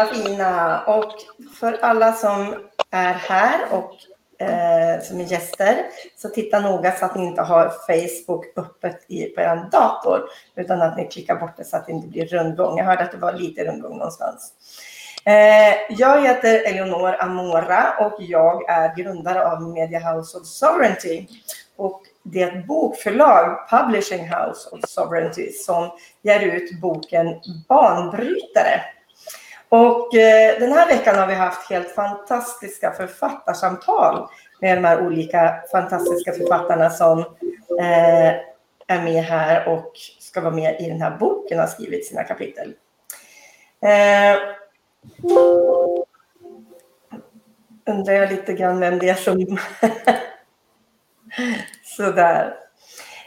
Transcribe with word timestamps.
Alla 0.00 0.14
fina! 0.14 0.82
Och 0.84 1.12
för 1.60 1.78
alla 1.82 2.12
som 2.12 2.54
är 2.90 3.12
här 3.12 3.60
och 3.70 3.92
eh, 4.46 5.02
som 5.02 5.20
är 5.20 5.24
gäster, 5.24 5.76
så 6.16 6.28
titta 6.28 6.60
noga 6.60 6.92
så 6.92 7.04
att 7.04 7.16
ni 7.16 7.26
inte 7.26 7.42
har 7.42 7.72
Facebook 7.86 8.46
öppet 8.56 9.04
i, 9.08 9.24
på 9.24 9.40
er 9.40 9.68
dator, 9.72 10.22
utan 10.56 10.82
att 10.82 10.96
ni 10.96 11.06
klickar 11.06 11.36
bort 11.36 11.56
det 11.56 11.64
så 11.64 11.76
att 11.76 11.86
det 11.86 11.92
inte 11.92 12.08
blir 12.08 12.26
rundgång. 12.26 12.78
Jag 12.78 12.84
hörde 12.84 13.02
att 13.02 13.12
det 13.12 13.18
var 13.18 13.32
lite 13.32 13.64
rundgång 13.64 13.98
någonstans. 13.98 14.52
Eh, 15.24 15.74
jag 15.98 16.26
heter 16.26 16.62
Eleonor 16.66 17.16
Amora 17.18 17.94
och 18.00 18.16
jag 18.18 18.70
är 18.70 18.96
grundare 18.96 19.46
av 19.46 19.62
Media 19.62 20.12
House 20.12 20.38
of 20.38 20.46
Sovereignty. 20.46 21.26
Och 21.76 22.02
det 22.22 22.42
är 22.42 22.58
ett 22.58 22.66
bokförlag, 22.66 23.68
Publishing 23.70 24.28
House 24.28 24.70
of 24.72 24.80
Sovereignty, 24.88 25.52
som 25.52 25.90
ger 26.22 26.40
ut 26.40 26.80
boken 26.80 27.40
Banbrytare. 27.68 28.80
Och 29.70 30.14
eh, 30.14 30.58
den 30.58 30.72
här 30.72 30.86
veckan 30.86 31.18
har 31.18 31.26
vi 31.26 31.34
haft 31.34 31.70
helt 31.70 31.90
fantastiska 31.90 32.92
författarsamtal 32.92 34.28
med 34.60 34.76
de 34.78 34.84
här 34.84 35.06
olika 35.06 35.62
fantastiska 35.72 36.32
författarna 36.32 36.90
som 36.90 37.18
eh, 37.80 38.28
är 38.86 39.02
med 39.04 39.24
här 39.24 39.68
och 39.68 39.92
ska 40.18 40.40
vara 40.40 40.54
med 40.54 40.80
i 40.80 40.88
den 40.88 41.02
här 41.02 41.16
boken 41.16 41.58
och 41.58 41.64
har 41.64 41.70
skrivit 41.70 42.06
sina 42.06 42.24
kapitel. 42.24 42.74
Eh, 43.82 44.38
undrar 47.86 48.14
jag 48.14 48.30
lite 48.30 48.52
grann 48.52 48.80
vem 48.80 48.98
det 48.98 49.08
är 49.08 49.14
som... 49.14 49.38
Sådär. 51.84 52.56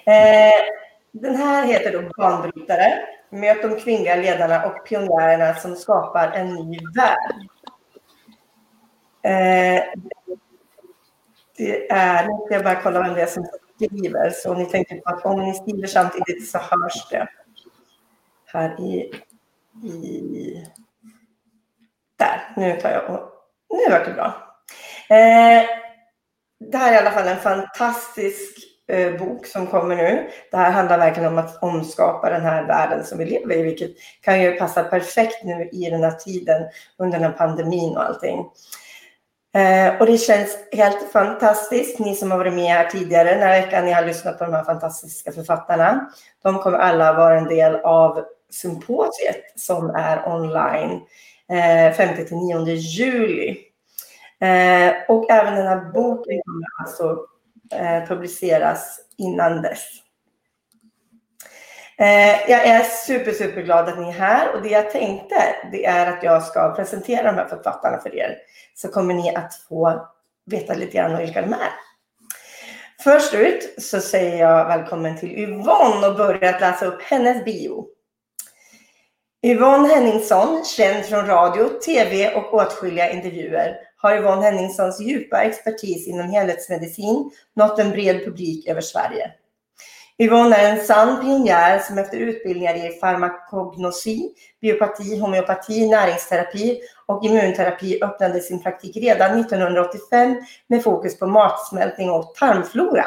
Eh, 0.05 0.73
den 1.11 1.35
här 1.35 1.65
heter 1.65 1.91
då 1.91 2.09
Banbrytare. 2.17 3.07
Möt 3.33 3.61
de 3.61 3.79
kvinnliga 3.79 4.15
ledarna 4.15 4.65
och 4.65 4.85
pionjärerna 4.85 5.55
som 5.55 5.75
skapar 5.75 6.31
en 6.31 6.55
ny 6.55 6.79
värld. 6.95 7.47
Eh, 9.21 9.83
det 11.57 11.91
är, 11.91 12.27
nu 12.27 12.45
ska 12.45 12.53
jag 12.53 12.63
bara 12.63 12.81
kolla 12.81 13.01
vem 13.01 13.13
det 13.13 13.21
är 13.21 13.25
som 13.25 13.45
skriver, 13.75 14.29
så 14.29 14.53
ni 14.53 14.65
tänker 14.65 14.97
på 14.97 15.09
att 15.09 15.25
om 15.25 15.39
ni 15.39 15.53
skriver 15.53 15.87
samtidigt 15.87 16.49
så 16.49 16.57
hörs 16.57 17.09
det 17.09 17.27
här 18.45 18.81
i, 18.81 19.11
i 19.87 20.67
där, 22.17 22.53
nu 22.55 22.81
tar 22.81 22.89
jag 22.89 23.09
och 23.09 23.29
nu 23.69 23.91
vart 23.91 24.05
det 24.05 24.13
bra. 24.13 24.57
Eh, 25.09 25.65
det 26.59 26.77
här 26.77 26.91
är 26.91 26.95
i 26.95 26.97
alla 26.97 27.11
fall 27.11 27.27
en 27.27 27.39
fantastisk 27.39 28.72
eh, 28.87 29.17
bok 29.19 29.45
som 29.45 29.67
kommer 29.67 29.95
nu. 29.95 30.29
Det 30.51 30.57
här 30.57 30.71
handlar 30.71 30.97
verkligen 30.97 31.29
om 31.31 31.37
att 31.37 31.63
omskapa 31.63 32.29
den 32.29 32.41
här 32.41 32.67
världen 32.67 33.03
som 33.03 33.17
vi 33.17 33.25
lever 33.25 33.55
i, 33.55 33.63
vilket 33.63 33.91
kan 34.21 34.41
ju 34.41 34.51
passa 34.51 34.83
perfekt 34.83 35.43
nu 35.43 35.69
i 35.71 35.89
den 35.89 36.03
här 36.03 36.11
tiden 36.11 36.63
under 36.97 37.19
den 37.19 37.27
här 37.27 37.37
pandemin 37.37 37.97
och 37.97 38.03
allting. 38.03 38.45
Eh, 39.55 39.99
och 39.99 40.05
det 40.05 40.17
känns 40.17 40.57
helt 40.71 41.11
fantastiskt. 41.11 41.99
Ni 41.99 42.15
som 42.15 42.31
har 42.31 42.37
varit 42.37 42.53
med 42.53 42.73
här 42.73 42.89
tidigare 42.89 43.29
den 43.29 43.41
här 43.41 43.61
veckan, 43.61 43.85
ni 43.85 43.91
har 43.91 44.05
lyssnat 44.05 44.39
på 44.39 44.45
de 44.45 44.53
här 44.53 44.63
fantastiska 44.63 45.31
författarna. 45.31 46.09
De 46.43 46.59
kommer 46.59 46.77
alla 46.77 47.13
vara 47.13 47.37
en 47.37 47.47
del 47.47 47.75
av 47.75 48.25
symposiet 48.51 49.43
som 49.55 49.89
är 49.89 50.27
online 50.27 51.01
eh, 51.51 51.93
5 51.93 52.15
till 52.15 52.37
9 52.37 52.75
juli. 52.75 53.57
Eh, 54.41 54.93
och 55.07 55.31
även 55.31 55.55
den 55.55 55.67
här 55.67 55.91
boken 55.93 56.41
kommer 56.45 56.67
alltså 56.79 57.17
Eh, 57.79 58.07
publiceras 58.07 58.99
innan 59.17 59.61
dess. 59.61 59.83
Eh, 61.97 62.49
jag 62.51 62.67
är 62.67 62.83
super, 62.83 63.31
super 63.31 63.61
glad 63.61 63.89
att 63.89 63.99
ni 63.99 64.07
är 64.07 64.11
här 64.11 64.55
och 64.55 64.61
det 64.61 64.69
jag 64.69 64.91
tänkte 64.91 65.35
det 65.71 65.85
är 65.85 66.11
att 66.11 66.23
jag 66.23 66.43
ska 66.43 66.75
presentera 66.75 67.23
de 67.23 67.35
här 67.37 67.47
författarna 67.47 67.97
för 67.97 68.15
er. 68.15 68.37
Så 68.75 68.87
kommer 68.87 69.13
ni 69.13 69.35
att 69.35 69.55
få 69.55 70.07
veta 70.45 70.73
lite 70.73 70.97
grann 70.97 71.17
vilka 71.17 71.41
de 71.41 71.53
är. 71.53 71.73
Först 73.03 73.33
ut 73.33 73.75
så 73.77 74.01
säger 74.01 74.37
jag 74.37 74.65
välkommen 74.65 75.17
till 75.17 75.39
Yvonne 75.39 76.07
och 76.07 76.15
börjar 76.15 76.53
att 76.53 76.61
läsa 76.61 76.85
upp 76.85 77.01
hennes 77.01 77.45
bio. 77.45 77.87
Yvonne 79.45 79.87
Henningsson, 79.87 80.65
känd 80.65 81.05
från 81.05 81.25
radio, 81.25 81.69
tv 81.69 82.35
och 82.35 82.53
åtskilliga 82.53 83.11
intervjuer, 83.11 83.75
har 84.03 84.17
Yvonne 84.17 84.41
Henningssons 84.41 84.99
djupa 85.01 85.43
expertis 85.43 86.07
inom 86.07 86.29
helhetsmedicin 86.29 87.31
nått 87.55 87.79
en 87.79 87.91
bred 87.91 88.25
publik 88.25 88.67
över 88.67 88.81
Sverige. 88.81 89.31
Yvonne 90.17 90.55
är 90.55 90.71
en 90.71 90.85
sann 90.85 91.21
pionjär 91.21 91.79
som 91.79 91.97
efter 91.97 92.17
utbildningar 92.17 92.75
i 92.75 92.99
farmakognosi, 92.99 94.33
biopati, 94.61 95.19
homeopati, 95.19 95.89
näringsterapi 95.89 96.79
och 97.05 97.25
immunterapi 97.25 98.03
öppnade 98.03 98.39
sin 98.39 98.63
praktik 98.63 98.97
redan 98.97 99.39
1985 99.39 100.35
med 100.67 100.83
fokus 100.83 101.19
på 101.19 101.27
matsmältning 101.27 102.11
och 102.11 102.35
tarmflora. 102.35 103.05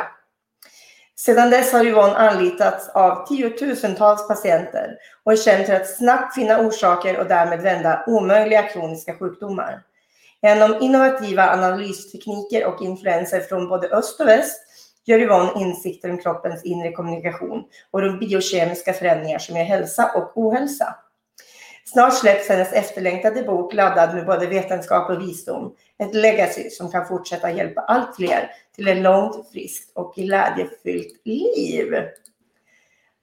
Sedan 1.19 1.51
dess 1.51 1.73
har 1.73 1.85
Yvonne 1.85 2.15
anlitats 2.15 2.89
av 2.89 3.27
tiotusentals 3.27 4.29
patienter 4.29 4.97
och 5.25 5.33
är 5.33 5.37
känd 5.37 5.67
för 5.67 5.75
att 5.75 5.97
snabbt 5.97 6.35
finna 6.35 6.61
orsaker 6.61 7.19
och 7.19 7.27
därmed 7.27 7.61
vända 7.61 8.05
omöjliga 8.07 8.63
kroniska 8.63 9.15
sjukdomar. 9.15 9.83
Genom 10.43 10.83
innovativa 10.83 11.51
analystekniker 11.51 12.67
och 12.67 12.83
influenser 12.83 13.41
från 13.41 13.69
både 13.69 13.89
öst 13.89 14.21
och 14.21 14.27
väst 14.27 14.61
gör 15.05 15.19
Yvonne 15.19 15.53
insikter 15.57 16.11
om 16.11 16.19
kroppens 16.19 16.65
inre 16.65 16.93
kommunikation 16.93 17.65
och 17.91 18.03
de 18.03 18.19
biokemiska 18.19 18.93
förändringar 18.93 19.39
som 19.39 19.57
ger 19.57 19.65
hälsa 19.65 20.11
och 20.15 20.33
ohälsa. 20.35 20.95
Snart 21.85 22.15
släpps 22.15 22.49
hennes 22.49 22.73
efterlängtade 22.73 23.43
bok 23.43 23.75
laddad 23.75 24.15
med 24.15 24.27
både 24.27 24.47
vetenskap 24.47 25.11
och 25.11 25.23
visdom. 25.23 25.75
Ett 25.99 26.15
legacy 26.15 26.71
som 26.71 26.91
kan 26.91 27.07
fortsätta 27.07 27.53
hjälpa 27.53 27.81
allt 27.81 28.17
fler 28.17 28.51
till 28.75 28.89
ett 28.89 28.99
långt, 28.99 29.51
friskt 29.53 29.97
och 29.97 30.15
glädjefyllt 30.15 31.21
liv. 31.25 31.95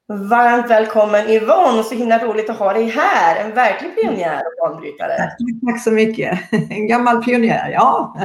Varmt 0.08 0.70
välkommen 0.70 1.30
Yvonne, 1.30 1.84
så 1.84 1.96
himla 1.96 2.26
roligt 2.26 2.50
att 2.50 2.58
ha 2.58 2.74
dig 2.74 2.86
här. 2.86 3.46
En 3.46 3.54
verklig 3.54 3.96
pionjär 3.96 4.42
och 4.46 4.70
banbrytare. 4.70 5.18
Tack 5.66 5.84
så 5.84 5.92
mycket. 5.92 6.40
En 6.70 6.88
gammal 6.88 7.24
pionjär, 7.24 7.70
ja. 7.70 8.18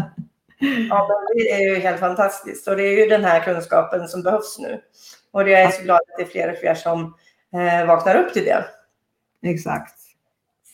Ja, 0.91 1.21
det 1.35 1.53
är 1.53 1.61
ju 1.61 1.81
helt 1.81 2.01
fantastiskt 2.01 2.69
och 2.69 2.77
det 2.77 2.83
är 2.83 2.99
ju 2.99 3.07
den 3.07 3.25
här 3.25 3.41
kunskapen 3.41 4.09
som 4.09 4.23
behövs 4.23 4.59
nu. 4.59 4.81
Och 5.33 5.49
jag 5.49 5.61
är 5.61 5.71
så 5.71 5.83
glad 5.83 5.97
att 5.97 6.17
det 6.17 6.23
är 6.23 6.27
fler 6.27 6.53
och 6.53 6.59
fler 6.59 6.75
som 6.75 7.15
eh, 7.55 7.87
vaknar 7.87 8.15
upp 8.15 8.33
till 8.33 8.45
det. 8.45 8.65
Exakt. 9.43 9.95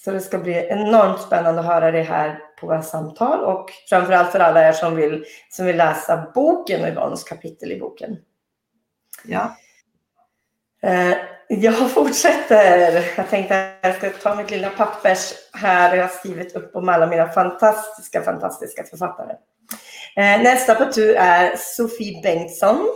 Så 0.04 0.10
det 0.10 0.21
ska 0.21 0.38
bli 0.38 0.66
enormt 0.71 1.21
spännande 1.21 1.60
att 1.60 1.66
höra 1.66 1.91
det 1.91 2.03
här 2.03 2.38
på 2.60 2.66
våra 2.66 2.82
samtal 2.82 3.41
och 3.41 3.71
framförallt 3.88 4.32
för 4.32 4.41
alla 4.41 4.69
er 4.69 4.72
som 4.72 4.97
vill, 4.97 5.25
som 5.50 5.66
vill 5.66 5.76
läsa 5.76 6.31
boken 6.34 6.82
och 6.82 6.88
Yvonnes 6.88 7.25
kapitel 7.25 7.72
i 7.72 7.81
boken. 7.81 8.16
Ja. 9.25 9.56
Eh, 10.84 11.17
jag 11.49 11.91
fortsätter. 11.91 13.05
Jag 13.17 13.31
tänkte 13.31 13.65
att 13.65 13.78
jag 13.83 13.97
ska 13.97 14.11
ta 14.11 14.34
mitt 14.34 14.50
lilla 14.50 14.71
pappers 14.71 15.33
här 15.53 15.97
jag 15.97 16.04
har 16.04 16.09
skrivit 16.09 16.57
upp 16.57 16.77
om 16.77 16.89
alla 16.89 17.07
mina 17.07 17.28
fantastiska, 17.28 18.22
fantastiska 18.22 18.84
författare. 18.84 19.33
Eh, 20.16 20.42
nästa 20.42 20.75
på 20.75 20.92
tur 20.92 21.16
är 21.16 21.57
Sofie 21.57 22.22
Bengtsson. 22.22 22.89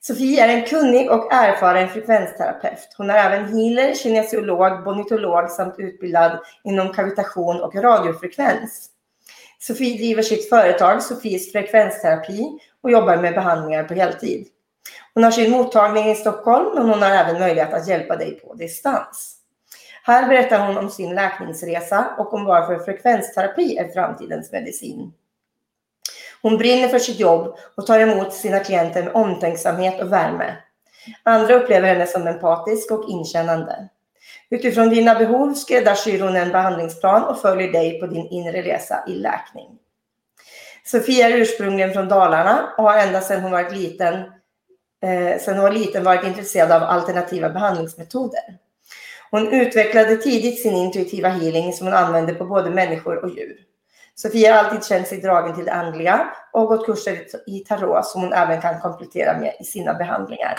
Sofie 0.00 0.44
är 0.44 0.48
en 0.48 0.64
kunnig 0.64 1.10
och 1.10 1.32
erfaren 1.32 1.88
frekvensterapeut. 1.88 2.94
Hon 2.96 3.10
är 3.10 3.16
även 3.16 3.44
healer, 3.44 3.94
kinesiolog, 3.94 4.84
bonitolog 4.84 5.50
samt 5.50 5.74
utbildad 5.78 6.38
inom 6.64 6.92
kavitation 6.92 7.60
och 7.60 7.74
radiofrekvens. 7.74 8.88
Sofie 9.58 9.96
driver 9.96 10.22
sitt 10.22 10.48
företag 10.48 11.02
Sofies 11.02 11.52
frekvensterapi 11.52 12.58
och 12.82 12.90
jobbar 12.90 13.16
med 13.16 13.34
behandlingar 13.34 13.84
på 13.84 13.94
heltid. 13.94 14.48
Hon 15.14 15.24
har 15.24 15.30
sin 15.30 15.50
mottagning 15.50 16.10
i 16.10 16.14
Stockholm, 16.14 16.74
men 16.74 16.88
hon 16.88 17.02
har 17.02 17.10
även 17.10 17.40
möjlighet 17.40 17.72
att 17.72 17.88
hjälpa 17.88 18.16
dig 18.16 18.40
på 18.40 18.54
distans. 18.54 19.36
Här 20.02 20.28
berättar 20.28 20.66
hon 20.66 20.78
om 20.78 20.90
sin 20.90 21.14
läkningsresa 21.14 22.14
och 22.18 22.34
om 22.34 22.44
varför 22.44 22.78
frekvensterapi 22.78 23.76
är 23.76 23.88
framtidens 23.88 24.52
medicin. 24.52 25.12
Hon 26.42 26.58
brinner 26.58 26.88
för 26.88 26.98
sitt 26.98 27.20
jobb 27.20 27.56
och 27.76 27.86
tar 27.86 28.00
emot 28.00 28.32
sina 28.32 28.58
klienter 28.58 29.02
med 29.02 29.14
omtänksamhet 29.14 30.02
och 30.02 30.12
värme. 30.12 30.56
Andra 31.22 31.54
upplever 31.54 31.88
henne 31.88 32.06
som 32.06 32.26
empatisk 32.26 32.90
och 32.90 33.08
inkännande. 33.08 33.88
Utifrån 34.50 34.88
dina 34.88 35.14
behov 35.14 35.54
skräddarsyr 35.54 36.20
hon 36.20 36.36
en 36.36 36.52
behandlingsplan 36.52 37.24
och 37.24 37.40
följer 37.40 37.72
dig 37.72 38.00
på 38.00 38.06
din 38.06 38.26
inre 38.26 38.62
resa 38.62 39.04
i 39.08 39.14
läkning. 39.14 39.78
Sofia 40.84 41.28
är 41.28 41.36
ursprungligen 41.36 41.92
från 41.92 42.08
Dalarna 42.08 42.72
och 42.78 42.84
har 42.84 42.98
ända 42.98 43.20
sedan 43.20 43.42
hon 43.42 43.52
var 43.52 43.70
liten, 43.70 44.32
eh, 45.02 45.38
sedan 45.38 45.54
hon 45.54 45.62
var 45.62 45.70
liten 45.70 46.04
varit 46.04 46.26
intresserad 46.26 46.72
av 46.72 46.82
alternativa 46.82 47.50
behandlingsmetoder. 47.50 48.58
Hon 49.30 49.48
utvecklade 49.48 50.16
tidigt 50.16 50.62
sin 50.62 50.74
intuitiva 50.74 51.28
healing 51.28 51.72
som 51.72 51.86
hon 51.86 51.96
använde 51.96 52.34
på 52.34 52.44
både 52.44 52.70
människor 52.70 53.24
och 53.24 53.30
djur. 53.30 53.56
Sofia 54.14 54.54
har 54.54 54.64
alltid 54.64 54.84
känt 54.84 55.08
sig 55.08 55.20
dragen 55.20 55.54
till 55.54 55.64
det 55.64 55.72
andliga 55.72 56.34
och 56.52 56.66
gått 56.66 56.86
kurser 56.86 57.26
i 57.46 57.58
tarot 57.58 58.06
som 58.06 58.20
hon 58.20 58.32
även 58.32 58.60
kan 58.60 58.80
komplettera 58.80 59.38
med 59.38 59.56
i 59.60 59.64
sina 59.64 59.94
behandlingar. 59.94 60.56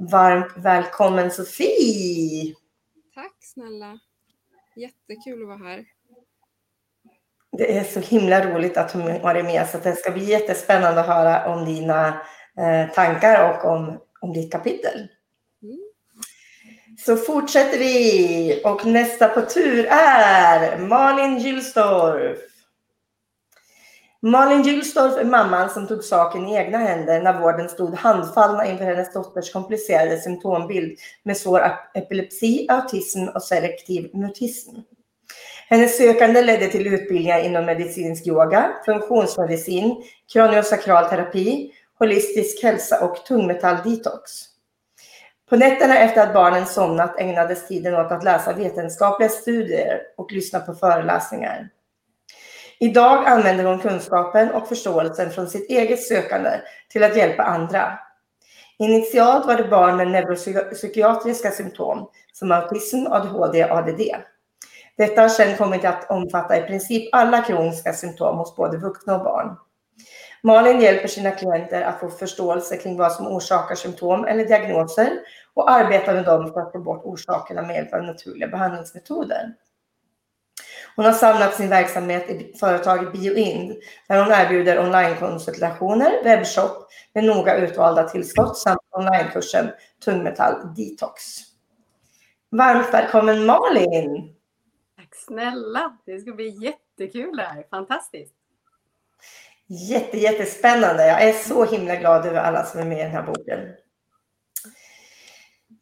Varmt 0.00 0.52
välkommen 0.56 1.30
Sofie! 1.30 2.54
Tack 3.14 3.36
snälla! 3.40 3.98
Jättekul 4.76 5.42
att 5.42 5.48
vara 5.48 5.68
här. 5.68 5.84
Det 7.52 7.78
är 7.78 7.84
så 7.84 8.00
himla 8.00 8.46
roligt 8.46 8.76
att 8.76 8.92
du 8.92 8.98
har 8.98 9.20
varit 9.20 9.44
med 9.44 9.68
så 9.68 9.78
det 9.78 9.96
ska 9.96 10.10
bli 10.10 10.24
jättespännande 10.24 11.00
att 11.00 11.06
höra 11.06 11.54
om 11.54 11.64
dina 11.64 12.20
Eh, 12.58 12.94
tankar 12.94 13.50
och 13.50 13.70
om, 13.70 14.00
om 14.20 14.32
ditt 14.32 14.52
kapitel. 14.52 15.08
Mm. 15.62 15.78
Så 17.06 17.16
fortsätter 17.16 17.78
vi 17.78 18.62
och 18.64 18.86
nästa 18.86 19.28
på 19.28 19.40
tur 19.40 19.86
är 19.90 20.78
Malin 20.78 21.38
Gylstorff. 21.38 22.38
Malin 24.22 24.62
Gylstorff 24.62 25.16
är 25.16 25.24
mamman 25.24 25.70
som 25.70 25.86
tog 25.86 26.04
saken 26.04 26.48
i 26.48 26.56
egna 26.56 26.78
händer 26.78 27.22
när 27.22 27.40
vården 27.40 27.68
stod 27.68 27.94
handfallna 27.94 28.66
inför 28.66 28.84
hennes 28.84 29.12
dotters 29.12 29.52
komplicerade 29.52 30.20
symptombild 30.20 30.98
med 31.22 31.36
svår 31.36 31.62
epilepsi, 31.94 32.66
autism 32.68 33.28
och 33.34 33.42
selektiv 33.42 34.10
mutism. 34.14 34.76
Hennes 35.68 35.96
sökande 35.96 36.42
ledde 36.42 36.66
till 36.68 36.86
utbildningar 36.86 37.40
inom 37.40 37.64
medicinsk 37.64 38.26
yoga, 38.26 38.72
funktionsmedicin, 38.86 40.02
kraniosakral 40.32 41.04
terapi, 41.04 41.72
holistisk 41.98 42.62
hälsa 42.62 43.04
och 43.04 43.16
tungmetalldetox. 43.26 44.30
På 45.48 45.56
nätterna 45.56 45.98
efter 45.98 46.26
att 46.26 46.34
barnen 46.34 46.66
somnat 46.66 47.20
ägnades 47.20 47.68
tiden 47.68 47.94
åt 47.94 48.12
att 48.12 48.24
läsa 48.24 48.52
vetenskapliga 48.52 49.28
studier 49.28 50.00
och 50.16 50.32
lyssna 50.32 50.60
på 50.60 50.74
föreläsningar. 50.74 51.68
Idag 52.80 53.26
använder 53.26 53.64
hon 53.64 53.78
kunskapen 53.78 54.50
och 54.50 54.68
förståelsen 54.68 55.30
från 55.30 55.48
sitt 55.48 55.70
eget 55.70 56.02
sökande 56.02 56.50
till 56.88 57.04
att 57.04 57.16
hjälpa 57.16 57.42
andra. 57.42 57.98
Initialt 58.78 59.46
var 59.46 59.56
det 59.56 59.68
barn 59.68 59.96
med 59.96 60.10
neuropsykiatriska 60.10 61.50
symptom 61.50 62.10
som 62.32 62.52
autism, 62.52 63.06
ADHD 63.06 63.64
och 63.64 63.78
ADD. 63.78 64.00
Detta 64.96 65.22
har 65.22 65.28
sedan 65.28 65.56
kommit 65.56 65.84
att 65.84 66.10
omfatta 66.10 66.58
i 66.58 66.62
princip 66.62 67.14
alla 67.14 67.42
kroniska 67.42 67.92
symptom 67.92 68.38
hos 68.38 68.56
både 68.56 68.78
vuxna 68.78 69.16
och 69.16 69.24
barn. 69.24 69.56
Malin 70.42 70.80
hjälper 70.80 71.08
sina 71.08 71.30
klienter 71.30 71.82
att 71.82 72.00
få 72.00 72.08
förståelse 72.08 72.76
kring 72.76 72.96
vad 72.96 73.12
som 73.12 73.26
orsakar 73.26 73.74
symptom 73.74 74.24
eller 74.24 74.44
diagnoser 74.44 75.10
och 75.54 75.70
arbetar 75.70 76.14
med 76.14 76.24
dem 76.24 76.52
för 76.52 76.60
att 76.60 76.72
få 76.72 76.78
bort 76.78 77.04
orsakerna 77.04 77.62
med 77.62 77.76
hjälp 77.76 77.94
av 77.94 78.02
naturliga 78.02 78.48
behandlingsmetoder. 78.48 79.54
Hon 80.96 81.04
har 81.04 81.12
samlat 81.12 81.54
sin 81.54 81.68
verksamhet 81.68 82.30
i 82.30 82.54
företaget 82.60 83.12
BioInd 83.12 83.76
där 84.08 84.24
hon 84.24 84.32
erbjuder 84.32 84.78
onlinekonsultationer, 84.78 86.24
webbshop 86.24 86.88
med 87.12 87.24
noga 87.24 87.56
utvalda 87.56 88.08
tillskott 88.08 88.58
samt 88.58 88.80
onlinekursen 88.90 89.70
Tungmetall 90.04 90.74
Detox. 90.76 91.22
Varmt 92.50 92.94
välkommen 92.94 93.46
Malin! 93.46 94.34
Tack 94.96 95.14
snälla! 95.14 95.98
Det 96.06 96.20
ska 96.20 96.32
bli 96.32 96.48
jättekul 96.64 97.36
det 97.36 97.42
här. 97.42 97.64
Fantastiskt! 97.70 98.37
Jätte, 99.70 100.18
jättespännande. 100.18 101.06
Jag 101.06 101.22
är 101.22 101.32
så 101.32 101.64
himla 101.64 101.96
glad 101.96 102.26
över 102.26 102.40
alla 102.40 102.64
som 102.64 102.80
är 102.80 102.84
med 102.84 102.98
i 102.98 103.02
den 103.02 103.10
här 103.10 103.22
boken. 103.22 103.58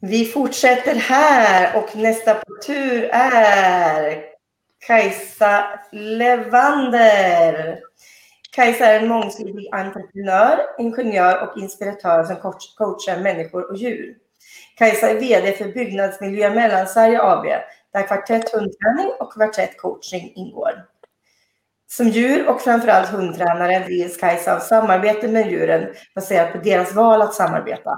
Vi 0.01 0.25
fortsätter 0.25 0.95
här 0.95 1.77
och 1.77 1.97
nästa 1.97 2.35
på 2.35 2.57
tur 2.67 3.09
är 3.13 4.25
Kajsa 4.87 5.81
Levander. 5.93 7.79
Kajsa 8.51 8.87
är 8.87 9.01
en 9.01 9.09
mångsidig 9.09 9.69
entreprenör, 9.73 10.59
ingenjör 10.79 11.49
och 11.49 11.59
inspiratör 11.59 12.25
som 12.25 12.37
coachar 12.77 13.21
människor 13.21 13.71
och 13.71 13.77
djur. 13.77 14.17
Kajsa 14.77 15.11
är 15.11 15.21
VD 15.21 15.53
för 15.53 15.73
Byggnadsmiljö 15.73 16.55
Mellansverige 16.55 17.23
AB, 17.23 17.45
där 17.93 18.07
Kvartett 18.07 18.53
Hundträning 18.53 19.13
och 19.21 19.33
Kvartett 19.33 19.79
Coaching 19.79 20.33
ingår. 20.35 20.85
Som 21.89 22.09
djur 22.09 22.49
och 22.49 22.61
framförallt 22.61 23.09
hundtränare 23.09 23.79
drivs 23.79 24.17
Kajsa 24.17 24.57
av 24.57 24.61
samarbete 24.61 25.29
med 25.29 25.51
djuren 25.51 25.95
baserat 26.15 26.53
på 26.53 26.59
deras 26.59 26.95
val 26.95 27.23
att 27.23 27.35
samarbeta. 27.35 27.91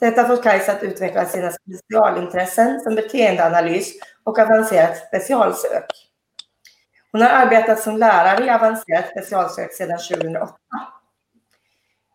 Detta 0.00 0.24
får 0.24 0.42
Kajsa 0.42 0.72
att 0.72 0.82
utveckla 0.82 1.24
sina 1.24 1.52
specialintressen 1.52 2.80
som 2.80 2.94
beteendeanalys 2.94 3.92
och 4.24 4.38
avancerat 4.38 4.96
specialsök. 4.96 5.86
Hon 7.12 7.22
har 7.22 7.28
arbetat 7.28 7.80
som 7.80 7.96
lärare 7.96 8.44
i 8.46 8.50
avancerat 8.50 9.10
specialsök 9.10 9.72
sedan 9.72 9.98
2008. 9.98 10.54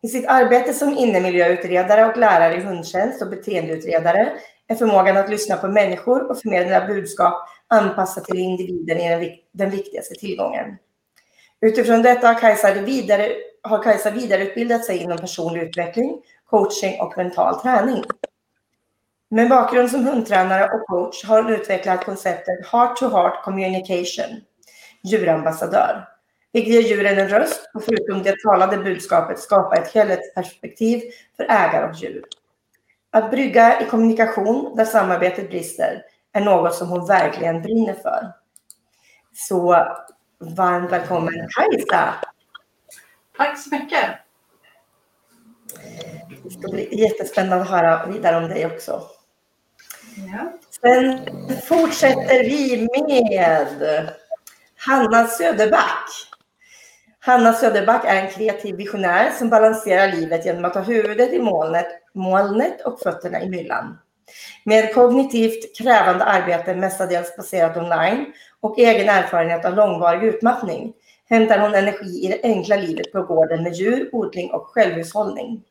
I 0.02 0.08
sitt 0.08 0.28
arbete 0.28 0.74
som 0.74 0.98
innemiljöutredare 0.98 2.06
och 2.06 2.18
lärare 2.18 2.56
i 2.56 2.62
hundtjänst 2.62 3.22
och 3.22 3.30
beteendeutredare 3.30 4.34
är 4.68 4.76
förmågan 4.76 5.18
att 5.18 5.30
lyssna 5.30 5.58
på 5.58 5.68
människor 5.68 6.32
och 6.32 6.42
förmedla 6.42 6.88
budskap 6.88 7.50
anpassat 7.70 8.26
till 8.26 8.40
individen 8.40 8.98
är 8.98 9.36
den 9.52 9.70
viktigaste 9.70 10.16
tillgången. 10.16 10.78
Utifrån 11.62 12.02
detta 12.02 12.28
har 12.28 12.40
Kajsa, 12.40 12.74
vidare, 12.74 13.32
har 13.62 13.84
Kajsa 13.84 14.12
vidareutbildat 14.12 14.86
sig 14.86 14.98
inom 14.98 15.18
personlig 15.18 15.62
utveckling, 15.62 16.22
coaching 16.46 17.02
och 17.02 17.18
mental 17.18 17.62
träning. 17.62 18.04
Med 19.30 19.50
bakgrund 19.50 19.92
som 19.92 20.06
hundtränare 20.06 20.70
och 20.70 20.88
coach 20.88 21.26
har 21.26 21.44
hon 21.44 21.54
utvecklat 21.54 22.06
konceptet 22.06 22.68
Heart 22.68 22.98
to 22.98 23.10
Heart 23.10 23.44
Communication, 23.44 24.42
djurambassadör, 25.04 26.08
vilket 26.54 26.74
ger 26.74 26.82
djuren 26.82 27.20
en 27.20 27.30
röst 27.30 27.70
och 27.74 27.84
förutom 27.84 28.24
det 28.24 28.36
talade 28.44 28.78
budskapet 28.78 29.40
skapar 29.40 29.78
ett 29.78 29.94
helhetsperspektiv 29.94 31.02
för 31.38 31.44
ägare 31.44 31.90
och 31.90 31.96
djur. 31.96 32.26
Att 33.12 33.32
brygga 33.32 33.82
i 33.82 33.86
kommunikation 33.86 34.76
där 34.76 34.86
samarbetet 34.86 35.50
brister 35.50 36.04
är 36.38 36.46
något 36.46 36.76
som 36.76 36.90
hon 36.90 37.08
verkligen 37.08 37.62
brinner 37.62 37.94
för. 37.94 38.34
Så 39.34 39.88
varmt 40.40 40.92
välkommen 40.92 41.34
Kajsa! 41.56 42.14
Tack 43.38 43.60
så 43.60 43.76
mycket! 43.76 44.06
Det 46.44 46.50
ska 46.50 46.72
bli 46.72 47.02
jättespännande 47.02 47.64
att 47.64 47.70
höra 47.70 48.06
vidare 48.06 48.38
om 48.38 48.50
dig 48.50 48.66
också. 48.66 49.02
Ja. 50.16 50.54
Sen 50.82 51.20
fortsätter 51.62 52.44
vi 52.44 52.88
med 52.92 54.10
Hanna 54.78 55.28
Söderback. 55.28 56.10
Hanna 57.20 57.54
Söderback 57.54 58.06
är 58.06 58.16
en 58.16 58.32
kreativ 58.32 58.76
visionär 58.76 59.32
som 59.32 59.50
balanserar 59.50 60.12
livet 60.12 60.46
genom 60.46 60.66
att 60.66 60.76
ha 60.76 60.82
huvudet 60.82 61.34
i 61.34 61.40
molnet, 61.40 61.88
molnet 62.14 62.82
och 62.82 63.00
fötterna 63.00 63.42
i 63.42 63.50
myllan. 63.50 63.98
Med 64.64 64.94
kognitivt 64.94 65.78
krävande 65.78 66.24
arbete, 66.24 66.76
mestadels 66.76 67.38
baserat 67.38 67.78
online, 67.78 68.34
och 68.60 68.80
egen 68.80 69.10
erfarenhet 69.10 69.66
av 69.66 69.76
långvarig 69.76 70.24
utmattning 70.24 70.94
hämtar 71.30 71.60
hon 71.60 71.76
energi 71.76 72.26
i 72.26 72.28
det 72.28 72.40
enkla 72.44 72.76
livet 72.76 73.12
på 73.12 73.24
gården 73.24 73.64
med 73.64 73.74
djur, 73.74 74.10
odling 74.12 74.52
och 74.52 74.68
självhushållning. 74.68 75.64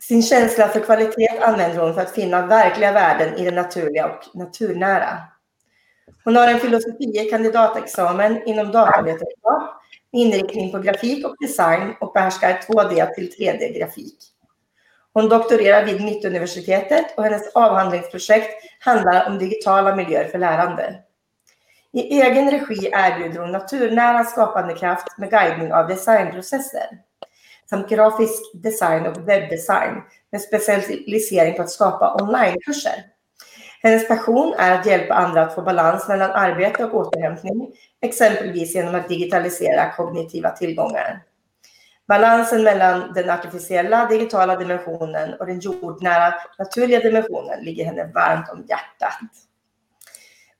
Sin 0.00 0.22
känsla 0.22 0.68
för 0.68 0.80
kvalitet 0.80 1.38
använder 1.42 1.78
hon 1.78 1.94
för 1.94 2.00
att 2.00 2.14
finna 2.14 2.46
verkliga 2.46 2.92
värden 2.92 3.34
i 3.34 3.44
det 3.44 3.50
naturliga 3.50 4.06
och 4.06 4.36
naturnära. 4.36 5.18
Hon 6.24 6.36
har 6.36 6.48
en 6.48 6.60
filosofie 6.60 7.30
kandidatexamen 7.30 8.42
inom 8.46 8.72
datavetenskap 8.72 9.82
med 10.12 10.20
inriktning 10.20 10.72
på 10.72 10.78
grafik 10.78 11.26
och 11.26 11.36
design 11.40 11.94
och 12.00 12.12
behärskar 12.12 12.60
2D 12.68 13.14
till 13.14 13.30
3D-grafik. 13.30 14.33
Hon 15.14 15.28
doktorerar 15.28 15.84
vid 15.84 16.04
Mittuniversitetet 16.04 17.16
och 17.16 17.24
hennes 17.24 17.52
avhandlingsprojekt 17.54 18.50
handlar 18.80 19.26
om 19.28 19.38
digitala 19.38 19.96
miljöer 19.96 20.28
för 20.28 20.38
lärande. 20.38 20.94
I 21.92 22.20
egen 22.20 22.50
regi 22.50 22.90
erbjuder 22.92 23.40
hon 23.40 23.52
naturnära 23.52 24.24
skapandekraft 24.24 25.18
med 25.18 25.30
guidning 25.30 25.72
av 25.72 25.88
designprocesser 25.88 26.98
samt 27.70 27.88
grafisk 27.88 28.62
design 28.62 29.06
och 29.06 29.28
webbdesign 29.28 30.02
med 30.32 30.40
specialisering 30.40 31.54
på 31.54 31.62
att 31.62 31.70
skapa 31.70 32.14
onlinekurser. 32.22 33.04
Hennes 33.82 34.08
passion 34.08 34.54
är 34.58 34.78
att 34.78 34.86
hjälpa 34.86 35.14
andra 35.14 35.42
att 35.42 35.54
få 35.54 35.62
balans 35.62 36.08
mellan 36.08 36.30
arbete 36.30 36.84
och 36.84 36.94
återhämtning, 36.94 37.72
exempelvis 38.02 38.74
genom 38.74 38.94
att 38.94 39.08
digitalisera 39.08 39.92
kognitiva 39.92 40.50
tillgångar. 40.50 41.22
Balansen 42.06 42.62
mellan 42.62 43.12
den 43.12 43.30
artificiella 43.30 44.06
digitala 44.06 44.56
dimensionen 44.56 45.34
och 45.34 45.46
den 45.46 45.60
jordnära 45.60 46.34
naturliga 46.58 47.00
dimensionen 47.00 47.64
ligger 47.64 47.84
henne 47.84 48.10
varmt 48.14 48.48
om 48.48 48.64
hjärtat. 48.68 49.20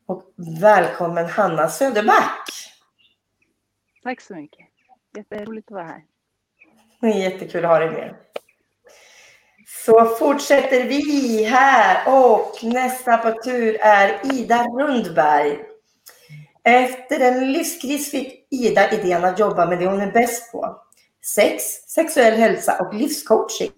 Och 0.06 0.22
välkommen 0.60 1.26
Hanna 1.26 1.68
Söderback! 1.68 2.48
Tack 4.02 4.20
så 4.20 4.34
mycket. 4.34 4.66
Jätteroligt 5.16 5.68
att 5.68 5.74
vara 5.74 5.84
här. 5.84 6.04
Det 7.00 7.06
är 7.06 7.30
jättekul 7.30 7.64
att 7.64 7.70
ha 7.70 7.78
dig 7.78 7.90
med. 7.90 8.14
Så 9.84 10.04
fortsätter 10.04 10.84
vi 10.84 11.44
här 11.44 12.14
och 12.14 12.64
nästa 12.64 13.16
på 13.16 13.42
tur 13.42 13.76
är 13.80 14.34
Ida 14.34 14.64
Rundberg. 14.64 15.58
Efter 16.64 17.20
en 17.20 17.52
livskris 17.52 18.10
fick 18.10 18.46
Ida 18.50 18.90
idén 18.90 19.24
att 19.24 19.38
jobba 19.38 19.66
med 19.66 19.78
det 19.78 19.86
hon 19.86 20.00
är 20.00 20.12
bäst 20.12 20.52
på. 20.52 20.83
Sex, 21.26 21.62
sexuell 21.86 22.34
hälsa 22.34 22.76
och 22.80 22.94
livscoaching. 22.94 23.70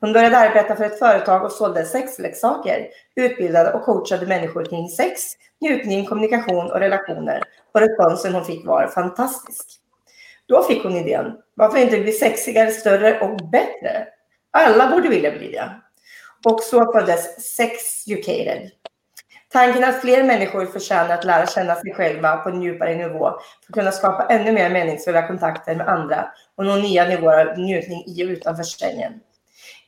Hon 0.00 0.12
började 0.12 0.38
arbeta 0.38 0.76
för 0.76 0.84
ett 0.84 0.98
företag 0.98 1.44
och 1.44 1.52
sålde 1.52 1.84
sexleksaker, 1.84 2.88
utbildade 3.16 3.72
och 3.72 3.84
coachade 3.84 4.26
människor 4.26 4.64
kring 4.64 4.88
sex, 4.88 5.20
njutning, 5.60 6.06
kommunikation 6.06 6.70
och 6.70 6.78
relationer. 6.78 7.42
Och 7.74 7.80
responsen 7.80 8.34
hon 8.34 8.44
fick 8.44 8.66
var 8.66 8.86
fantastisk. 8.86 9.66
Då 10.46 10.62
fick 10.62 10.82
hon 10.82 10.96
idén, 10.96 11.32
varför 11.54 11.78
inte 11.78 12.00
bli 12.00 12.12
sexigare, 12.12 12.70
större 12.70 13.20
och 13.20 13.36
bättre? 13.36 14.06
Alla 14.50 14.90
borde 14.90 15.08
vilja 15.08 15.30
bli 15.30 15.52
det. 15.52 15.70
Och 16.44 16.62
så 16.62 16.92
föddes 16.92 17.54
Sexucated. 17.56 18.70
Tanken 19.52 19.84
att 19.84 20.00
fler 20.00 20.24
människor 20.24 20.66
förtjänar 20.66 21.14
att 21.14 21.24
lära 21.24 21.46
känna 21.46 21.74
sig 21.74 21.94
själva 21.94 22.36
på 22.36 22.48
en 22.48 22.62
djupare 22.62 22.94
nivå 22.94 23.30
för 23.30 23.68
att 23.68 23.74
kunna 23.74 23.92
skapa 23.92 24.26
ännu 24.34 24.52
mer 24.52 24.70
meningsfulla 24.70 25.26
kontakter 25.26 25.74
med 25.74 25.88
andra 25.88 26.26
och 26.56 26.64
nå 26.64 26.76
nya 26.76 27.04
nivåer 27.04 27.46
av 27.46 27.58
njutning 27.58 28.04
i 28.06 28.24
och 28.24 28.28
utanför 28.28 28.62
sängen. 28.62 29.12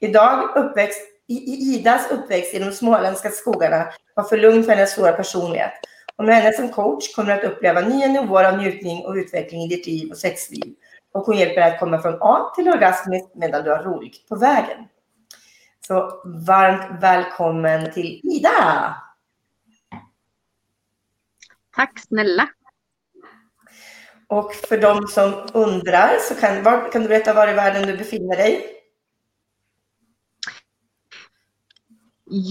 Idag 0.00 0.56
uppväxt, 0.56 1.00
i, 1.28 1.34
Idas 1.74 2.10
uppväxt 2.10 2.54
i 2.54 2.58
de 2.58 2.72
småländska 2.72 3.30
skogarna 3.30 3.86
var 4.14 4.24
för 4.24 4.36
lugn 4.36 4.64
för 4.64 4.72
hennes 4.72 4.92
stora 4.92 5.12
personlighet. 5.12 5.72
Och 6.16 6.24
med 6.24 6.34
henne 6.34 6.52
som 6.52 6.68
coach 6.68 7.14
kommer 7.14 7.28
du 7.28 7.38
att 7.38 7.52
uppleva 7.52 7.80
nya 7.80 8.06
nivåer 8.06 8.44
av 8.44 8.58
njutning 8.58 9.04
och 9.04 9.14
utveckling 9.14 9.62
i 9.62 9.68
ditt 9.68 9.86
liv 9.86 10.10
och 10.10 10.16
sexliv. 10.16 10.74
Och 11.14 11.22
hon 11.22 11.36
hjälper 11.36 11.60
dig 11.60 11.70
att 11.72 11.80
komma 11.80 12.02
från 12.02 12.18
A 12.20 12.52
till 12.56 12.68
orgasm 12.68 13.10
medan 13.34 13.64
du 13.64 13.70
har 13.70 13.82
roligt 13.82 14.28
på 14.28 14.36
vägen. 14.36 14.78
Så 15.86 16.22
varmt 16.46 17.02
välkommen 17.02 17.92
till 17.92 18.20
Ida! 18.22 18.94
Tack 21.76 21.98
snälla. 21.98 22.48
Och 24.28 24.54
för 24.54 24.78
de 24.78 25.06
som 25.08 25.46
undrar 25.54 26.18
så 26.28 26.34
kan, 26.34 26.62
var, 26.62 26.92
kan 26.92 27.02
du 27.02 27.08
berätta 27.08 27.34
var 27.34 27.48
i 27.48 27.52
världen 27.52 27.86
du 27.86 27.96
befinner 27.96 28.36
dig? 28.36 28.66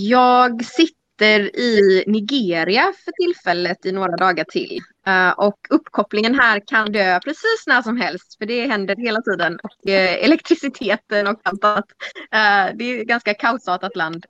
Jag 0.09 0.65
sitter 0.65 1.55
i 1.59 2.03
Nigeria 2.07 2.93
för 3.05 3.11
tillfället 3.11 3.85
i 3.85 3.91
några 3.91 4.15
dagar 4.15 4.43
till. 4.43 4.79
Uh, 5.07 5.29
och 5.29 5.57
uppkopplingen 5.69 6.39
här 6.39 6.61
kan 6.67 6.91
dö 6.91 7.19
precis 7.19 7.63
när 7.67 7.81
som 7.81 7.97
helst 7.97 8.37
för 8.37 8.45
det 8.45 8.67
händer 8.67 8.95
hela 8.95 9.21
tiden. 9.21 9.59
Och 9.63 9.89
uh, 9.89 10.23
elektriciteten 10.25 11.27
och 11.27 11.39
allt 11.43 11.63
annat. 11.63 11.85
Uh, 12.19 12.77
det 12.77 12.83
är 12.83 13.01
ett 13.01 13.07
ganska 13.07 13.33
kaosartat 13.33 13.95
land 13.95 14.25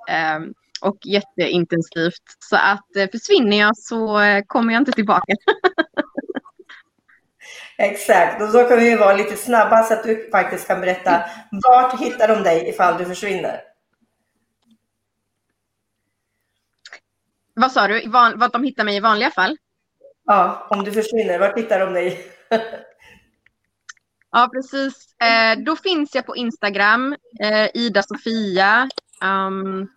och 0.83 0.97
jätteintensivt. 1.05 2.23
Så 2.39 2.55
att 2.55 3.11
försvinner 3.11 3.59
jag 3.59 3.77
så 3.77 4.19
kommer 4.47 4.73
jag 4.73 4.81
inte 4.81 4.91
tillbaka. 4.91 5.33
Exakt, 7.77 8.41
och 8.41 8.51
då 8.51 8.63
kan 8.63 8.79
vi 8.79 8.95
vara 8.95 9.15
lite 9.15 9.35
snabba 9.35 9.83
så 9.83 9.93
att 9.93 10.03
du 10.03 10.29
faktiskt 10.31 10.67
kan 10.67 10.81
berätta 10.81 11.23
vart 11.51 11.99
hittar 11.99 12.27
de 12.27 12.43
dig 12.43 12.69
ifall 12.69 12.97
du 12.97 13.05
försvinner? 13.05 13.61
Vad 17.53 17.71
sa 17.71 17.87
du? 17.87 18.09
Vart 18.09 18.53
de 18.53 18.63
hittar 18.63 18.83
mig 18.83 18.95
i 18.95 18.99
vanliga 18.99 19.31
fall? 19.31 19.57
Ja, 20.25 20.67
om 20.69 20.83
du 20.83 20.91
försvinner, 20.91 21.39
vart 21.39 21.57
hittar 21.57 21.79
de 21.79 21.93
dig? 21.93 22.27
ja, 24.31 24.49
precis. 24.53 25.15
Eh, 25.21 25.63
då 25.63 25.75
finns 25.75 26.15
jag 26.15 26.25
på 26.25 26.35
Instagram, 26.35 27.15
eh, 27.39 27.69
Ida 27.73 28.03
Sofia. 28.03 28.89
Um, 29.23 29.89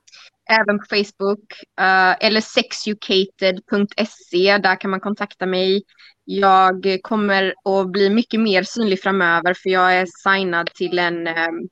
även 0.50 0.78
på 0.78 0.84
Facebook 0.88 1.52
uh, 1.80 2.26
eller 2.26 2.40
sexucated.se. 2.40 4.58
Där 4.58 4.80
kan 4.80 4.90
man 4.90 5.00
kontakta 5.00 5.46
mig. 5.46 5.82
Jag 6.24 6.98
kommer 7.02 7.54
att 7.64 7.90
bli 7.90 8.10
mycket 8.10 8.40
mer 8.40 8.62
synlig 8.62 9.02
framöver 9.02 9.54
för 9.54 9.70
jag 9.70 9.94
är 9.94 10.06
signad 10.06 10.70
till 10.74 10.98
en 10.98 11.28
um, 11.28 11.68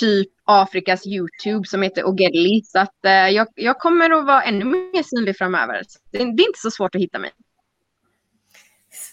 typ 0.00 0.28
Afrikas 0.44 1.06
YouTube 1.06 1.68
som 1.68 1.82
heter 1.82 2.04
Ogelli. 2.04 2.62
Så 2.64 2.78
att, 2.78 2.96
uh, 3.06 3.30
jag, 3.30 3.48
jag, 3.54 3.78
kommer 3.78 4.10
att 4.10 4.26
vara 4.26 4.42
ännu 4.42 4.64
mer 4.64 5.02
synlig 5.02 5.38
framöver. 5.38 5.82
Det, 6.10 6.18
det, 6.18 6.24
är 6.24 6.46
inte 6.46 6.58
så 6.58 6.70
svårt 6.70 6.94
att 6.94 7.00
hitta 7.00 7.18
mig. 7.18 7.30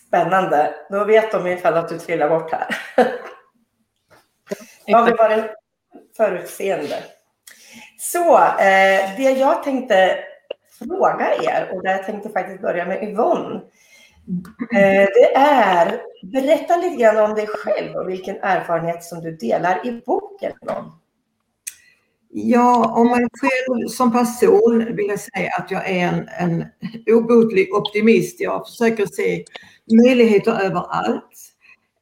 Spännande. 0.07 0.75
Då 0.89 1.05
vet 1.05 1.31
de 1.31 1.47
ifall 1.47 1.73
att 1.73 1.89
du 1.89 1.99
trillar 1.99 2.29
bort 2.29 2.51
här. 2.51 2.67
Har 4.87 5.05
vi 5.05 5.11
varit 5.11 5.45
förutseende? 6.17 7.03
Så 8.01 8.37
eh, 8.37 9.15
det 9.17 9.31
jag 9.39 9.63
tänkte 9.63 10.17
fråga 10.79 11.35
er 11.35 11.71
och 11.73 11.83
där 11.83 11.91
jag 11.91 12.05
tänkte 12.05 12.29
faktiskt 12.29 12.61
börja 12.61 12.85
med 12.85 13.03
Yvonne. 13.03 13.61
Eh, 14.73 15.07
det 15.13 15.35
är, 15.35 16.01
berätta 16.31 16.77
lite 16.77 16.95
grann 16.95 17.29
om 17.29 17.35
dig 17.35 17.47
själv 17.47 17.95
och 17.95 18.09
vilken 18.09 18.35
erfarenhet 18.35 19.03
som 19.03 19.21
du 19.21 19.35
delar 19.35 19.87
i 19.87 20.01
boken. 20.05 20.51
Yvonne. 20.63 20.91
Ja, 22.31 22.93
om 22.95 23.07
mig 23.07 23.27
själv 23.41 23.87
som 23.87 24.11
person 24.11 24.95
vill 24.95 25.07
jag 25.07 25.19
säga 25.19 25.49
att 25.57 25.71
jag 25.71 25.89
är 25.89 26.07
en, 26.07 26.29
en 26.39 26.65
obotlig 27.15 27.73
optimist. 27.73 28.39
Jag 28.39 28.67
försöker 28.67 29.05
se 29.05 29.43
möjligheter 30.05 30.51
överallt. 30.51 31.49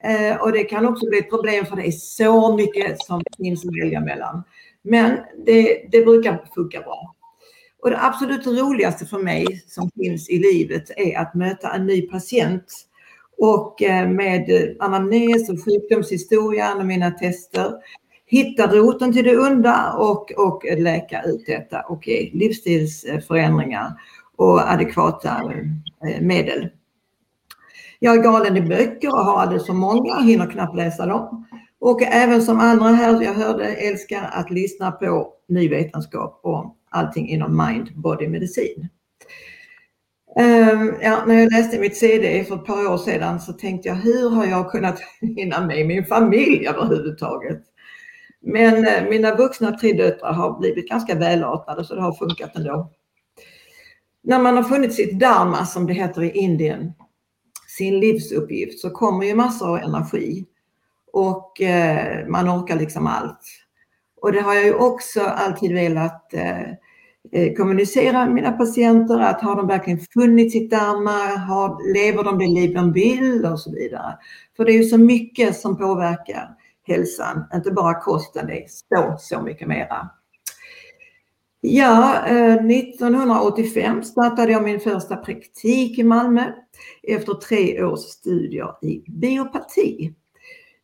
Eh, 0.04 0.36
och 0.36 0.52
det 0.52 0.64
kan 0.64 0.86
också 0.86 1.08
bli 1.08 1.18
ett 1.18 1.30
problem 1.30 1.66
för 1.66 1.76
det 1.76 1.86
är 1.86 1.92
så 1.92 2.56
mycket 2.56 3.00
som 3.02 3.22
finns 3.36 3.64
att 3.64 3.76
välja 3.82 4.00
mellan. 4.00 4.42
Men 4.84 5.18
det, 5.46 5.88
det 5.92 6.04
brukar 6.04 6.44
funka 6.54 6.80
bra. 6.80 7.14
Och 7.82 7.90
det 7.90 8.04
absolut 8.04 8.46
roligaste 8.46 9.06
för 9.06 9.18
mig 9.18 9.46
som 9.66 9.90
finns 9.90 10.28
i 10.28 10.38
livet 10.38 10.90
är 10.96 11.18
att 11.18 11.34
möta 11.34 11.74
en 11.74 11.86
ny 11.86 12.02
patient 12.02 12.64
och 13.38 13.82
eh, 13.82 14.08
med 14.08 14.76
anamnes 14.78 15.50
och 15.50 15.64
sjukdomshistorien 15.64 16.78
och 16.78 16.86
mina 16.86 17.10
tester 17.10 17.72
hitta 18.26 18.66
roten 18.66 19.12
till 19.12 19.24
det 19.24 19.38
onda 19.38 19.92
och, 19.92 20.32
och 20.36 20.64
läka 20.78 21.22
ut 21.22 21.46
detta 21.46 21.80
och 21.80 22.08
ge 22.08 22.30
livsstilsförändringar 22.32 23.92
och 24.36 24.72
adekvata 24.72 25.52
eh, 26.04 26.20
medel. 26.20 26.68
Jag 27.98 28.16
är 28.16 28.22
galen 28.22 28.56
i 28.56 28.60
böcker 28.60 29.08
och 29.08 29.24
har 29.24 29.40
alldeles 29.40 29.66
för 29.66 29.72
många, 29.72 30.20
hinner 30.20 30.46
knappt 30.46 30.76
läsa 30.76 31.06
dem. 31.06 31.46
Och 31.80 32.02
även 32.02 32.42
som 32.42 32.60
andra 32.60 32.88
här, 32.88 33.22
jag 33.22 33.34
hörde, 33.34 33.64
älskar 33.64 34.30
att 34.32 34.50
lyssna 34.50 34.92
på 34.92 35.32
ny 35.48 35.68
vetenskap 35.68 36.40
om 36.42 36.74
allting 36.90 37.28
inom 37.28 37.66
mind, 37.66 37.88
body, 37.94 38.28
medicin. 38.28 38.88
Ehm, 40.36 40.94
ja, 41.02 41.24
när 41.26 41.34
jag 41.34 41.52
läste 41.52 41.78
mitt 41.78 41.96
CD 41.96 42.44
för 42.44 42.54
ett 42.54 42.64
par 42.64 42.92
år 42.92 42.98
sedan 42.98 43.40
så 43.40 43.52
tänkte 43.52 43.88
jag, 43.88 43.94
hur 43.94 44.30
har 44.30 44.46
jag 44.46 44.70
kunnat 44.70 45.00
hinna 45.20 45.66
med 45.66 45.86
min 45.86 46.04
familj 46.04 46.66
överhuvudtaget? 46.66 47.62
Men 48.40 48.86
eh, 48.86 49.08
mina 49.10 49.34
vuxna 49.34 49.72
tre 49.78 49.92
döttrar 49.92 50.32
har 50.32 50.58
blivit 50.58 50.88
ganska 50.88 51.14
välartade 51.14 51.84
så 51.84 51.94
det 51.94 52.00
har 52.00 52.12
funkat 52.12 52.56
ändå. 52.56 52.90
När 54.22 54.38
man 54.38 54.56
har 54.56 54.64
funnit 54.64 54.94
sitt 54.94 55.20
dharma, 55.20 55.66
som 55.66 55.86
det 55.86 55.92
heter 55.92 56.22
i 56.22 56.30
Indien, 56.30 56.92
sin 57.78 58.00
livsuppgift, 58.00 58.78
så 58.78 58.90
kommer 58.90 59.26
ju 59.26 59.34
massor 59.34 59.68
av 59.68 59.76
energi 59.76 60.46
och 61.12 61.60
eh, 61.60 62.26
man 62.28 62.48
orkar 62.48 62.76
liksom 62.76 63.06
allt. 63.06 63.40
Och 64.20 64.32
det 64.32 64.40
har 64.40 64.54
jag 64.54 64.64
ju 64.64 64.74
också 64.74 65.20
alltid 65.20 65.72
velat 65.72 66.34
eh, 66.34 66.60
eh, 67.32 67.54
kommunicera 67.56 68.24
med 68.24 68.34
mina 68.34 68.52
patienter 68.52 69.18
att 69.20 69.40
har 69.40 69.56
de 69.56 69.66
verkligen 69.66 70.00
funnit 70.14 70.52
sitt 70.52 70.70
dharma, 70.70 71.36
har, 71.36 71.92
lever 71.94 72.24
de 72.24 72.38
det 72.38 72.46
liv 72.46 72.74
de 72.74 72.92
vill 72.92 73.46
och 73.46 73.60
så 73.60 73.72
vidare. 73.72 74.18
För 74.56 74.64
det 74.64 74.72
är 74.72 74.78
ju 74.78 74.84
så 74.84 74.98
mycket 74.98 75.56
som 75.56 75.76
påverkar 75.76 76.48
hälsan, 76.86 77.44
inte 77.54 77.70
bara 77.70 78.00
kosten, 78.00 78.46
det 78.46 78.62
är 78.62 78.66
så, 78.68 79.16
så 79.18 79.42
mycket 79.42 79.68
mera. 79.68 80.10
Ja, 81.60 82.26
eh, 82.26 82.66
1985 82.66 84.02
startade 84.02 84.52
jag 84.52 84.62
min 84.62 84.80
första 84.80 85.16
praktik 85.16 85.98
i 85.98 86.04
Malmö 86.04 86.52
efter 87.02 87.34
tre 87.34 87.82
års 87.82 88.00
studier 88.00 88.68
i 88.82 89.02
biopati. 89.10 90.14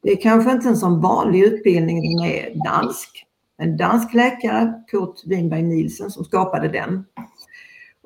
Det 0.05 0.13
är 0.13 0.23
kanske 0.23 0.53
inte 0.53 0.69
en 0.69 0.77
sån 0.77 1.01
vanlig 1.01 1.43
utbildning, 1.43 2.17
den 2.17 2.27
är 2.27 2.65
dansk. 2.65 3.27
En 3.59 3.77
dansk 3.77 4.15
läkare, 4.15 4.73
Kurt 4.91 5.15
Winberg 5.27 5.63
Nielsen, 5.63 6.11
som 6.11 6.25
skapade 6.25 6.69
den. 6.69 7.05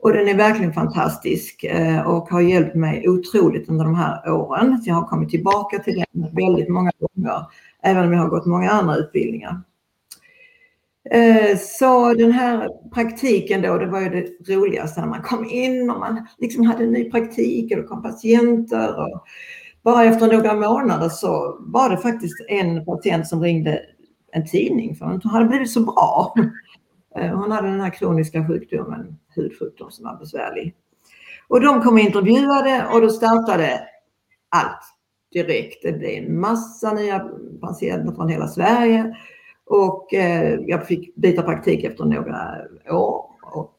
Och 0.03 0.13
den 0.13 0.29
är 0.29 0.35
verkligen 0.35 0.73
fantastisk 0.73 1.65
eh, 1.65 2.07
och 2.07 2.29
har 2.29 2.41
hjälpt 2.41 2.75
mig 2.75 3.09
otroligt 3.09 3.69
under 3.69 3.85
de 3.85 3.95
här 3.95 4.31
åren. 4.31 4.83
Jag 4.85 4.95
har 4.95 5.09
kommit 5.09 5.31
tillbaka 5.31 5.79
till 5.79 5.95
den 5.95 6.35
väldigt 6.35 6.69
många 6.69 6.91
gånger, 6.99 7.47
även 7.83 8.05
om 8.05 8.13
jag 8.13 8.21
har 8.21 8.29
gått 8.29 8.47
många 8.47 8.71
andra 8.71 8.97
utbildningar. 8.97 9.63
Eh, 11.11 11.59
så 11.59 12.15
den 12.15 12.33
här 12.33 12.69
praktiken 12.95 13.63
då, 13.63 13.79
det 13.79 13.87
var 13.87 14.01
ju 14.01 14.09
det 14.09 14.55
roligaste 14.55 15.01
när 15.01 15.09
man 15.09 15.23
kom 15.23 15.45
in 15.45 15.91
och 15.91 16.01
man 16.01 16.27
liksom 16.39 16.67
hade 16.67 16.85
en 16.85 16.93
ny 16.93 17.11
praktik 17.11 17.73
och 17.73 17.77
det 17.79 17.87
kom 17.87 18.03
patienter 18.03 18.99
och 18.99 19.25
bara 19.89 20.05
efter 20.05 20.33
några 20.33 20.55
månader 20.55 21.09
så 21.09 21.57
var 21.61 21.91
det 21.91 21.97
faktiskt 21.97 22.41
en 22.49 22.85
patient 22.85 23.27
som 23.27 23.43
ringde 23.43 23.81
en 24.33 24.47
tidning 24.47 24.97
för 24.97 25.07
hon 25.07 25.21
hade 25.31 25.45
blivit 25.45 25.71
så 25.71 25.81
bra. 25.81 26.35
Eh, 27.17 27.39
hon 27.39 27.51
hade 27.51 27.69
den 27.69 27.81
här 27.81 27.91
kroniska 27.91 28.47
sjukdomen, 28.47 29.19
hudsjukdom 29.37 29.91
som 29.91 30.05
var 30.05 30.17
besvärlig. 30.17 30.75
Och 31.49 31.61
de 31.61 31.83
kom 31.83 31.95
och 31.95 32.01
intervjuade 32.01 32.87
och 32.93 33.01
då 33.01 33.11
startade 33.11 33.81
allt 34.49 34.83
direkt. 35.33 35.83
Det 35.83 35.93
blev 35.93 36.11
en 36.11 36.41
massa 36.41 36.93
nya 36.93 37.29
patienter 37.61 38.13
från 38.13 38.29
hela 38.29 38.49
Sverige 38.49 39.17
Och 39.67 40.15
eh, 40.15 40.61
jag 40.67 40.87
fick 40.87 41.15
byta 41.15 41.43
praktik 41.43 41.85
efter 41.85 42.05
några 42.05 42.67
år. 42.91 43.31
Och 43.53 43.75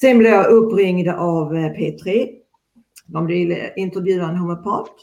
sen 0.00 0.18
blev 0.18 0.32
jag 0.32 0.46
uppringd 0.46 1.08
av 1.08 1.56
eh, 1.56 1.72
P3. 1.72 2.28
De 3.06 3.26
ville 3.26 3.72
intervjua 3.76 4.28
en 4.28 4.36
homeopat. 4.36 4.94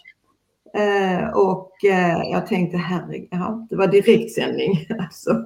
Eh, 0.78 1.30
och 1.30 1.72
eh, 1.86 2.32
jag 2.32 2.48
tänkte 2.48 2.78
herregud, 2.78 3.28
ja, 3.32 3.68
det 3.70 3.76
var 3.76 3.88
direktsändning. 3.88 4.88
Alltså. 5.00 5.46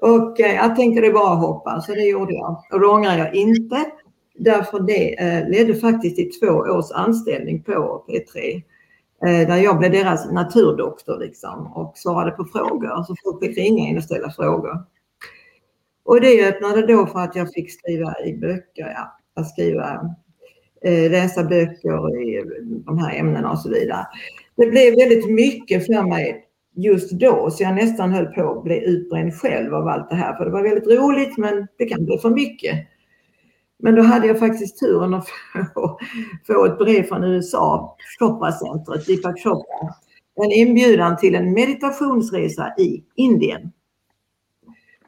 Och 0.00 0.40
eh, 0.40 0.54
jag 0.54 0.76
tänkte 0.76 1.00
det 1.00 1.12
bara 1.12 1.34
hoppa, 1.34 1.80
så 1.80 1.92
det 1.92 2.02
gjorde 2.02 2.34
jag. 2.34 2.62
Och 2.72 2.80
det 2.80 2.86
ångrar 2.86 3.18
jag 3.18 3.34
inte. 3.34 3.84
Därför 4.34 4.80
det 4.80 5.20
eh, 5.20 5.48
ledde 5.48 5.74
faktiskt 5.74 6.16
till 6.16 6.30
två 6.40 6.46
års 6.46 6.90
anställning 6.92 7.62
på 7.62 8.04
P3. 8.08 8.62
Eh, 9.26 9.48
där 9.48 9.56
jag 9.56 9.78
blev 9.78 9.92
deras 9.92 10.32
naturdoktor 10.32 11.18
liksom 11.18 11.66
och 11.66 11.98
svarade 11.98 12.30
på 12.30 12.44
frågor. 12.44 13.02
Så 13.02 13.14
folk 13.24 13.44
fick 13.44 13.58
ringa 13.58 13.88
in 13.88 13.96
och 13.96 14.04
ställa 14.04 14.30
frågor. 14.30 14.84
Och 16.04 16.20
det 16.20 16.48
öppnade 16.48 16.86
då 16.86 17.06
för 17.06 17.18
att 17.18 17.36
jag 17.36 17.52
fick 17.52 17.72
skriva 17.72 18.14
i 18.24 18.36
böcker, 18.36 18.92
ja, 18.96 19.18
att 19.34 19.48
skriva, 19.48 20.14
eh, 20.84 21.10
läsa 21.10 21.44
böcker 21.44 22.22
i 22.22 22.44
de 22.86 22.98
här 22.98 23.18
ämnena 23.18 23.50
och 23.50 23.58
så 23.58 23.70
vidare. 23.70 24.06
Det 24.60 24.66
blev 24.66 24.94
väldigt 24.96 25.30
mycket 25.30 25.86
för 25.86 26.08
mig 26.08 26.44
just 26.76 27.10
då 27.10 27.50
så 27.50 27.62
jag 27.62 27.74
nästan 27.74 28.12
höll 28.12 28.26
på 28.26 28.50
att 28.50 28.64
bli 28.64 28.84
utbränd 28.84 29.34
själv 29.34 29.74
av 29.74 29.88
allt 29.88 30.10
det 30.10 30.16
här. 30.16 30.36
För 30.36 30.44
det 30.44 30.50
var 30.50 30.62
väldigt 30.62 30.98
roligt 30.98 31.36
men 31.36 31.66
det 31.78 31.84
kan 31.84 32.04
bli 32.04 32.18
för 32.18 32.30
mycket. 32.30 32.74
Men 33.78 33.94
då 33.94 34.02
hade 34.02 34.26
jag 34.26 34.38
faktiskt 34.38 34.78
turen 34.78 35.14
att 35.14 35.28
få, 35.74 35.98
få 36.46 36.64
ett 36.64 36.78
brev 36.78 37.02
från 37.02 37.24
USA, 37.24 37.96
Chopra-centret, 38.18 39.06
Deepak 39.06 39.42
Chopra. 39.42 39.94
En 40.44 40.52
inbjudan 40.52 41.16
till 41.16 41.34
en 41.34 41.52
meditationsresa 41.52 42.74
i 42.78 43.04
Indien. 43.14 43.72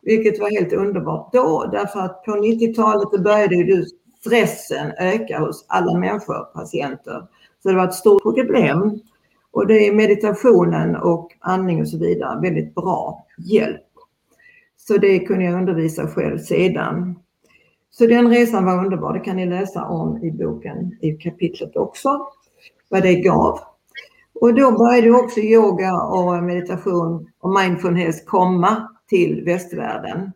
Vilket 0.03 0.41
var 0.41 0.51
helt 0.51 0.73
underbart 0.73 1.33
då 1.33 1.71
därför 1.73 2.01
att 2.01 2.25
på 2.25 2.31
90-talet 2.31 3.25
började 3.25 3.55
ju 3.55 3.85
stressen 4.21 4.93
öka 4.99 5.39
hos 5.39 5.67
alla 5.69 5.99
människor, 5.99 6.45
patienter. 6.55 7.27
Så 7.63 7.69
det 7.69 7.75
var 7.75 7.85
ett 7.85 7.95
stort 7.95 8.23
problem. 8.23 9.01
Och 9.53 9.67
det 9.67 9.89
är 9.89 9.93
meditationen 9.93 10.97
och 10.97 11.33
andning 11.41 11.81
och 11.81 11.89
så 11.89 11.99
vidare 11.99 12.41
väldigt 12.41 12.75
bra 12.75 13.27
hjälp. 13.39 13.83
Så 14.77 14.97
det 14.97 15.19
kunde 15.19 15.45
jag 15.45 15.55
undervisa 15.55 16.07
själv 16.07 16.39
sedan. 16.39 17.15
Så 17.91 18.07
den 18.07 18.31
resan 18.31 18.65
var 18.65 18.85
underbar. 18.85 19.13
Det 19.13 19.21
kan 19.21 19.37
ni 19.37 19.47
läsa 19.47 19.85
om 19.85 20.25
i 20.25 20.31
boken, 20.31 20.99
i 21.01 21.13
kapitlet 21.13 21.77
också, 21.77 22.27
vad 22.89 23.03
det 23.03 23.15
gav. 23.15 23.59
Och 24.41 24.55
då 24.55 24.73
började 24.73 25.11
också 25.11 25.41
yoga 25.41 25.95
och 25.95 26.43
meditation 26.43 27.29
och 27.41 27.51
mindfulness 27.61 28.25
komma 28.25 28.89
till 29.09 29.45
västvärlden. 29.45 30.33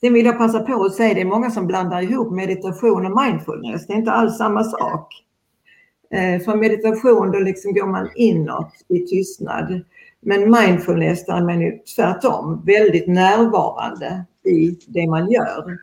Sen 0.00 0.12
vill 0.12 0.26
jag 0.26 0.38
passa 0.38 0.60
på 0.60 0.84
att 0.84 0.94
säga 0.94 1.14
det 1.14 1.20
är 1.20 1.24
många 1.24 1.50
som 1.50 1.66
blandar 1.66 2.02
ihop 2.02 2.32
meditation 2.32 3.06
och 3.06 3.22
mindfulness. 3.22 3.86
Det 3.86 3.92
är 3.92 3.96
inte 3.96 4.12
alls 4.12 4.36
samma 4.36 4.64
sak. 4.64 5.23
Eh, 6.10 6.40
för 6.40 6.56
meditation 6.56 7.32
då 7.32 7.38
liksom 7.38 7.74
går 7.74 7.86
man 7.86 8.10
inåt 8.14 8.72
i 8.88 9.06
tystnad. 9.06 9.84
Men 10.20 10.50
mindfulness 10.50 11.26
där 11.26 11.36
är 11.36 11.44
man 11.44 11.60
ju 11.60 11.78
tvärtom 11.96 12.62
väldigt 12.66 13.08
närvarande 13.08 14.24
i 14.44 14.78
det 14.86 15.06
man 15.06 15.30
gör. 15.30 15.78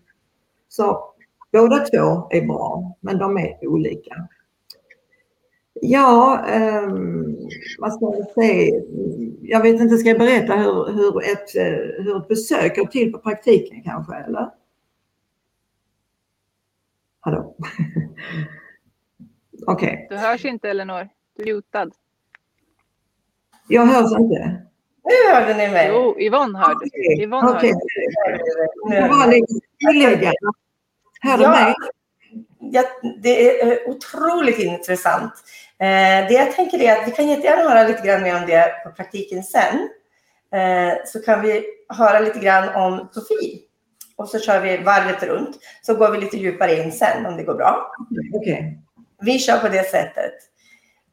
Så 0.70 1.14
båda 1.52 1.80
två 1.80 2.28
är 2.30 2.48
bra, 2.48 2.98
men 3.00 3.18
de 3.18 3.38
är 3.38 3.68
olika. 3.68 4.28
Ja, 5.74 6.46
um, 6.86 7.38
vad 7.80 7.94
ska 7.94 8.06
jag 8.06 8.32
säga? 8.32 8.82
Jag 9.42 9.62
vet 9.62 9.82
inte, 9.82 9.98
ska 9.98 10.10
jag 10.10 10.20
berätta 10.20 10.56
hur, 10.56 10.94
hur, 10.94 11.24
ett, 11.24 11.56
eh, 11.56 12.04
hur 12.04 12.18
ett 12.18 12.28
besök 12.28 12.76
går 12.78 12.86
till 12.86 13.12
på 13.12 13.20
praktiken 13.20 13.84
kanske, 13.84 14.16
eller? 14.16 14.50
Hallå? 17.20 17.56
Okej. 19.68 19.94
Okay. 19.94 20.08
Du 20.10 20.16
hörs 20.16 20.46
inte, 20.46 20.70
Elinor. 20.70 21.10
Du 21.38 21.50
är 21.50 21.56
mutad. 21.56 21.90
Jag 23.68 23.86
hörs 23.86 24.20
inte. 24.20 24.62
Nu 25.04 25.34
hörde 25.34 25.54
ni 25.54 25.68
mig. 25.70 25.90
Jo, 25.94 26.20
Yvonne 26.20 26.60
hör 26.60 26.70
du. 26.70 26.86
Okay. 26.86 27.24
Yvonne 27.24 27.52
okay. 27.52 27.74
hör 28.90 28.96
Jag 28.96 29.10
var 29.10 29.28
lite 29.28 29.54
tillägga. 29.80 30.32
Hör 31.22 31.38
du 31.38 31.44
ja, 31.44 31.50
mig? 31.50 31.74
Ja, 32.60 32.84
det 33.22 33.62
är 33.62 33.90
otroligt 33.90 34.60
intressant. 34.60 35.34
Eh, 35.80 36.28
det 36.28 36.34
jag 36.34 36.56
tänker 36.56 36.80
är 36.80 36.98
att 36.98 37.08
vi 37.08 37.12
kan 37.12 37.30
jättegärna 37.30 37.70
höra 37.70 37.88
lite 37.88 38.08
grann 38.08 38.24
mer 38.24 38.36
om 38.36 38.46
det 38.48 38.84
på 38.84 38.92
praktiken 38.92 39.44
sen. 39.44 39.90
Eh, 40.54 40.94
så 41.06 41.20
kan 41.20 41.42
vi 41.42 41.66
höra 41.90 42.20
lite 42.20 42.40
grann 42.40 42.76
om 42.76 43.10
Sofie. 43.12 43.60
Och 44.16 44.30
så 44.30 44.40
kör 44.40 44.62
vi 44.62 44.78
varvet 44.78 45.24
runt. 45.24 45.60
Så 45.82 45.96
går 45.96 46.12
vi 46.12 46.18
lite 46.18 46.38
djupare 46.38 46.84
in 46.84 46.92
sen 46.92 47.26
om 47.26 47.38
det 47.38 47.44
går 47.44 47.56
bra. 47.56 47.92
Okay. 48.34 48.64
Vi 49.22 49.40
kör 49.40 49.60
på 49.60 49.70
det 49.70 49.90
sättet. 49.90 50.34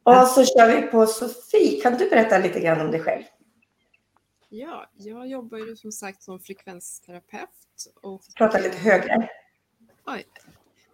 Och 0.03 0.27
så 0.27 0.45
kör 0.45 0.75
vi 0.75 0.81
på 0.81 1.07
Sofie. 1.07 1.81
Kan 1.81 1.97
du 1.97 2.09
berätta 2.09 2.37
lite 2.37 2.59
grann 2.59 2.81
om 2.81 2.91
dig 2.91 3.01
själv? 3.01 3.23
Ja, 4.49 4.89
jag 4.97 5.27
jobbar 5.27 5.57
ju 5.57 5.75
som 5.75 5.91
sagt 5.91 6.23
som 6.23 6.39
frekvensterapeut. 6.39 7.49
Och, 8.01 8.21
Prata 8.37 8.57
lite 8.57 8.77
högre. 8.77 9.29
Oj. 10.05 10.25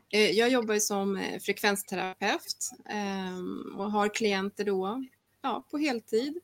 Eh, 0.10 0.32
jag 0.32 0.50
jobbar 0.50 0.80
som 0.80 1.18
eh, 1.18 1.40
frekvensterapeut 1.40 2.72
ehm, 2.90 3.76
och 3.78 3.92
har 3.92 4.10
klienter 4.10 4.66
då 4.66 5.06
ja, 5.42 5.66
på 5.72 5.78
heltid. 5.78 6.40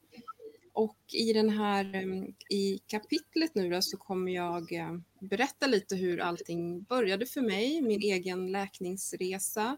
Och 0.74 0.98
i 1.14 1.34
den 1.34 1.50
här 1.50 1.96
ehm, 1.96 2.34
i 2.50 2.80
kapitlet 2.88 3.56
nu 3.56 3.70
då 3.70 3.82
så 3.82 3.98
kommer 3.98 4.32
jag 4.32 4.74
eh, 4.74 4.98
berätta 5.20 5.68
lite 5.68 5.96
hur 5.96 6.20
allting 6.20 6.84
började 6.84 7.26
för 7.26 7.42
mig, 7.42 7.82
min 7.82 8.02
egen 8.02 8.52
läkningsresa. 8.52 9.78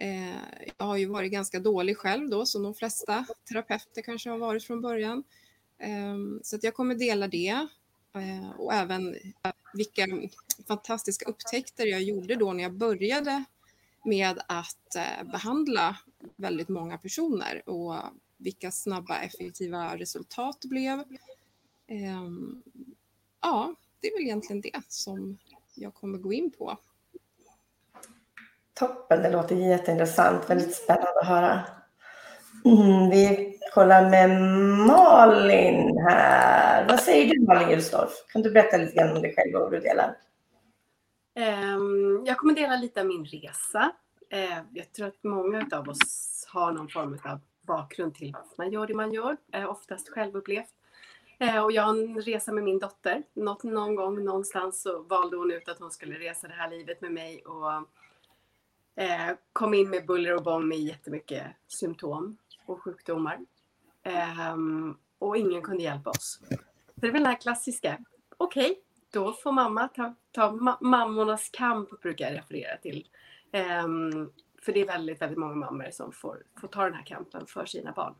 Eh, 0.00 0.36
jag 0.78 0.86
har 0.86 0.96
ju 0.96 1.06
varit 1.06 1.32
ganska 1.32 1.60
dålig 1.60 1.96
själv 1.96 2.30
då, 2.30 2.46
som 2.46 2.62
de 2.62 2.74
flesta 2.74 3.26
terapeuter 3.48 4.02
kanske 4.02 4.30
har 4.30 4.38
varit 4.38 4.64
från 4.64 4.80
början. 4.80 5.24
Ehm, 5.78 6.40
så 6.42 6.56
att 6.56 6.64
jag 6.64 6.74
kommer 6.74 6.94
dela 6.94 7.28
det 7.28 7.66
eh, 8.14 8.50
och 8.58 8.74
även 8.74 9.14
eh, 9.14 9.52
vilka 9.74 10.06
fantastiska 10.68 11.24
upptäckter 11.24 11.86
jag 11.86 12.02
gjorde 12.02 12.36
då 12.36 12.52
när 12.52 12.62
jag 12.62 12.72
började 12.72 13.44
med 14.04 14.42
att 14.46 14.96
eh, 14.96 15.30
behandla 15.32 15.96
väldigt 16.36 16.68
många 16.68 16.98
personer 16.98 17.68
och 17.68 17.96
vilka 18.36 18.70
snabba 18.70 19.20
effektiva 19.20 19.96
resultat 19.96 20.58
det 20.60 20.68
blev. 20.68 21.04
Ehm, 21.86 22.62
ja, 23.40 23.74
det 24.00 24.08
är 24.08 24.18
väl 24.18 24.26
egentligen 24.26 24.60
det 24.60 24.82
som 24.88 25.38
jag 25.74 25.94
kommer 25.94 26.18
gå 26.18 26.32
in 26.32 26.50
på. 26.50 26.78
Toppen, 28.80 29.22
det 29.22 29.30
låter 29.30 29.54
jätteintressant. 29.56 30.50
Väldigt 30.50 30.74
spännande 30.74 31.20
att 31.20 31.26
höra. 31.26 31.60
Mm, 32.64 33.10
vi 33.10 33.58
kollar 33.74 34.10
med 34.10 34.30
Malin 34.86 35.98
här. 36.08 36.88
Vad 36.88 37.00
säger 37.00 37.34
du 37.34 37.46
Malin 37.46 37.70
Gilsdorf? 37.70 38.10
Kan 38.32 38.42
du 38.42 38.50
berätta 38.50 38.76
lite 38.76 38.94
grann 38.94 39.16
om 39.16 39.22
dig 39.22 39.34
själv 39.34 39.54
och 39.54 39.60
vad 39.60 39.72
du 39.72 39.80
delar? 39.80 40.16
Ehm, 41.34 42.22
jag 42.26 42.38
kommer 42.38 42.54
dela 42.54 42.76
lite 42.76 43.00
av 43.00 43.06
min 43.06 43.24
resa. 43.24 43.92
Ehm, 44.30 44.64
jag 44.72 44.92
tror 44.92 45.06
att 45.06 45.24
många 45.24 45.66
av 45.72 45.88
oss 45.88 46.46
har 46.48 46.72
någon 46.72 46.88
form 46.88 47.18
av 47.24 47.40
bakgrund 47.66 48.14
till 48.14 48.32
varför 48.32 48.54
man 48.56 48.72
gör 48.72 48.86
det 48.86 48.94
man 48.94 49.12
gör, 49.12 49.36
eh, 49.52 49.70
oftast 49.70 50.08
självupplevt. 50.08 50.70
Ehm, 51.38 51.64
och 51.64 51.72
jag 51.72 51.82
har 51.82 51.90
en 51.90 52.22
resa 52.22 52.52
med 52.52 52.64
min 52.64 52.78
dotter. 52.78 53.22
Någon 53.62 53.94
gång 53.96 54.24
någonstans 54.24 54.82
så 54.82 55.02
valde 55.02 55.36
hon 55.36 55.52
ut 55.52 55.68
att 55.68 55.78
hon 55.78 55.90
skulle 55.90 56.14
resa 56.14 56.48
det 56.48 56.54
här 56.54 56.70
livet 56.70 57.00
med 57.00 57.12
mig 57.12 57.42
och 57.44 57.86
eh, 59.00 59.36
kom 59.52 59.74
in 59.74 59.90
med 59.90 60.06
buller 60.06 60.36
och 60.36 60.42
bång 60.42 60.68
med 60.68 60.78
jättemycket 60.78 61.46
symptom 61.68 62.36
och 62.66 62.82
sjukdomar. 62.82 63.38
Eh, 64.02 64.56
och 65.18 65.36
ingen 65.36 65.62
kunde 65.62 65.82
hjälpa 65.82 66.10
oss. 66.10 66.40
Så 66.48 66.56
det 66.94 67.06
är 67.06 67.12
väl 67.12 67.22
den 67.22 67.32
här 67.32 67.40
klassiska, 67.40 67.98
okej, 68.36 68.70
okay, 68.70 68.76
då 69.10 69.32
får 69.32 69.52
mamma 69.52 69.88
ta, 69.88 70.14
ta 70.32 70.52
ma 70.52 70.78
mammornas 70.80 71.48
kamp, 71.52 72.02
brukar 72.02 72.24
jag 72.30 72.38
referera 72.38 72.76
till. 72.76 73.06
Eh, 73.52 73.88
för 74.62 74.72
det 74.72 74.80
är 74.80 74.86
väldigt, 74.86 75.22
väldigt 75.22 75.38
många 75.38 75.54
mammor 75.54 75.90
som 75.90 76.12
får, 76.12 76.42
får 76.60 76.68
ta 76.68 76.84
den 76.84 76.94
här 76.94 77.04
kampen 77.04 77.46
för 77.46 77.66
sina 77.66 77.92
barn. 77.92 78.14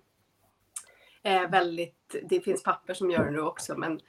Eh, 1.23 1.51
väldigt, 1.51 2.17
det 2.23 2.41
finns 2.41 2.63
papper 2.63 2.95
som 2.95 3.11
gör 3.11 3.25
det 3.25 3.31
nu 3.31 3.41
också, 3.41 3.79
men 3.79 4.01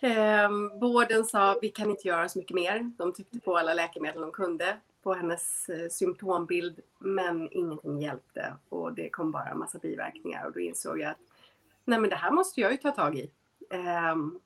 eh, 0.00 0.50
vården 0.80 1.24
sa 1.24 1.58
vi 1.62 1.68
kan 1.68 1.90
inte 1.90 2.08
göra 2.08 2.28
så 2.28 2.38
mycket 2.38 2.54
mer. 2.54 2.92
De 2.98 3.12
tyckte 3.12 3.40
på 3.40 3.58
alla 3.58 3.74
läkemedel 3.74 4.20
de 4.20 4.32
kunde 4.32 4.80
på 5.04 5.14
hennes 5.14 5.68
eh, 5.68 5.88
symptombild, 5.88 6.80
men 6.98 7.48
ingenting 7.50 8.00
hjälpte 8.00 8.54
och 8.68 8.92
det 8.92 9.10
kom 9.10 9.30
bara 9.30 9.48
en 9.48 9.58
massa 9.58 9.78
biverkningar 9.78 10.46
och 10.46 10.52
då 10.52 10.60
insåg 10.60 11.00
jag 11.00 11.10
att 11.10 11.18
nej, 11.84 11.98
men 11.98 12.10
det 12.10 12.16
här 12.16 12.30
måste 12.30 12.60
jag 12.60 12.72
ju 12.72 12.76
ta 12.76 12.90
tag 12.90 13.18
i. 13.18 13.30
Um, 14.12 14.40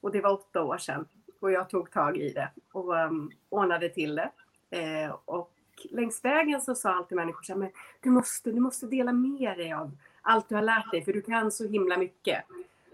och 0.00 0.12
det 0.12 0.20
var 0.20 0.32
åtta 0.32 0.62
år 0.62 0.78
sedan. 0.78 1.06
Och 1.40 1.52
jag 1.52 1.70
tog 1.70 1.90
tag 1.90 2.16
i 2.16 2.32
det 2.32 2.50
och 2.72 2.94
um, 2.94 3.32
ordnade 3.48 3.88
till 3.88 4.14
det. 4.14 4.30
Uh, 4.76 5.16
och 5.24 5.52
längs 5.90 6.24
vägen 6.24 6.60
så 6.60 6.74
sa 6.74 6.94
alltid 6.94 7.16
människor 7.16 7.42
så 7.42 7.52
här, 7.52 7.58
men 7.58 7.70
du 8.00 8.10
måste, 8.10 8.52
du 8.52 8.60
måste 8.60 8.86
dela 8.86 9.12
med 9.12 9.58
dig 9.58 9.72
av 9.72 9.90
allt 10.22 10.48
du 10.48 10.54
har 10.54 10.62
lärt 10.62 10.90
dig 10.90 11.04
för 11.04 11.12
du 11.12 11.22
kan 11.22 11.50
så 11.50 11.68
himla 11.68 11.96
mycket. 11.96 12.44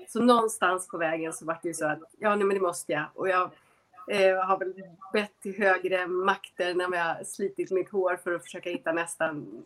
Så 0.09 0.23
någonstans 0.23 0.88
på 0.88 0.99
vägen 0.99 1.33
så 1.33 1.44
var 1.44 1.59
det 1.62 1.68
ju 1.68 1.75
så 1.75 1.87
att 1.87 1.99
ja, 2.18 2.37
nej, 2.37 2.47
men 2.47 2.57
det 2.57 2.62
måste 2.62 2.92
jag. 2.92 3.05
Och 3.14 3.29
jag 3.29 3.51
eh, 4.11 4.47
har 4.47 4.59
väl 4.59 4.75
bett 5.12 5.40
till 5.42 5.59
högre 5.59 6.07
makter 6.07 6.75
när 6.75 6.97
jag 6.97 7.05
har 7.05 7.25
slitit 7.25 7.71
mitt 7.71 7.90
hår 7.90 8.16
för 8.16 8.33
att 8.33 8.42
försöka 8.42 8.71
hitta 8.71 8.92
nästa 8.92 9.25
mm, 9.29 9.64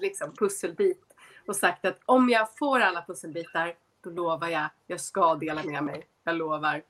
liksom, 0.00 0.32
pusselbit 0.36 1.02
och 1.46 1.56
sagt 1.56 1.84
att 1.84 1.98
om 2.04 2.28
jag 2.28 2.56
får 2.56 2.80
alla 2.80 3.04
pusselbitar 3.06 3.74
då 4.04 4.10
lovar 4.10 4.48
jag, 4.48 4.68
jag 4.86 5.00
ska 5.00 5.34
dela 5.34 5.62
med 5.62 5.84
mig. 5.84 6.06
Jag 6.24 6.34
lovar. 6.34 6.82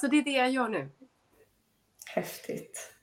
Så 0.00 0.06
det 0.06 0.18
är 0.18 0.22
det 0.22 0.30
jag 0.30 0.50
gör 0.50 0.68
nu. 0.68 0.88
Häftigt. 2.06 2.94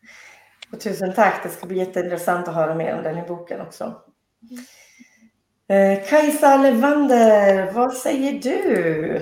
Och 0.72 0.80
tusen 0.80 1.14
tack. 1.14 1.44
Det 1.44 1.50
ska 1.50 1.66
bli 1.66 1.78
jätteintressant 1.78 2.48
att 2.48 2.56
höra 2.56 2.76
mer 2.76 2.98
om 2.98 3.04
den 3.04 3.18
i 3.18 3.28
boken 3.28 3.62
också. 3.62 4.02
Eh, 5.68 6.08
Kajsa 6.10 6.58
Levander, 6.58 7.72
vad 7.72 7.94
säger 7.94 8.40
du? 8.40 9.22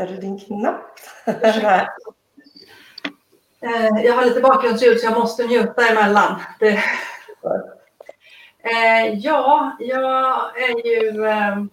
Hittar 0.00 0.14
du 0.14 0.20
din 0.20 0.38
knapp? 0.38 0.98
Eh, 3.62 4.04
jag 4.04 4.14
har 4.14 4.24
lite 4.24 4.40
bakgrundsljud 4.40 5.00
så 5.00 5.06
jag 5.06 5.18
måste 5.18 5.46
njuta 5.46 5.88
emellan. 5.88 6.40
Det... 6.58 6.68
Eh, 8.62 9.14
ja, 9.18 9.76
jag 9.80 10.62
är 10.62 10.86
ju 10.86 11.26
eh, 11.26 11.64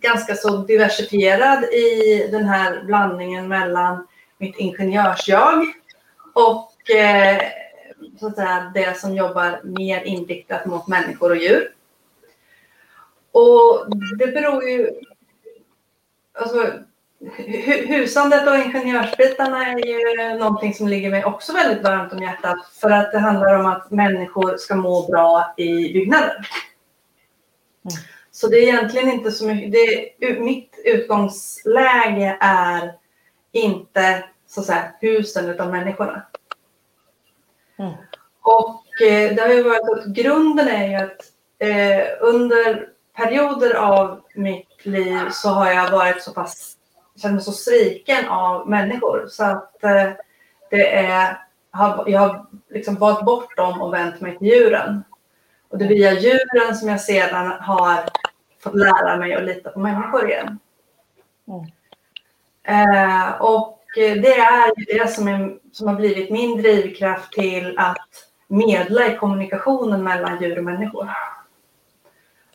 ganska 0.00 0.34
så 0.34 0.56
diversifierad 0.56 1.64
i 1.64 2.28
den 2.30 2.44
här 2.44 2.84
blandningen 2.84 3.48
mellan 3.48 4.06
mitt 4.38 4.56
ingenjörsjag 4.56 5.66
och 6.34 6.72
så 8.20 8.26
att 8.26 8.36
säga, 8.36 8.72
det 8.74 8.98
som 8.98 9.14
jobbar 9.14 9.60
mer 9.64 10.02
inriktat 10.02 10.66
mot 10.66 10.88
människor 10.88 11.30
och 11.30 11.36
djur. 11.36 11.74
Och 13.32 13.86
det 14.18 14.26
beror 14.26 14.64
ju... 14.64 14.90
Alltså, 16.32 16.72
husandet 17.86 18.48
och 18.48 18.56
ingenjörsbitarna 18.56 19.66
är 19.66 19.86
ju 19.86 20.38
någonting 20.38 20.74
som 20.74 20.88
ligger 20.88 21.10
mig 21.10 21.24
också 21.24 21.52
väldigt 21.52 21.84
varmt 21.84 22.12
om 22.12 22.22
hjärtat. 22.22 22.66
För 22.80 22.90
att 22.90 23.12
det 23.12 23.18
handlar 23.18 23.58
om 23.58 23.66
att 23.66 23.90
människor 23.90 24.56
ska 24.56 24.74
må 24.74 25.06
bra 25.06 25.54
i 25.56 25.92
byggnader. 25.92 26.48
Mm. 27.84 28.02
Så 28.30 28.48
det 28.48 28.56
är 28.56 28.62
egentligen 28.62 29.10
inte 29.10 29.32
så 29.32 29.46
mycket. 29.46 29.72
Det, 29.72 30.40
mitt 30.40 30.78
utgångsläge 30.84 32.36
är 32.40 32.92
inte 33.52 34.24
så 34.46 34.60
att 34.60 34.66
säga, 34.66 34.92
husen 35.00 35.48
utan 35.48 35.70
människorna. 35.70 36.22
Mm. 37.78 37.92
Och 38.42 39.02
eh, 39.02 39.34
det 39.34 39.42
har 39.42 39.48
ju 39.48 39.62
varit 39.62 39.98
att 39.98 40.06
grunden 40.06 40.68
är 40.68 40.88
ju 40.88 40.94
att 40.94 41.20
eh, 41.58 42.06
under 42.20 42.88
perioder 43.16 43.74
av 43.74 44.20
mitt 44.34 44.86
liv 44.86 45.20
så 45.30 45.48
har 45.48 45.70
jag 45.70 45.90
varit 45.90 46.22
så 46.22 46.32
pass 46.32 46.71
känner 47.16 47.34
mig 47.34 47.44
så 47.44 47.52
sviken 47.52 48.28
av 48.28 48.68
människor. 48.68 49.26
Så 49.28 49.44
att 49.44 49.84
eh, 49.84 50.10
det 50.70 50.94
är, 50.96 51.38
jag 52.06 52.20
har 52.20 52.46
liksom 52.70 52.94
valt 52.94 53.24
bort 53.24 53.56
dem 53.56 53.82
och 53.82 53.92
vänt 53.92 54.20
mig 54.20 54.38
till 54.38 54.48
djuren. 54.48 55.04
Och 55.68 55.78
det 55.78 55.84
är 55.84 55.88
via 55.88 56.12
djuren 56.12 56.76
som 56.76 56.88
jag 56.88 57.00
sedan 57.00 57.52
har 57.60 58.04
fått 58.62 58.74
lära 58.74 59.16
mig 59.16 59.34
att 59.34 59.44
lita 59.44 59.70
på 59.70 59.80
människor 59.80 60.30
igen. 60.30 60.58
Mm. 61.48 61.64
Eh, 62.64 63.42
och 63.42 63.78
det 63.94 64.38
är 64.38 64.98
det 64.98 65.08
som, 65.08 65.28
är, 65.28 65.58
som 65.72 65.88
har 65.88 65.94
blivit 65.94 66.30
min 66.30 66.62
drivkraft 66.62 67.32
till 67.32 67.78
att 67.78 68.08
medla 68.48 69.06
i 69.06 69.16
kommunikationen 69.16 70.04
mellan 70.04 70.42
djur 70.42 70.58
och 70.58 70.64
människor. 70.64 71.10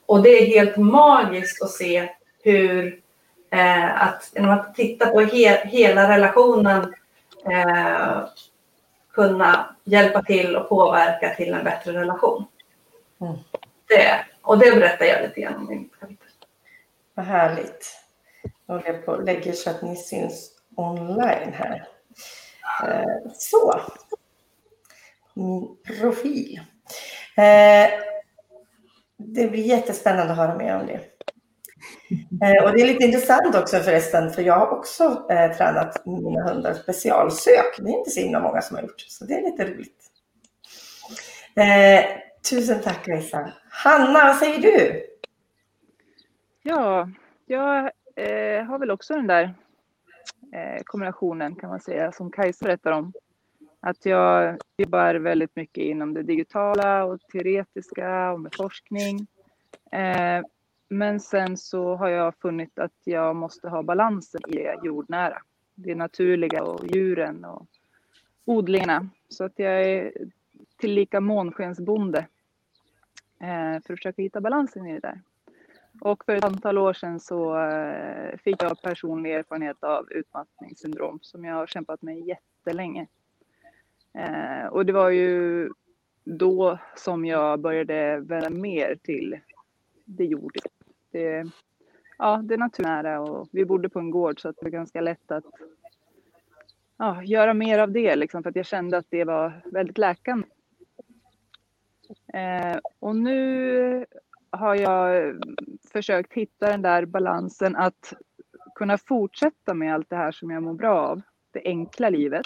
Och 0.05 0.23
det 0.23 0.29
är 0.29 0.45
helt 0.45 0.77
magiskt 0.77 1.61
att 1.61 1.71
se 1.71 2.09
hur 2.43 3.01
Eh, 3.49 4.03
att 4.03 4.31
genom 4.35 4.51
att 4.51 4.75
titta 4.75 5.05
på 5.05 5.21
he 5.21 5.67
hela 5.67 6.09
relationen 6.09 6.93
eh, 7.51 8.27
kunna 9.13 9.75
hjälpa 9.83 10.21
till 10.21 10.55
och 10.55 10.69
påverka 10.69 11.35
till 11.35 11.53
en 11.53 11.63
bättre 11.63 11.93
relation. 11.93 12.45
Mm. 13.21 13.37
Det, 13.87 14.25
och 14.41 14.59
det 14.59 14.71
berättar 14.71 15.05
jag 15.05 15.21
lite 15.21 15.41
grann 15.41 15.55
om 15.55 15.71
i 15.71 15.75
mitt 15.75 15.99
kapitel. 15.99 16.27
Vad 17.13 17.25
härligt. 17.25 17.99
Jag 18.65 18.75
håller 18.75 19.01
på 19.01 19.11
och 19.11 19.23
lägger 19.23 19.53
så 19.53 19.69
att 19.69 19.81
ni 19.81 19.95
syns 19.95 20.51
online 20.75 21.53
här. 21.53 21.87
Eh, 22.83 23.31
så. 23.33 23.81
Min 25.33 25.77
profil. 25.99 26.61
Eh, 27.37 27.89
det 29.17 29.47
blir 29.47 29.63
jättespännande 29.63 30.31
att 30.31 30.37
höra 30.37 30.57
mer 30.57 30.75
om 30.75 30.87
det. 30.87 31.16
Eh, 32.41 32.63
och 32.63 32.71
det 32.71 32.81
är 32.81 32.87
lite 32.87 33.03
intressant 33.03 33.55
också 33.55 33.77
förresten, 33.79 34.31
för 34.31 34.41
jag 34.41 34.55
har 34.55 34.67
också 34.67 35.27
eh, 35.29 35.57
tränat 35.57 36.05
mina 36.05 36.43
hundar 36.43 36.73
specialsök. 36.73 37.77
Det 37.77 37.89
är 37.89 37.97
inte 37.97 38.09
så 38.09 38.19
himla 38.19 38.39
många 38.39 38.61
som 38.61 38.75
har 38.75 38.83
gjort, 38.83 38.99
så 38.99 39.25
det 39.25 39.33
är 39.33 39.41
lite 39.41 39.65
roligt. 39.65 40.03
Eh, 41.55 42.05
tusen 42.49 42.81
tack 42.83 43.07
Lisa. 43.07 43.51
Hanna, 43.69 44.25
vad 44.25 44.35
säger 44.35 44.61
du? 44.61 45.03
Ja, 46.63 47.09
jag 47.45 47.91
eh, 48.15 48.63
har 48.63 48.79
väl 48.79 48.91
också 48.91 49.13
den 49.13 49.27
där 49.27 49.43
eh, 50.53 50.81
kombinationen 50.83 51.55
kan 51.55 51.69
man 51.69 51.79
säga 51.79 52.11
som 52.11 52.31
Kajsa 52.31 52.65
berättar 52.65 52.91
om. 52.91 53.13
Att 53.79 54.05
jag 54.05 54.57
jobbar 54.77 55.15
väldigt 55.15 55.55
mycket 55.55 55.83
inom 55.83 56.13
det 56.13 56.23
digitala 56.23 57.05
och 57.05 57.21
teoretiska 57.31 58.31
och 58.31 58.39
med 58.39 58.55
forskning. 58.55 59.27
Eh, 59.91 60.41
men 60.89 61.19
sen 61.19 61.57
så 61.57 61.95
har 61.95 62.09
jag 62.09 62.35
funnit 62.35 62.79
att 62.79 62.93
jag 63.03 63.35
måste 63.35 63.69
ha 63.69 63.83
balansen 63.83 64.41
i 64.47 64.51
det 64.51 64.79
jordnära. 64.83 65.41
Det 65.75 65.95
naturliga 65.95 66.63
och 66.63 66.87
djuren 66.87 67.45
och 67.45 67.67
odlingarna. 68.45 69.09
Så 69.29 69.43
att 69.43 69.53
jag 69.55 69.81
är 69.81 70.13
tillika 70.77 71.21
månskensbonde 71.21 72.27
eh, 73.39 73.71
för 73.71 73.93
att 73.93 73.99
försöka 73.99 74.21
hitta 74.21 74.41
balansen 74.41 74.87
i 74.87 74.93
det 74.93 74.99
där. 74.99 75.21
Och 76.01 76.25
för 76.25 76.35
ett 76.35 76.43
antal 76.43 76.77
år 76.77 76.93
sedan 76.93 77.19
så 77.19 77.59
eh, 77.59 78.37
fick 78.37 78.63
jag 78.63 78.81
personlig 78.81 79.33
erfarenhet 79.33 79.83
av 79.83 80.11
utmattningssyndrom 80.11 81.19
som 81.21 81.45
jag 81.45 81.55
har 81.55 81.67
kämpat 81.67 82.01
med 82.01 82.19
jättelänge. 82.19 83.07
Eh, 84.13 84.65
och 84.65 84.85
det 84.85 84.93
var 84.93 85.09
ju 85.09 85.69
då 86.23 86.79
som 86.95 87.25
jag 87.25 87.59
började 87.59 88.19
vända 88.19 88.49
mer 88.49 88.95
till 89.03 89.39
det 90.05 90.25
jordiska 90.25 90.69
det, 91.17 91.51
ja, 92.17 92.41
det 92.43 92.53
är 92.53 92.57
naturnära 92.57 93.21
och 93.21 93.49
vi 93.51 93.65
bodde 93.65 93.89
på 93.89 93.99
en 93.99 94.11
gård 94.11 94.41
så 94.41 94.49
att 94.49 94.55
det 94.55 94.65
var 94.65 94.71
ganska 94.71 95.01
lätt 95.01 95.31
att 95.31 95.45
ja, 96.97 97.23
göra 97.23 97.53
mer 97.53 97.79
av 97.79 97.91
det 97.91 98.15
liksom, 98.15 98.43
för 98.43 98.49
att 98.49 98.55
jag 98.55 98.65
kände 98.65 98.97
att 98.97 99.05
det 99.09 99.23
var 99.23 99.61
väldigt 99.65 99.97
läkande. 99.97 100.47
Eh, 102.33 102.77
och 102.99 103.15
nu 103.15 104.05
har 104.49 104.75
jag 104.75 105.35
försökt 105.91 106.33
hitta 106.33 106.71
den 106.71 106.81
där 106.81 107.05
balansen 107.05 107.75
att 107.75 108.13
kunna 108.75 108.97
fortsätta 108.97 109.73
med 109.73 109.93
allt 109.93 110.09
det 110.09 110.15
här 110.15 110.31
som 110.31 110.51
jag 110.51 110.63
mår 110.63 110.73
bra 110.73 110.99
av, 110.99 111.21
det 111.51 111.61
enkla 111.65 112.09
livet. 112.09 112.45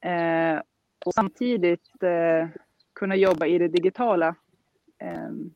Eh, 0.00 0.60
och 1.04 1.14
samtidigt 1.14 2.02
eh, 2.02 2.48
kunna 2.94 3.16
jobba 3.16 3.46
i 3.46 3.58
det 3.58 3.68
digitala. 3.68 4.34
Ehm, 4.98 5.50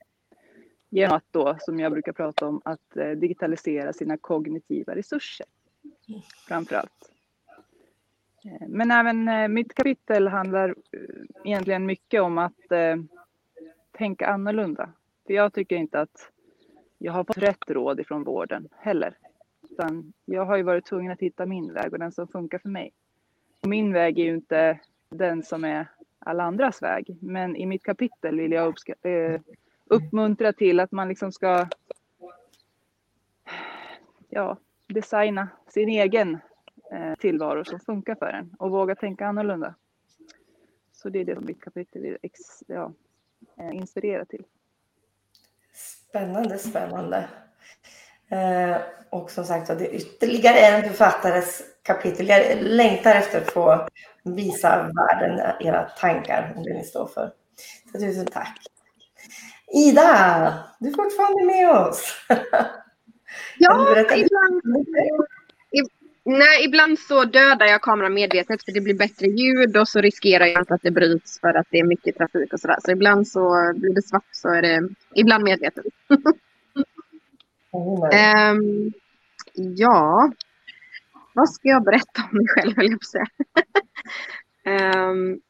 Genom 0.92 1.16
att 1.16 1.24
då, 1.30 1.56
som 1.60 1.80
jag 1.80 1.92
brukar 1.92 2.12
prata 2.12 2.46
om, 2.46 2.60
att 2.64 2.96
eh, 2.96 3.10
digitalisera 3.10 3.92
sina 3.92 4.16
kognitiva 4.16 4.96
resurser 4.96 5.46
framför 6.48 6.76
allt. 6.76 7.12
Eh, 8.44 8.68
men 8.68 8.90
även 8.90 9.28
eh, 9.28 9.48
mitt 9.48 9.74
kapitel 9.74 10.28
handlar 10.28 10.74
egentligen 11.44 11.86
mycket 11.86 12.22
om 12.22 12.38
att 12.38 12.54
tänka 13.92 14.26
annorlunda. 14.26 14.92
För 15.26 15.34
jag 15.34 15.52
tycker 15.52 15.76
inte 15.76 16.00
att 16.00 16.30
jag 16.98 17.12
har 17.12 17.24
fått 17.24 17.38
rätt 17.38 17.70
råd 17.70 18.00
ifrån 18.00 18.24
vården 18.24 18.68
heller. 18.76 19.18
Utan 19.70 20.12
jag 20.24 20.44
har 20.44 20.56
ju 20.56 20.62
varit 20.62 20.86
tvungen 20.86 21.12
att 21.12 21.20
hitta 21.20 21.46
min 21.46 21.72
väg 21.72 21.92
och 21.92 21.98
den 21.98 22.12
som 22.12 22.28
funkar 22.28 22.58
för 22.58 22.68
mig. 22.68 22.92
Och 23.60 23.68
min 23.68 23.92
väg 23.92 24.18
är 24.18 24.24
ju 24.24 24.34
inte 24.34 24.80
den 25.10 25.42
som 25.42 25.64
är 25.64 25.86
alla 26.18 26.44
andras 26.44 26.82
väg. 26.82 27.16
Men 27.20 27.56
i 27.56 27.66
mitt 27.66 27.82
kapitel 27.82 28.40
vill 28.40 28.52
jag 28.52 28.68
uppmuntra 29.90 30.52
till 30.52 30.80
att 30.80 30.92
man 30.92 31.08
liksom 31.08 31.32
ska 31.32 31.66
ja, 34.28 34.56
designa 34.86 35.48
sin 35.68 35.88
egen 35.88 36.38
eh, 36.92 37.14
tillvaro 37.18 37.64
som 37.64 37.80
funkar 37.80 38.14
för 38.14 38.26
en 38.26 38.54
och 38.58 38.70
våga 38.70 38.94
tänka 38.94 39.26
annorlunda. 39.26 39.74
Så 40.92 41.08
det 41.08 41.20
är 41.20 41.24
det 41.24 41.34
som 41.34 41.44
mitt 41.44 41.60
kapitel 41.60 42.04
är 42.04 42.18
ex, 42.22 42.40
ja, 42.66 42.92
eh, 43.58 43.76
inspirerat 43.76 44.28
till. 44.28 44.44
Spännande, 45.72 46.58
spännande. 46.58 47.28
Eh, 48.28 48.76
och 49.10 49.30
som 49.30 49.44
sagt 49.44 49.66
det 49.66 49.86
är 49.86 49.94
ytterligare 49.94 50.58
en 50.58 50.82
författares 50.82 51.62
kapitel. 51.82 52.28
Jag 52.28 52.62
längtar 52.62 53.14
efter 53.14 53.40
att 53.40 53.50
få 53.50 53.88
visa 54.24 54.90
världen 54.94 55.40
era 55.60 55.88
tankar 55.88 56.52
om 56.56 56.62
det 56.62 56.74
ni 56.74 56.84
står 56.84 57.06
för. 57.06 57.32
Så 57.92 57.98
tusen 57.98 58.26
tack. 58.26 58.58
Ida, 59.74 60.54
du 60.78 60.88
är 60.88 60.92
fortfarande 60.92 61.44
med 61.44 61.70
oss. 61.70 62.14
Ja, 63.58 64.04
ibland, 64.16 64.62
nej, 66.24 66.64
ibland 66.64 66.98
så 66.98 67.24
dödar 67.24 67.66
jag 67.66 67.82
kameran 67.82 68.14
medvetet 68.14 68.64
för 68.64 68.72
det 68.72 68.80
blir 68.80 68.94
bättre 68.94 69.26
ljud 69.26 69.76
och 69.76 69.88
så 69.88 70.00
riskerar 70.00 70.46
jag 70.46 70.60
inte 70.60 70.74
att 70.74 70.82
det 70.82 70.90
bryts 70.90 71.40
för 71.40 71.54
att 71.54 71.66
det 71.70 71.78
är 71.78 71.84
mycket 71.84 72.16
trafik 72.16 72.52
och 72.52 72.60
sådär. 72.60 72.78
Så 72.84 72.90
ibland 72.90 73.28
så 73.28 73.72
blir 73.76 73.94
det 73.94 74.02
svart 74.02 74.28
så 74.30 74.48
är 74.48 74.62
det 74.62 74.88
ibland 75.14 75.44
medvetet. 75.44 75.84
um, 77.72 78.92
ja, 79.54 80.32
vad 81.34 81.50
ska 81.50 81.68
jag 81.68 81.84
berätta 81.84 82.22
om 82.30 82.36
mig 82.36 82.46
själv 82.48 82.76
höll 82.76 82.90
jag 82.90 83.00
på 83.00 83.06
säga. 83.06 83.26
um, 85.06 85.40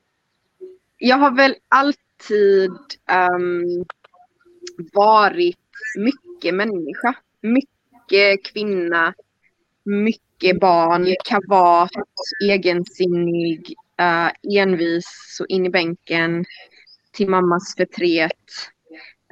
jag 0.99 1.17
har 1.17 1.31
väl 1.31 1.55
alltid 1.69 2.71
um, 3.11 3.85
varit 4.93 5.59
mycket 5.99 6.55
människa. 6.55 7.15
Mycket 7.41 8.45
kvinna, 8.53 9.15
mycket 9.85 10.61
barn, 10.61 11.15
kavat, 11.25 11.91
egensinnig, 12.45 13.75
uh, 14.01 14.59
envis 14.59 15.39
och 15.41 15.47
in 15.49 15.67
i 15.67 15.71
bänken 15.71 16.45
till 17.13 17.29
mammas 17.29 17.75
förtret. 17.77 18.33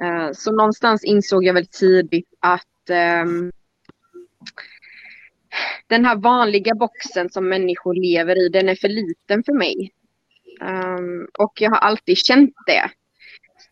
Uh, 0.03 0.31
så 0.33 0.51
någonstans 0.51 1.03
insåg 1.03 1.43
jag 1.43 1.53
väl 1.53 1.67
tidigt 1.67 2.33
att 2.39 2.89
um, 3.23 3.51
den 5.87 6.05
här 6.05 6.15
vanliga 6.15 6.75
boxen 6.75 7.29
som 7.29 7.49
människor 7.49 7.93
lever 7.93 8.45
i, 8.45 8.49
den 8.49 8.69
är 8.69 8.75
för 8.75 8.89
liten 8.89 9.43
för 9.43 9.53
mig. 9.53 9.91
Um, 10.61 11.27
och 11.39 11.61
jag 11.61 11.69
har 11.69 11.77
alltid 11.77 12.17
känt 12.17 12.53
det. 12.65 12.91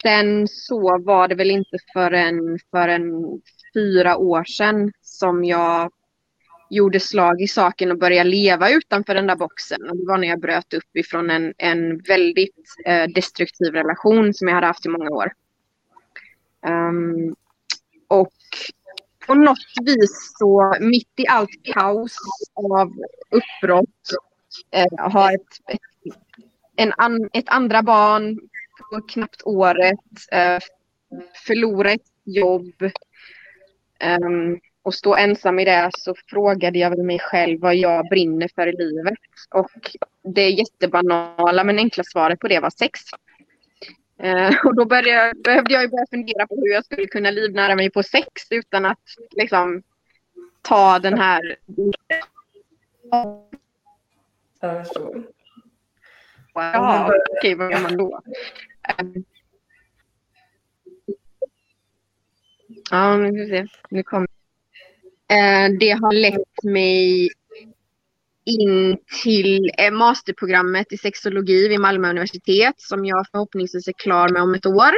Sen 0.03 0.47
så 0.47 0.97
var 0.97 1.27
det 1.27 1.35
väl 1.35 1.51
inte 1.51 1.77
förrän, 1.93 2.59
förrän 2.71 3.11
fyra 3.73 4.17
år 4.17 4.43
sedan 4.43 4.91
som 5.01 5.45
jag 5.45 5.91
gjorde 6.69 6.99
slag 6.99 7.41
i 7.41 7.47
saken 7.47 7.91
och 7.91 7.97
började 7.97 8.29
leva 8.29 8.69
utanför 8.69 9.13
den 9.13 9.27
där 9.27 9.35
boxen. 9.35 9.89
Och 9.89 9.97
det 9.97 10.05
var 10.05 10.17
när 10.17 10.27
jag 10.27 10.39
bröt 10.39 10.73
upp 10.73 10.97
ifrån 10.97 11.29
en, 11.29 11.53
en 11.57 11.97
väldigt 11.97 12.75
eh, 12.85 13.07
destruktiv 13.15 13.73
relation 13.73 14.33
som 14.33 14.47
jag 14.47 14.55
hade 14.55 14.67
haft 14.67 14.85
i 14.85 14.89
många 14.89 15.09
år. 15.09 15.31
Um, 16.67 17.35
och 18.07 18.33
på 19.27 19.35
något 19.35 19.57
vis 19.85 20.33
så 20.39 20.75
mitt 20.79 21.13
i 21.15 21.27
allt 21.27 21.49
kaos 21.63 22.17
av 22.53 22.93
uppbrott, 23.31 24.09
eh, 24.71 25.11
ha 25.11 25.33
ett, 25.33 25.41
ett, 25.67 26.13
en 26.75 26.93
an, 26.97 27.29
ett 27.33 27.49
andra 27.49 27.83
barn 27.83 28.39
på 28.91 29.01
knappt 29.01 29.41
året, 29.45 29.99
eh, 30.31 30.59
förlora 31.45 31.91
ett 31.91 32.07
jobb 32.23 32.73
ehm, 33.99 34.59
och 34.83 34.93
stå 34.93 35.15
ensam 35.15 35.59
i 35.59 35.65
det 35.65 35.89
så 35.97 36.15
frågade 36.27 36.79
jag 36.79 37.05
mig 37.05 37.19
själv 37.19 37.59
vad 37.59 37.75
jag 37.75 38.09
brinner 38.09 38.49
för 38.55 38.67
i 38.67 38.77
livet. 38.77 39.17
Och 39.49 39.97
det 40.33 40.49
jättebanala 40.49 41.63
men 41.63 41.77
enkla 41.77 42.03
svaret 42.03 42.39
på 42.39 42.47
det 42.47 42.59
var 42.59 42.69
sex. 42.69 42.99
Ehm, 44.19 44.53
och 44.63 44.75
då 44.75 44.85
började, 44.85 45.33
behövde 45.43 45.73
jag 45.73 45.91
börja 45.91 46.05
fundera 46.09 46.47
på 46.47 46.55
hur 46.55 46.73
jag 46.73 46.85
skulle 46.85 47.07
kunna 47.07 47.31
livnära 47.31 47.75
mig 47.75 47.89
på 47.89 48.03
sex 48.03 48.27
utan 48.49 48.85
att 48.85 49.03
liksom 49.31 49.83
ta 50.61 50.99
den 50.99 51.17
här... 51.17 51.55
Jag 54.61 54.85
förstår. 54.85 55.36
Ja, 56.57 57.13
okej, 57.37 57.55
vad 57.55 57.71
gör 57.71 57.81
man 57.81 57.97
då? 57.97 58.21
Um, 58.99 59.23
ja, 62.91 63.17
nu 63.17 63.31
ska 63.31 63.43
vi 63.43 63.49
se. 63.49 63.67
Nu 63.89 64.03
kommer 64.03 64.27
uh, 65.33 65.77
Det 65.79 65.91
har 65.91 66.13
lett 66.13 66.63
mig 66.63 67.29
in 68.45 68.97
till 69.23 69.71
masterprogrammet 69.91 70.93
i 70.93 70.97
sexologi 70.97 71.67
vid 71.67 71.79
Malmö 71.79 72.09
universitet 72.09 72.75
som 72.77 73.05
jag 73.05 73.25
förhoppningsvis 73.31 73.87
är 73.87 73.93
klar 73.93 74.29
med 74.29 74.41
om 74.41 74.53
ett 74.53 74.65
år. 74.65 74.91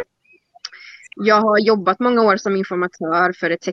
Jag 1.16 1.42
har 1.42 1.60
jobbat 1.60 2.00
många 2.00 2.22
år 2.22 2.38
som 2.38 2.56
informatör 2.56 3.34
för 3.34 3.50
ett 3.50 3.64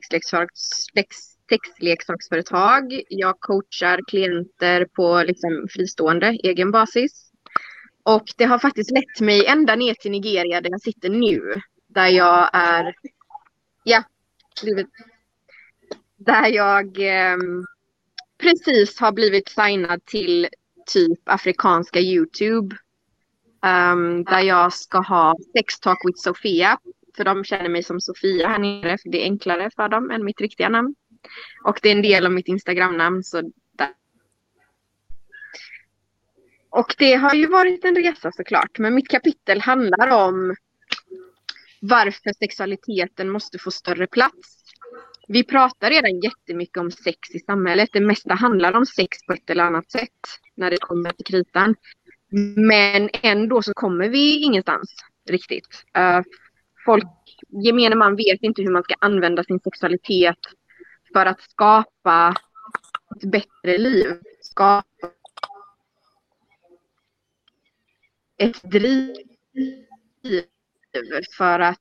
sexleksaksföretag. 1.49 3.03
Jag 3.09 3.41
coachar 3.41 4.01
klienter 4.07 4.85
på 4.85 5.23
liksom 5.27 5.67
fristående 5.71 6.27
egen 6.43 6.71
basis. 6.71 7.26
Och 8.07 8.25
det 8.37 8.45
har 8.45 8.59
faktiskt 8.59 8.91
lett 8.91 9.21
mig 9.21 9.47
ända 9.47 9.77
ner 9.77 9.95
till 9.95 10.11
Nigeria 10.11 10.61
där 10.61 10.71
jag 10.71 10.81
sitter 10.81 11.09
nu. 11.09 11.55
Där 11.87 12.09
jag 12.09 12.51
är, 12.53 12.95
ja, 13.85 14.03
där 16.17 16.47
jag 16.49 16.87
eh, 16.99 17.37
precis 18.39 19.01
har 19.01 19.13
blivit 19.13 19.49
signad 19.49 20.05
till 20.05 20.49
typ 20.87 21.21
afrikanska 21.25 22.01
YouTube. 22.01 22.77
Um, 23.63 24.25
där 24.25 24.41
jag 24.41 24.73
ska 24.73 24.99
ha 24.99 25.35
sex 25.57 25.81
talk 25.81 25.99
with 26.05 26.19
Sofia. 26.19 26.79
För 27.17 27.25
de 27.25 27.45
känner 27.45 27.69
mig 27.69 27.83
som 27.83 28.01
Sofia 28.01 28.49
här 28.49 28.59
nere. 28.59 28.99
För 28.99 29.09
det 29.09 29.23
är 29.23 29.25
enklare 29.25 29.71
för 29.77 29.89
dem 29.89 30.11
än 30.11 30.25
mitt 30.25 30.41
riktiga 30.41 30.69
namn. 30.69 30.95
Och 31.65 31.79
det 31.83 31.89
är 31.89 31.97
en 31.97 32.03
del 32.03 32.27
av 32.27 32.33
mitt 32.33 32.49
Instagram-namn. 32.49 33.25
Så 33.25 33.43
där. 33.73 33.91
Och 36.79 36.95
det 36.99 37.15
har 37.15 37.35
ju 37.35 37.47
varit 37.47 37.85
en 37.85 37.97
resa 37.97 38.33
såklart. 38.33 38.79
Men 38.79 38.95
mitt 38.95 39.09
kapitel 39.09 39.61
handlar 39.61 40.09
om 40.27 40.57
varför 41.81 42.33
sexualiteten 42.39 43.31
måste 43.31 43.59
få 43.59 43.71
större 43.71 44.07
plats 44.07 44.57
vi 45.29 45.45
pratar 45.45 45.91
redan 45.91 46.21
jättemycket 46.21 46.77
om 46.77 46.91
sex 46.91 47.31
i 47.35 47.39
samhället. 47.39 47.89
Det 47.93 48.01
mesta 48.01 48.35
handlar 48.35 48.73
om 48.77 48.87
sex 48.87 49.19
på 49.27 49.33
ett 49.33 49.51
eller 49.51 49.65
annat 49.65 49.91
sätt 49.91 50.11
när 50.55 50.71
det 50.71 50.77
kommer 50.81 51.13
till 51.13 51.25
kritan. 51.25 51.75
Men 52.57 53.09
ändå 53.23 53.63
så 53.63 53.75
kommer 53.75 54.09
vi 54.09 54.43
ingenstans 54.43 54.95
riktigt. 55.31 55.85
Eh, 55.95 56.21
folk, 56.85 57.07
gemene 57.65 57.97
man 57.97 58.17
vet 58.17 58.43
inte 58.43 58.63
hur 58.63 58.71
man 58.71 58.83
ska 58.83 58.95
använda 59.01 59.45
sin 59.45 59.61
sexualitet 59.61 60.39
för 61.13 61.27
att 61.27 61.41
skapa 61.41 62.35
ett 63.17 63.31
bättre 63.31 63.79
liv. 63.79 64.07
Skapa 64.41 64.85
ett 68.39 68.63
driv 68.63 69.15
för 71.37 71.61
att 71.61 71.81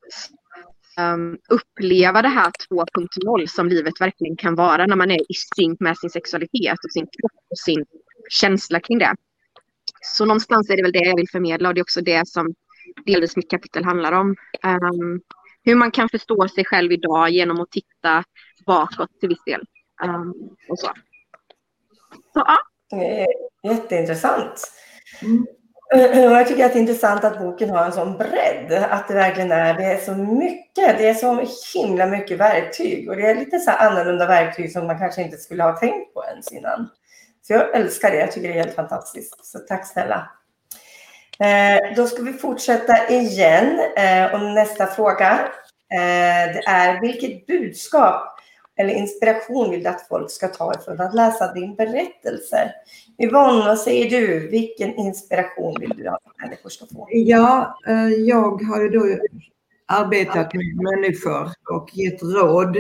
um, 1.00 1.38
uppleva 1.50 2.22
det 2.22 2.28
här 2.28 2.52
2.0 2.72 3.46
som 3.48 3.68
livet 3.70 4.02
verkligen 4.02 4.38
kan 4.38 4.56
vara 4.56 4.86
när 4.86 4.96
man 4.96 5.12
är 5.12 5.32
i 5.32 5.34
synk 5.56 5.80
med 5.80 5.98
sin 5.98 6.10
sexualitet 6.10 6.78
och 6.86 6.92
sin 6.92 7.06
kropp 7.06 7.46
och 7.50 7.58
sin 7.58 7.86
känsla 8.30 8.80
kring 8.80 8.98
det. 8.98 9.16
Så 10.02 10.26
någonstans 10.26 10.70
är 10.70 10.78
det 10.78 10.84
väl 10.84 10.92
det 10.92 11.06
jag 11.06 11.16
vill 11.16 11.30
förmedla 11.30 11.70
och 11.70 11.76
det 11.76 11.80
är 11.80 11.84
också 11.84 12.02
det 12.02 12.28
som 12.28 12.54
delvis 13.06 13.36
mitt 13.36 13.50
kapitel 13.50 13.84
handlar 13.84 14.12
om. 14.12 14.36
Um, 14.64 15.22
hur 15.64 15.76
man 15.76 15.92
kan 15.92 16.10
förstå 16.10 16.48
sig 16.48 16.66
själv 16.66 16.92
idag 16.92 17.30
genom 17.30 17.62
att 17.62 17.72
titta 17.72 18.24
bakåt 18.66 19.20
till 19.20 19.30
viss 19.30 19.44
del. 19.46 19.62
Um, 20.04 20.34
och 20.70 20.80
så. 20.80 20.88
så 22.34 22.46
ja. 22.48 22.58
Jätteintressant. 23.64 24.72
Mm. 25.22 25.46
Eh, 25.94 26.20
jag 26.24 26.48
tycker 26.48 26.66
att 26.66 26.74
det 26.74 26.80
är 26.80 26.82
intressant 26.82 27.24
att 27.24 27.40
boken 27.40 27.70
har 27.70 27.86
en 27.86 27.92
sån 27.92 28.18
bredd. 28.18 28.84
Att 28.90 29.08
det 29.08 29.14
verkligen 29.14 29.52
är, 29.52 29.74
det 29.74 29.84
är 29.84 29.98
så 29.98 30.12
mycket, 30.16 30.98
det 30.98 31.08
är 31.08 31.14
så 31.14 31.46
himla 31.74 32.06
mycket 32.06 32.38
verktyg. 32.38 33.10
Och 33.10 33.16
det 33.16 33.30
är 33.30 33.36
lite 33.36 33.60
så 33.60 33.72
annorlunda 33.72 34.28
verktyg 34.28 34.72
som 34.72 34.88
man 34.88 35.00
kanske 35.00 35.22
inte 35.22 35.38
skulle 35.38 35.64
ha 35.64 35.78
tänkt 35.78 36.14
på 36.14 36.24
ens 36.24 36.52
innan. 36.52 36.90
Så 37.42 37.54
jag 37.54 37.76
älskar 37.76 38.12
det, 38.12 38.18
jag 38.18 38.32
tycker 38.32 38.48
det 38.48 38.54
är 38.54 38.64
helt 38.64 38.76
fantastiskt. 38.76 39.46
Så 39.46 39.60
tack 39.60 39.88
snälla. 39.88 40.30
Eh, 41.40 41.96
då 41.96 42.08
ska 42.08 42.24
vi 42.24 42.34
fortsätta 42.34 43.10
igen. 43.10 43.80
Eh, 43.98 44.34
och 44.34 44.42
nästa 44.42 44.88
fråga. 44.88 45.40
Eh, 45.94 46.54
det 46.54 46.64
är 46.68 47.02
vilket 47.02 47.48
budskap 47.48 48.35
eller 48.78 48.94
inspiration 48.94 49.72
vill 49.72 49.84
du 49.84 49.90
att 49.90 50.08
folk 50.08 50.32
ska 50.32 50.48
ta 50.48 50.74
ifrån 50.74 51.02
att 51.02 51.16
läsa 51.16 51.54
din 51.54 51.76
berättelse? 51.76 52.74
Yvonne, 53.20 53.66
vad 53.66 53.80
säger 53.80 54.10
du? 54.10 54.48
Vilken 54.48 54.96
inspiration 54.96 55.76
vill 55.80 55.94
du 55.98 56.08
att 56.08 56.22
människor 56.44 56.70
ska 56.70 56.86
få? 56.86 57.08
Ja, 57.12 57.80
eh, 57.88 58.08
jag 58.08 58.64
har 58.64 58.82
ju 58.82 58.90
då 58.90 59.06
arbetat 59.86 60.54
med 60.54 60.76
människor 60.76 61.50
och 61.72 61.98
gett 61.98 62.24
råd 62.24 62.78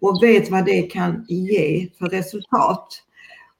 och 0.00 0.22
vet 0.22 0.50
vad 0.50 0.64
det 0.64 0.82
kan 0.82 1.24
ge 1.28 1.88
för 1.98 2.06
resultat. 2.06 3.02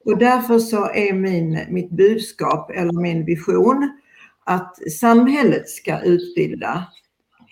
Och 0.04 0.18
därför 0.18 0.58
så 0.58 0.86
är 0.86 1.12
min, 1.12 1.60
mitt 1.68 1.90
budskap 1.90 2.70
eller 2.70 2.92
min 2.92 3.24
vision 3.24 4.00
att 4.44 4.92
samhället 4.92 5.68
ska 5.68 6.00
utbilda 6.00 6.84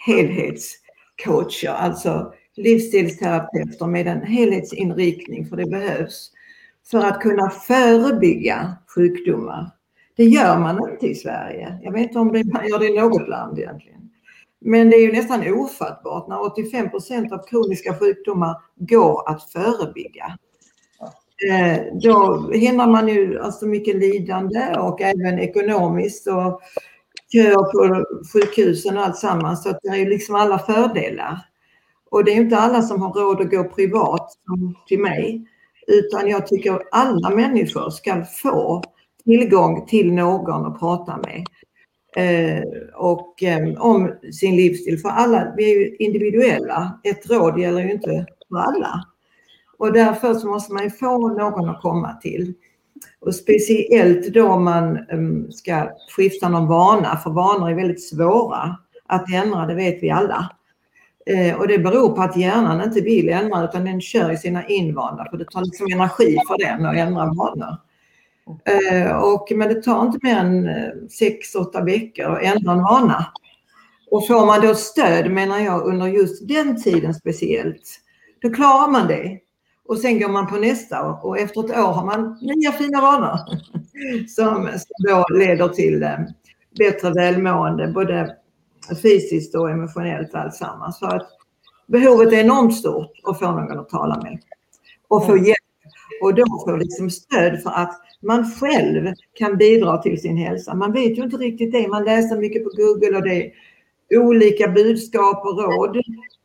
helhetscoacher, 0.06 1.68
alltså 1.68 2.32
livsstilsterapeuter 2.62 3.86
med 3.86 4.06
en 4.06 4.22
helhetsinriktning, 4.22 5.46
för 5.46 5.56
det 5.56 5.66
behövs, 5.66 6.30
för 6.90 6.98
att 6.98 7.20
kunna 7.20 7.50
förebygga 7.50 8.76
sjukdomar 8.94 9.70
Det 10.16 10.24
gör 10.24 10.58
man 10.58 10.90
inte 10.90 11.06
i 11.06 11.14
Sverige. 11.14 11.78
Jag 11.82 11.92
vet 11.92 12.02
inte 12.02 12.18
om 12.18 12.32
det, 12.32 12.44
man 12.44 12.68
gör 12.68 12.78
det 12.78 12.86
i 12.86 12.98
något 12.98 13.28
land 13.28 13.58
egentligen. 13.58 14.10
Men 14.60 14.90
det 14.90 14.96
är 14.96 15.00
ju 15.00 15.12
nästan 15.12 15.54
ofattbart 15.54 16.28
när 16.28 16.52
85 16.52 16.90
procent 16.90 17.32
av 17.32 17.46
kroniska 17.46 17.94
sjukdomar 17.94 18.56
går 18.76 19.30
att 19.30 19.52
förebygga. 19.52 20.38
Eh, 21.50 21.78
då 22.02 22.50
hindrar 22.52 22.86
man 22.86 23.08
ju 23.08 23.40
alltså 23.40 23.66
mycket 23.66 23.96
lidande 23.96 24.76
och 24.78 25.00
även 25.00 25.38
ekonomiskt 25.38 26.26
och 26.26 26.60
köer 27.32 27.54
på 27.54 28.04
sjukhusen 28.32 28.96
och 28.96 29.04
allt 29.04 29.16
samman. 29.16 29.56
Så 29.56 29.78
det 29.82 29.88
är 29.88 29.96
ju 29.96 30.08
liksom 30.08 30.34
alla 30.34 30.58
fördelar. 30.58 31.38
Och 32.10 32.24
det 32.24 32.30
är 32.30 32.36
inte 32.36 32.56
alla 32.56 32.82
som 32.82 33.02
har 33.02 33.12
råd 33.12 33.40
att 33.40 33.50
gå 33.50 33.64
privat 33.64 34.32
som 34.46 34.74
till 34.86 35.00
mig. 35.00 35.46
Utan 35.86 36.28
jag 36.28 36.46
tycker 36.46 36.82
alla 36.90 37.30
människor 37.30 37.90
ska 37.90 38.24
få 38.24 38.82
tillgång 39.24 39.86
till 39.86 40.12
någon 40.12 40.66
att 40.66 40.78
prata 40.78 41.16
med. 41.16 41.46
Eh, 42.16 42.62
och 42.94 43.42
eh, 43.42 43.82
om 43.82 44.12
sin 44.32 44.56
livsstil. 44.56 44.98
För 44.98 45.08
alla, 45.08 45.54
vi 45.56 45.72
är 45.72 45.78
ju 45.78 45.96
individuella. 45.96 47.00
Ett 47.04 47.30
råd 47.30 47.58
gäller 47.58 47.82
ju 47.82 47.92
inte 47.92 48.26
för 48.48 48.56
alla. 48.56 49.04
Och 49.78 49.92
därför 49.92 50.34
så 50.34 50.46
måste 50.46 50.72
man 50.72 50.84
ju 50.84 50.90
få 50.90 51.28
någon 51.28 51.68
att 51.68 51.82
komma 51.82 52.12
till. 52.12 52.54
Och 53.20 53.34
speciellt 53.34 54.34
då 54.34 54.58
man 54.58 54.96
eh, 54.96 55.50
ska 55.50 55.90
skifta 56.16 56.48
någon 56.48 56.66
vana, 56.66 57.16
för 57.16 57.30
vanor 57.30 57.70
är 57.70 57.74
väldigt 57.74 58.08
svåra 58.08 58.76
att 59.06 59.32
ändra, 59.32 59.66
det 59.66 59.74
vet 59.74 60.02
vi 60.02 60.10
alla. 60.10 60.50
Eh, 61.30 61.56
och 61.56 61.68
det 61.68 61.78
beror 61.78 62.08
på 62.16 62.22
att 62.22 62.36
hjärnan 62.36 62.82
inte 62.84 63.00
vill 63.00 63.28
ändra 63.28 63.64
utan 63.64 63.84
den 63.84 64.00
kör 64.00 64.32
i 64.32 64.36
sina 64.36 64.66
invanda 64.66 65.26
för 65.30 65.36
det 65.36 65.44
tar 65.44 65.64
liksom 65.64 65.86
energi 65.92 66.38
för 66.48 66.58
den 66.58 66.86
att 66.86 66.96
ändra 66.96 67.24
vanor. 67.24 67.76
Eh, 68.64 69.16
och, 69.16 69.52
men 69.54 69.68
det 69.68 69.82
tar 69.82 70.06
inte 70.06 70.18
mer 70.22 70.36
än 70.36 70.68
eh, 70.68 70.90
6-8 71.54 71.84
veckor 71.84 72.24
att 72.26 72.42
ändra 72.42 72.72
en 72.72 72.82
vana. 72.82 73.26
Och 74.10 74.26
får 74.26 74.46
man 74.46 74.60
då 74.60 74.74
stöd 74.74 75.30
menar 75.30 75.58
jag 75.58 75.86
under 75.86 76.06
just 76.06 76.48
den 76.48 76.82
tiden 76.82 77.14
speciellt, 77.14 78.00
då 78.42 78.50
klarar 78.50 78.90
man 78.90 79.06
det. 79.06 79.38
Och 79.88 79.98
sen 79.98 80.20
går 80.20 80.28
man 80.28 80.46
på 80.46 80.56
nästa 80.56 81.02
och 81.02 81.38
efter 81.38 81.64
ett 81.64 81.70
år 81.70 81.92
har 81.92 82.06
man 82.06 82.38
nya 82.40 82.72
fina 82.72 83.00
vanor 83.00 83.38
som, 84.28 84.68
då 85.08 85.26
leder 85.38 85.68
till 85.68 86.16
bättre 86.78 87.10
välmående 87.10 87.88
både 87.88 88.36
fysiskt 89.02 89.54
och 89.54 89.70
emotionellt 89.70 90.34
alltsammans. 90.34 90.98
Så 90.98 91.06
att 91.06 91.28
behovet 91.86 92.32
är 92.32 92.40
enormt 92.40 92.76
stort 92.76 93.12
att 93.24 93.38
få 93.38 93.50
någon 93.50 93.78
att 93.78 93.88
tala 93.88 94.22
med 94.22 94.38
och 95.08 95.26
få 95.26 95.36
hjälp 95.36 95.56
och 96.22 96.34
då 96.34 96.44
få 96.66 96.76
liksom 96.76 97.10
stöd 97.10 97.62
för 97.62 97.70
att 97.70 98.00
man 98.20 98.50
själv 98.50 99.14
kan 99.34 99.56
bidra 99.56 99.98
till 99.98 100.20
sin 100.20 100.36
hälsa. 100.36 100.74
Man 100.74 100.92
vet 100.92 101.18
ju 101.18 101.22
inte 101.22 101.36
riktigt 101.36 101.72
det. 101.72 101.88
Man 101.88 102.04
läser 102.04 102.36
mycket 102.36 102.64
på 102.64 102.70
Google 102.76 103.16
och 103.16 103.22
det 103.22 103.52
är 104.08 104.18
olika 104.18 104.68
budskap 104.68 105.46
och 105.46 105.58
råd, 105.58 105.96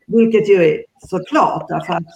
vilket 0.07 0.49
ju 0.49 0.63
är 0.63 0.85
såklart 0.99 1.67
därför 1.67 1.93
att 1.93 2.07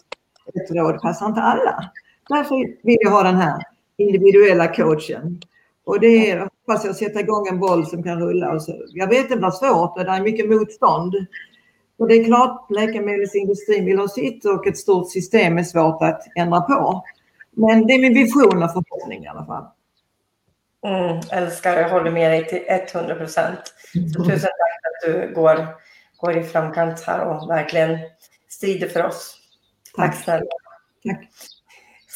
ett 0.55 0.71
råd 0.71 1.01
passar 1.01 1.25
inte 1.25 1.41
alla. 1.41 1.91
Därför 2.29 2.55
vill 2.83 2.97
jag 2.99 3.11
ha 3.11 3.23
den 3.23 3.35
här 3.35 3.63
individuella 3.97 4.75
coachen. 4.75 5.41
Och 5.83 5.99
det 5.99 6.31
är, 6.31 6.49
hoppas 6.69 6.85
jag, 6.85 6.95
sätta 6.95 7.19
igång 7.19 7.47
en 7.47 7.59
boll 7.59 7.85
som 7.87 8.03
kan 8.03 8.19
rulla. 8.19 8.51
Och 8.51 8.63
så. 8.63 8.85
Jag 8.89 9.07
vet 9.07 9.23
att 9.23 9.29
det 9.29 9.37
blir 9.37 9.51
svårt 9.51 9.97
och 9.97 10.05
det 10.05 10.11
är 10.11 10.21
mycket 10.21 10.49
motstånd. 10.49 11.15
Och 11.97 12.07
det 12.07 12.15
är 12.15 12.23
klart, 12.23 12.71
läkemedelsindustrin 12.71 13.85
vill 13.85 13.99
ha 13.99 14.07
sitt 14.07 14.45
och 14.45 14.67
ett 14.67 14.77
stort 14.77 15.11
system 15.11 15.57
är 15.57 15.63
svårt 15.63 16.01
att 16.01 16.21
ändra 16.35 16.61
på. 16.61 17.03
Men 17.51 17.87
det 17.87 17.93
är 17.93 17.99
min 17.99 18.13
vision 18.13 18.63
och 18.63 18.71
förhoppning 18.71 19.23
i 19.23 19.27
alla 19.27 19.45
fall. 19.45 19.65
Mm, 20.85 21.21
älskar, 21.31 21.77
jag 21.81 21.89
håller 21.89 22.11
med 22.11 22.31
dig 22.31 22.47
till 22.47 22.63
100 22.95 23.15
procent. 23.15 23.59
Tusen 23.93 24.39
tack 24.39 24.79
att 24.83 25.05
du 25.05 25.33
går, 25.35 25.67
går 26.17 26.37
i 26.37 26.43
framkant 26.43 27.01
här 27.01 27.25
och 27.25 27.49
verkligen 27.49 27.97
strider 28.49 28.87
för 28.87 29.05
oss. 29.05 29.37
Tack 29.95 30.23
snälla. 30.23 30.45
Tack. 31.05 31.29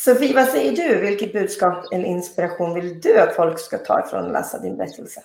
Sofie, 0.03 0.33
vad 0.33 0.47
säger 0.47 0.71
du? 0.71 0.99
Vilket 0.99 1.33
budskap 1.33 1.93
eller 1.93 2.05
inspiration 2.05 2.73
vill 2.73 3.01
du 3.01 3.19
att 3.19 3.35
folk 3.35 3.59
ska 3.59 3.77
ta 3.77 4.05
ifrån 4.07 4.25
att 4.25 4.31
läsa 4.31 4.59
din 4.59 4.77
berättelse? 4.77 5.23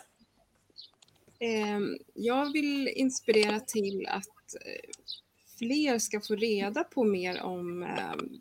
Ehm, 1.39 1.99
jag 2.15 2.53
vill 2.53 2.89
inspirera 2.89 3.61
till 3.61 4.07
att 4.07 4.55
eh, 4.55 4.91
fler 5.59 5.99
ska 5.99 6.21
få 6.21 6.35
reda 6.35 6.85
på 6.85 7.05
mer 7.05 7.43
om 7.43 7.83
ehm, 7.83 8.41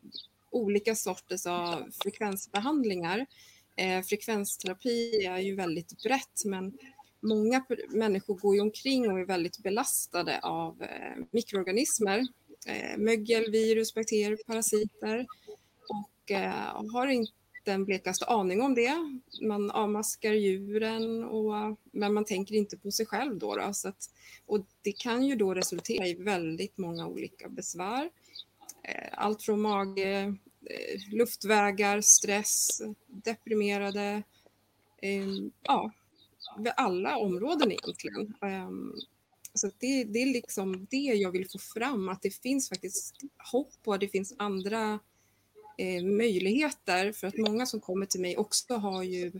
olika 0.52 0.96
sorters 0.96 1.46
av 1.46 1.92
frekvensbehandlingar. 2.04 3.26
Eh, 3.76 4.02
frekvensterapi 4.02 5.26
är 5.26 5.40
ju 5.40 5.56
väldigt 5.56 6.04
brett 6.04 6.46
men 6.46 6.78
många 7.20 7.66
människor 7.90 8.36
går 8.36 8.56
ju 8.56 8.62
omkring 8.62 9.12
och 9.12 9.20
är 9.20 9.26
väldigt 9.26 9.60
belastade 9.60 10.40
av 10.44 10.82
eh, 10.82 11.24
mikroorganismer 11.32 12.28
mögel, 12.98 13.52
virus, 13.52 13.94
bakterier, 13.94 14.38
parasiter 14.48 15.26
och 16.28 16.32
eh, 16.32 16.92
har 16.94 17.08
inte 17.08 17.32
den 17.66 17.86
blekaste 17.86 18.26
aning 18.26 18.62
om 18.62 18.76
det. 18.76 19.20
Man 19.42 19.72
avmaskar 19.72 20.34
djuren, 20.34 21.24
och, 21.24 21.78
men 21.92 22.14
man 22.14 22.26
tänker 22.26 22.56
inte 22.56 22.78
på 22.78 22.92
sig 22.92 23.06
själv 23.06 23.38
då. 23.38 23.56
då 23.56 23.74
så 23.74 23.88
att, 23.88 24.10
och 24.46 24.66
det 24.82 24.92
kan 24.92 25.24
ju 25.24 25.36
då 25.36 25.54
resultera 25.54 26.08
i 26.08 26.14
väldigt 26.14 26.78
många 26.78 27.08
olika 27.08 27.50
besvär. 27.50 28.10
Eh, 28.84 29.10
allt 29.12 29.44
från 29.44 29.62
mage, 29.62 30.36
eh, 30.66 31.14
luftvägar, 31.14 32.02
stress, 32.02 32.82
deprimerade, 33.08 34.24
ja, 35.62 35.92
alla 36.76 37.18
områden 37.18 37.72
egentligen. 37.72 38.34
Ehm, 38.42 38.94
så 39.54 39.68
det, 39.80 40.04
det 40.04 40.22
är 40.22 40.34
liksom 40.34 40.88
det 40.90 40.98
jag 40.98 41.32
vill 41.32 41.50
få 41.50 41.60
fram, 41.60 42.10
att 42.10 42.22
det 42.22 42.42
finns 42.42 42.70
faktiskt 42.70 43.16
hopp 43.52 43.78
och 43.86 44.00
det 44.00 44.08
finns 44.08 44.36
andra 44.38 45.00
eh, 45.78 46.04
möjligheter. 46.04 47.12
För 47.12 47.28
att 47.28 47.38
många 47.38 47.66
som 47.66 47.80
kommer 47.80 48.06
till 48.06 48.22
mig 48.22 48.38
också 48.38 48.74
har 48.74 49.04
ju 49.04 49.32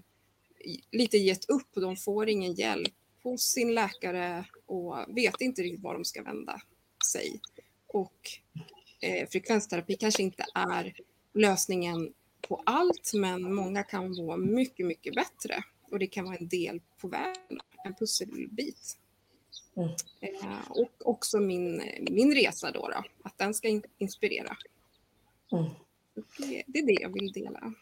lite 0.92 1.18
gett 1.18 1.50
upp 1.50 1.68
och 1.76 1.82
de 1.82 1.96
får 1.96 2.30
ingen 2.30 2.54
hjälp 2.54 2.94
hos 3.24 3.42
sin 3.42 3.74
läkare 3.74 4.46
och 4.66 4.96
vet 5.08 5.42
inte 5.42 5.62
riktigt 5.62 5.84
var 5.84 5.94
de 5.94 6.06
ska 6.06 6.24
vända 6.24 6.62
sig. 7.12 7.40
Och 7.88 8.30
eh, 9.02 9.30
frekvensterapi 9.30 9.96
kanske 9.96 10.24
inte 10.24 10.46
är 10.54 10.94
lösningen 11.34 12.14
på 12.42 12.62
allt, 12.66 13.12
men 13.14 13.54
många 13.54 13.84
kan 13.84 14.26
vara 14.26 14.38
mycket, 14.38 14.86
mycket 14.86 15.16
bättre 15.16 15.64
och 15.92 16.00
det 16.00 16.08
kan 16.08 16.26
vara 16.26 16.36
en 16.36 16.48
del 16.48 16.82
på 16.98 17.08
vägen, 17.08 17.60
en 17.84 17.96
pusselbit. 17.96 18.98
Mm. 19.76 19.90
Eh, 20.22 20.70
och 20.70 20.92
också 21.10 21.40
min, 21.40 21.82
min 22.00 22.34
resa 22.36 22.72
då, 22.72 22.88
då 22.88 23.04
att 23.24 23.38
den 23.38 23.54
ska 23.54 23.82
inspirera. 23.98 24.58
Mm. 25.52 25.66
Det, 26.38 26.64
det, 26.68 26.80
är 26.80 26.86
det 26.86 27.02
jag 27.02 27.14
vill 27.14 27.32
dela. 27.32 27.74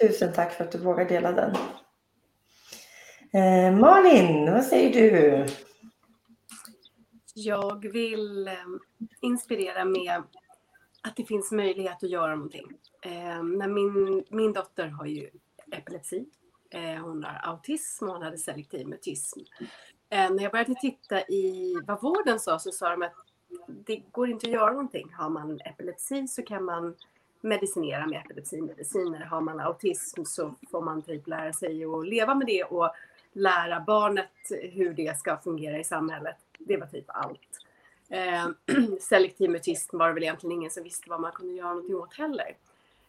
Tusen 0.00 0.32
tack 0.32 0.52
för 0.52 0.64
att 0.64 0.72
du 0.72 0.78
vågar 0.78 1.04
dela 1.04 1.32
den. 1.32 1.56
Eh, 3.32 3.78
Malin, 3.78 4.52
vad 4.52 4.64
säger 4.64 4.92
du? 4.92 5.46
Jag 7.34 7.92
vill 7.92 8.48
eh, 8.48 8.54
inspirera 9.20 9.84
med 9.84 10.22
att 11.02 11.16
det 11.16 11.24
finns 11.24 11.52
möjlighet 11.52 12.04
att 12.04 12.10
göra 12.10 12.34
någonting. 12.34 12.66
Eh, 13.02 13.42
när 13.42 13.68
min, 13.68 14.24
min 14.30 14.52
dotter 14.52 14.86
har 14.86 15.06
ju 15.06 15.30
epilepsi. 15.72 16.26
Eh, 16.70 17.04
hon 17.04 17.24
har 17.24 17.50
autism 17.50 18.04
och 18.04 18.12
hon 18.12 18.22
hade 18.22 18.38
selektiv 18.38 18.86
mutism. 18.86 19.40
Eh, 20.10 20.30
när 20.30 20.42
jag 20.42 20.52
började 20.52 20.74
titta 20.80 21.20
i 21.20 21.74
vad 21.86 22.02
vården 22.02 22.40
sa 22.40 22.58
så 22.58 22.72
sa 22.72 22.90
de 22.90 23.02
att 23.02 23.14
det 23.86 23.96
går 23.96 24.30
inte 24.30 24.46
att 24.46 24.52
göra 24.52 24.70
någonting. 24.70 25.12
Har 25.12 25.30
man 25.30 25.60
epilepsi 25.60 26.28
så 26.28 26.42
kan 26.42 26.64
man 26.64 26.94
medicinera 27.46 28.06
med 28.06 28.20
epilepsimediciner. 28.20 29.20
Har 29.20 29.40
man 29.40 29.60
autism 29.60 30.24
så 30.24 30.54
får 30.70 30.82
man 30.82 31.02
typ 31.02 31.26
lära 31.26 31.52
sig 31.52 31.84
att 31.84 32.08
leva 32.08 32.34
med 32.34 32.46
det 32.46 32.64
och 32.64 32.90
lära 33.32 33.80
barnet 33.80 34.30
hur 34.72 34.94
det 34.94 35.18
ska 35.18 35.36
fungera 35.36 35.78
i 35.78 35.84
samhället. 35.84 36.36
Det 36.58 36.76
var 36.76 36.86
typ 36.86 37.04
allt. 37.08 37.60
Eh, 38.08 38.48
selektiv 39.00 39.50
mutism 39.50 39.98
var 39.98 40.08
det 40.08 40.14
väl 40.14 40.22
egentligen 40.22 40.52
ingen 40.52 40.70
som 40.70 40.82
visste 40.82 41.10
vad 41.10 41.20
man 41.20 41.32
kunde 41.32 41.54
göra 41.54 41.68
någonting 41.68 41.96
åt 41.96 42.14
heller. 42.14 42.56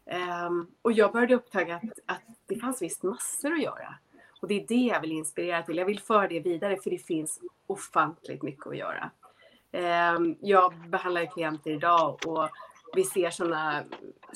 Eh, 0.06 0.50
och 0.82 0.92
jag 0.92 1.12
började 1.12 1.36
upptäcka 1.36 1.76
att, 1.76 2.00
att 2.06 2.22
det 2.46 2.56
fanns 2.56 2.82
visst 2.82 3.04
massor 3.04 3.54
att 3.54 3.64
göra. 3.64 3.96
Och 4.42 4.48
det 4.48 4.64
är 4.64 4.68
det 4.68 4.76
jag 4.76 5.02
vill 5.02 5.12
inspirera 5.12 5.64
till. 5.64 5.78
Jag 5.78 5.86
vill 5.86 6.00
föra 6.00 6.28
det 6.28 6.40
vidare 6.40 6.78
för 6.78 6.90
det 6.90 6.98
finns 6.98 7.40
ofantligt 7.68 8.44
mycket 8.44 8.68
att 8.68 8.78
göra. 8.78 9.12
Ehm, 9.72 10.36
jag 10.42 10.74
behandlar 10.90 11.26
klienter 11.26 11.72
idag 11.72 12.20
och 12.26 12.50
vi 12.96 13.04
ser 13.04 13.30
sådana 13.30 13.84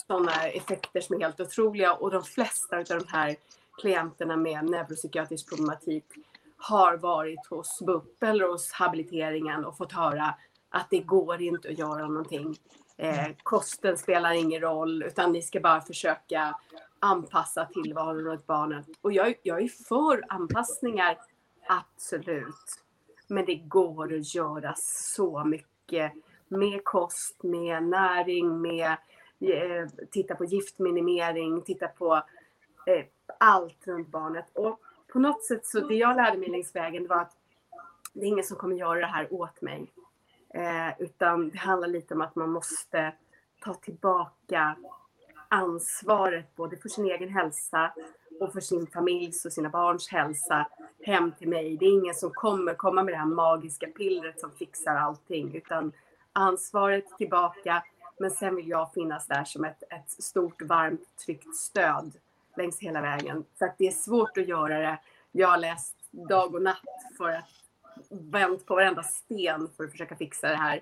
såna 0.08 0.48
effekter 0.48 1.02
som 1.02 1.16
är 1.16 1.20
helt 1.20 1.40
otroliga 1.40 1.94
och 1.94 2.12
de 2.12 2.24
flesta 2.24 2.78
av 2.78 2.84
de 2.84 3.02
här 3.08 3.36
klienterna 3.82 4.38
med 4.38 4.66
neuropsykiatrisk 4.66 5.50
problematik 5.50 6.06
har 6.58 6.98
varit 6.98 7.48
hos 7.50 7.82
BUP 7.82 8.24
eller 8.24 8.48
hos 8.48 8.72
habiliteringen 8.72 9.66
och 9.66 9.78
fått 9.78 9.92
höra 9.92 10.36
att 10.70 10.88
det 10.90 11.00
går 11.00 11.42
inte 11.42 11.70
att 11.70 11.78
göra 11.78 12.08
någonting. 12.08 12.56
Eh, 12.98 13.28
kosten 13.44 13.98
spelar 13.98 14.32
ingen 14.32 14.62
roll 14.62 15.04
utan 15.04 15.32
ni 15.32 15.42
ska 15.42 15.60
bara 15.60 15.82
försöka 15.82 16.56
anpassa 17.00 17.66
tillvaron 17.66 18.24
runt 18.24 18.48
barnen. 18.48 18.84
Och 19.02 19.14
jag, 19.14 19.36
jag 19.44 19.62
är 19.62 19.68
för 19.68 20.24
anpassningar, 20.30 21.18
absolut. 21.68 22.84
Men 23.28 23.46
det 23.46 23.56
går 23.56 24.14
att 24.14 24.36
göra 24.36 24.74
så 24.78 25.44
mycket 25.44 26.14
med 26.52 26.84
kost, 26.84 27.44
med 27.44 27.84
näring, 27.84 28.62
med 28.62 28.92
eh, 29.40 29.90
titta 30.12 30.36
på 30.36 30.46
giftminimering, 30.46 31.62
titta 31.62 31.88
på 31.88 32.16
eh, 32.86 33.06
allt 33.40 33.88
runt 33.88 34.08
barnet. 34.08 34.46
Och 34.54 34.80
på 35.08 35.20
något 35.20 35.44
sätt 35.44 35.66
så 35.66 35.80
det 35.80 35.96
jag 35.96 36.16
lärde 36.16 36.38
mig 36.38 36.50
längs 36.50 36.76
vägen 36.76 37.08
var 37.08 37.22
att 37.22 37.38
det 38.14 38.26
är 38.26 38.28
ingen 38.28 38.44
som 38.44 38.58
kommer 38.58 38.76
göra 38.76 39.00
det 39.00 39.06
här 39.06 39.34
åt 39.34 39.62
mig. 39.62 39.92
Eh, 40.54 41.02
utan 41.02 41.50
det 41.50 41.58
handlar 41.58 41.88
lite 41.88 42.14
om 42.14 42.22
att 42.22 42.36
man 42.36 42.50
måste 42.50 43.14
ta 43.64 43.74
tillbaka 43.74 44.76
ansvaret 45.50 46.56
både 46.56 46.78
för 46.78 46.90
sin 46.90 47.06
egen 47.06 47.30
hälsa 47.30 47.94
och 48.40 48.54
för 48.54 48.60
sin 48.60 48.88
familjs 48.88 49.46
och 49.46 49.54
sina 49.54 49.70
barns 49.70 50.10
hälsa 50.10 50.68
hem 51.04 51.32
till 51.32 51.50
mig. 51.50 51.78
Det 51.78 51.86
är 51.86 51.92
ingen 51.92 52.14
som 52.14 52.30
kommer 52.30 52.74
komma 52.74 53.04
med 53.04 53.14
det 53.14 53.18
här 53.18 53.26
magiska 53.26 53.88
pillret 53.88 54.40
som 54.40 54.52
fixar 54.52 54.96
allting 54.96 55.56
utan 55.56 55.92
ansvaret 56.34 57.18
tillbaka 57.18 57.84
men 58.20 58.32
sen 58.32 58.56
vill 58.56 58.70
jag 58.70 58.94
finnas 58.94 59.28
där 59.28 59.44
som 59.44 59.66
ett, 59.66 59.84
ett 59.90 60.12
stort, 60.12 60.62
varmt, 60.62 61.18
tryggt 61.26 61.56
stöd 61.56 62.14
längs 62.58 62.80
hela 62.80 63.02
vägen. 63.02 63.46
För 63.60 63.66
att 63.66 63.78
det 63.78 63.88
är 63.88 63.92
svårt 63.92 64.38
att 64.38 64.48
göra 64.48 64.80
det. 64.80 65.00
Jag 65.32 65.48
har 65.48 65.58
läst 65.58 65.96
dag 66.12 66.56
och 66.56 66.62
natt 66.62 66.82
för 67.18 67.30
att 67.30 67.50
vänt 68.10 68.66
på 68.66 68.76
varenda 68.76 69.04
sten 69.04 69.70
för 69.78 69.84
att 69.84 69.92
försöka 69.92 70.16
fixa 70.16 70.48
det 70.48 70.56
här. 70.56 70.82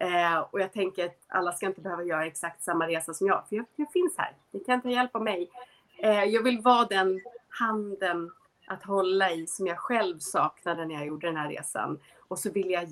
Eh, 0.00 0.38
och 0.38 0.60
jag 0.60 0.72
tänker 0.72 1.06
att 1.06 1.18
alla 1.28 1.52
ska 1.52 1.66
inte 1.66 1.80
behöva 1.80 2.04
göra 2.04 2.26
exakt 2.26 2.62
samma 2.62 2.88
resa 2.88 3.14
som 3.14 3.26
jag, 3.26 3.48
för 3.48 3.56
jag, 3.56 3.64
jag 3.76 3.92
finns 3.92 4.14
här. 4.18 4.32
Ni 4.50 4.60
kan 4.60 4.82
ta 4.82 4.90
hjälp 4.90 5.16
av 5.16 5.22
mig. 5.22 5.50
Eh, 5.98 6.24
jag 6.24 6.42
vill 6.42 6.60
vara 6.60 6.84
den 6.84 7.20
handen 7.48 8.30
att 8.66 8.82
hålla 8.82 9.30
i 9.30 9.46
som 9.46 9.66
jag 9.66 9.78
själv 9.78 10.18
saknade 10.18 10.84
när 10.84 10.94
jag 10.94 11.06
gjorde 11.06 11.26
den 11.26 11.36
här 11.36 11.48
resan. 11.48 12.00
Och 12.28 12.38
så 12.38 12.50
vill 12.50 12.70
jag 12.70 12.88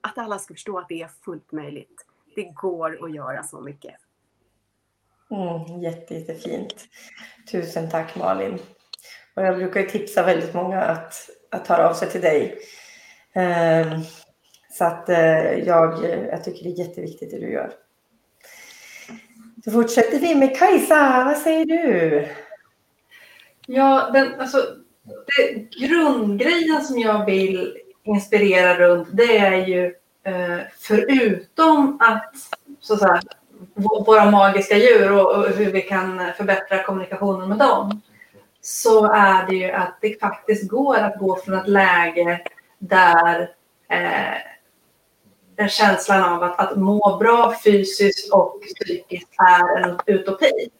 att 0.00 0.18
alla 0.18 0.38
ska 0.38 0.54
förstå 0.54 0.78
att 0.78 0.88
det 0.88 1.02
är 1.02 1.10
fullt 1.24 1.52
möjligt. 1.52 2.06
Det 2.34 2.44
går 2.44 3.04
att 3.04 3.14
göra 3.14 3.42
så 3.42 3.60
mycket. 3.60 3.94
Mm, 5.30 5.82
jätte, 5.82 6.14
jättefint. 6.14 6.74
Tusen 7.50 7.90
tack 7.90 8.16
Malin. 8.16 8.58
Och 9.34 9.42
jag 9.42 9.56
brukar 9.56 9.82
tipsa 9.82 10.22
väldigt 10.22 10.54
många 10.54 10.82
att, 10.82 11.14
att 11.50 11.68
höra 11.68 11.88
av 11.88 11.94
sig 11.94 12.10
till 12.10 12.20
dig. 12.20 12.58
Um, 13.34 14.02
så 14.70 14.84
att 14.84 15.08
uh, 15.08 15.58
jag, 15.66 16.04
jag 16.04 16.44
tycker 16.44 16.64
det 16.64 16.70
är 16.70 16.86
jätteviktigt 16.86 17.30
det 17.30 17.38
du 17.38 17.52
gör. 17.52 17.72
Då 19.64 19.70
fortsätter 19.70 20.18
vi 20.18 20.34
med 20.34 20.58
Kajsa. 20.58 21.24
Vad 21.24 21.36
säger 21.36 21.64
du? 21.64 22.28
Ja, 23.66 24.10
den, 24.12 24.40
alltså, 24.40 24.58
det, 25.26 25.52
grundgrejen 25.86 26.80
som 26.82 26.98
jag 26.98 27.26
vill 27.26 27.81
inspirera 28.04 28.78
runt 28.78 29.08
det 29.12 29.38
är 29.38 29.66
ju 29.66 29.94
eh, 30.24 30.60
förutom 30.78 31.98
att, 32.00 32.34
så 32.80 32.94
att 32.94 33.00
säga, 33.00 33.22
våra 34.06 34.30
magiska 34.30 34.76
djur 34.76 35.12
och, 35.12 35.36
och, 35.36 35.48
hur 35.48 35.72
vi 35.72 35.82
kan 35.82 36.32
förbättra 36.36 36.82
kommunikationen 36.82 37.48
med 37.48 37.58
dem 37.58 38.00
så 38.60 39.12
är 39.12 39.46
det 39.46 39.54
ju 39.54 39.70
att 39.70 39.98
det 40.00 40.20
faktiskt 40.20 40.70
går 40.70 40.96
att 40.96 41.18
gå 41.18 41.36
från 41.36 41.54
ett 41.54 41.68
läge 41.68 42.40
där 42.78 43.50
eh, 43.88 45.68
känslan 45.68 46.22
av 46.22 46.42
att, 46.42 46.58
att 46.60 46.76
må 46.76 47.16
bra 47.20 47.54
fysiskt 47.64 48.32
och 48.32 48.62
psykiskt 48.62 49.28
är 49.38 49.82
en 49.82 49.98
utopi 50.06 50.70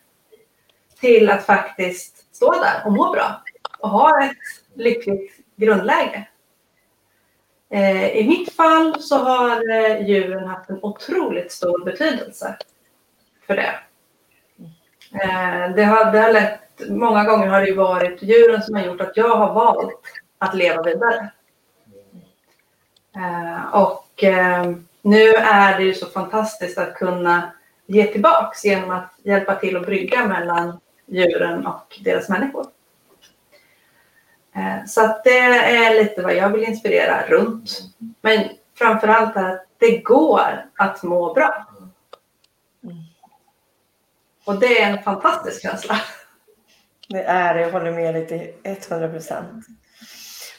till 1.01 1.31
att 1.31 1.47
faktiskt 1.47 2.35
stå 2.37 2.53
där 2.53 2.83
och 2.85 2.93
må 2.93 3.13
bra 3.13 3.43
och 3.79 3.91
ha 3.91 4.25
ett 4.25 4.37
lyckligt 4.75 5.33
grundläge. 5.57 6.29
Eh, 7.73 8.17
I 8.17 8.29
mitt 8.29 8.53
fall 8.53 9.03
så 9.03 9.17
har 9.17 9.71
eh, 9.71 10.07
djuren 10.07 10.49
haft 10.49 10.71
en 10.71 10.79
otroligt 10.83 11.53
stor 11.53 11.85
betydelse 11.85 12.57
för 13.47 13.57
det. 13.57 13.75
Eh, 15.23 15.75
det 15.77 15.85
har, 15.85 16.13
det 16.13 16.19
har 16.19 16.33
lett, 16.33 16.61
många 16.89 17.25
gånger 17.25 17.47
har 17.47 17.67
det 17.67 17.73
varit 17.73 18.23
djuren 18.23 18.63
som 18.63 18.75
har 18.75 18.83
gjort 18.83 19.01
att 19.01 19.17
jag 19.17 19.37
har 19.37 19.55
valt 19.55 20.03
att 20.39 20.55
leva 20.55 20.83
vidare. 20.83 21.31
Och 23.73 24.25
nu 25.03 25.29
är 25.35 25.79
det 25.79 25.85
ju 25.85 25.95
så 25.95 26.07
fantastiskt 26.07 26.79
att 26.79 26.95
kunna 26.95 27.53
ge 27.87 28.07
tillbaks 28.07 28.65
genom 28.65 28.91
att 28.91 29.15
hjälpa 29.23 29.55
till 29.55 29.77
att 29.77 29.87
brygga 29.87 30.27
mellan 30.27 30.81
djuren 31.07 31.67
och 31.67 32.01
deras 32.05 32.29
människor. 32.29 32.67
Eh, 34.57 34.85
så 34.87 35.05
att 35.05 35.25
det 35.25 35.39
är 35.39 36.03
lite 36.03 36.23
vad 36.23 36.35
jag 36.35 36.51
vill 36.51 36.65
inspirera 36.65 37.27
runt. 37.29 37.81
Men 38.21 38.49
framförallt 38.79 39.37
att 39.37 39.67
det 39.79 39.99
går 39.99 40.67
att 40.77 41.03
må 41.03 41.35
bra. 41.35 41.67
Och 44.45 44.61
det 44.61 44.83
är 44.83 44.91
en 44.91 45.03
fantastisk 45.03 45.63
känsla. 45.63 45.97
Det 47.09 47.23
är 47.23 47.55
det, 47.55 47.61
jag 47.61 47.71
håller 47.71 47.93
med 47.93 48.15
dig 48.15 48.27
till 48.27 48.75
100 48.91 49.09
procent. 49.09 49.67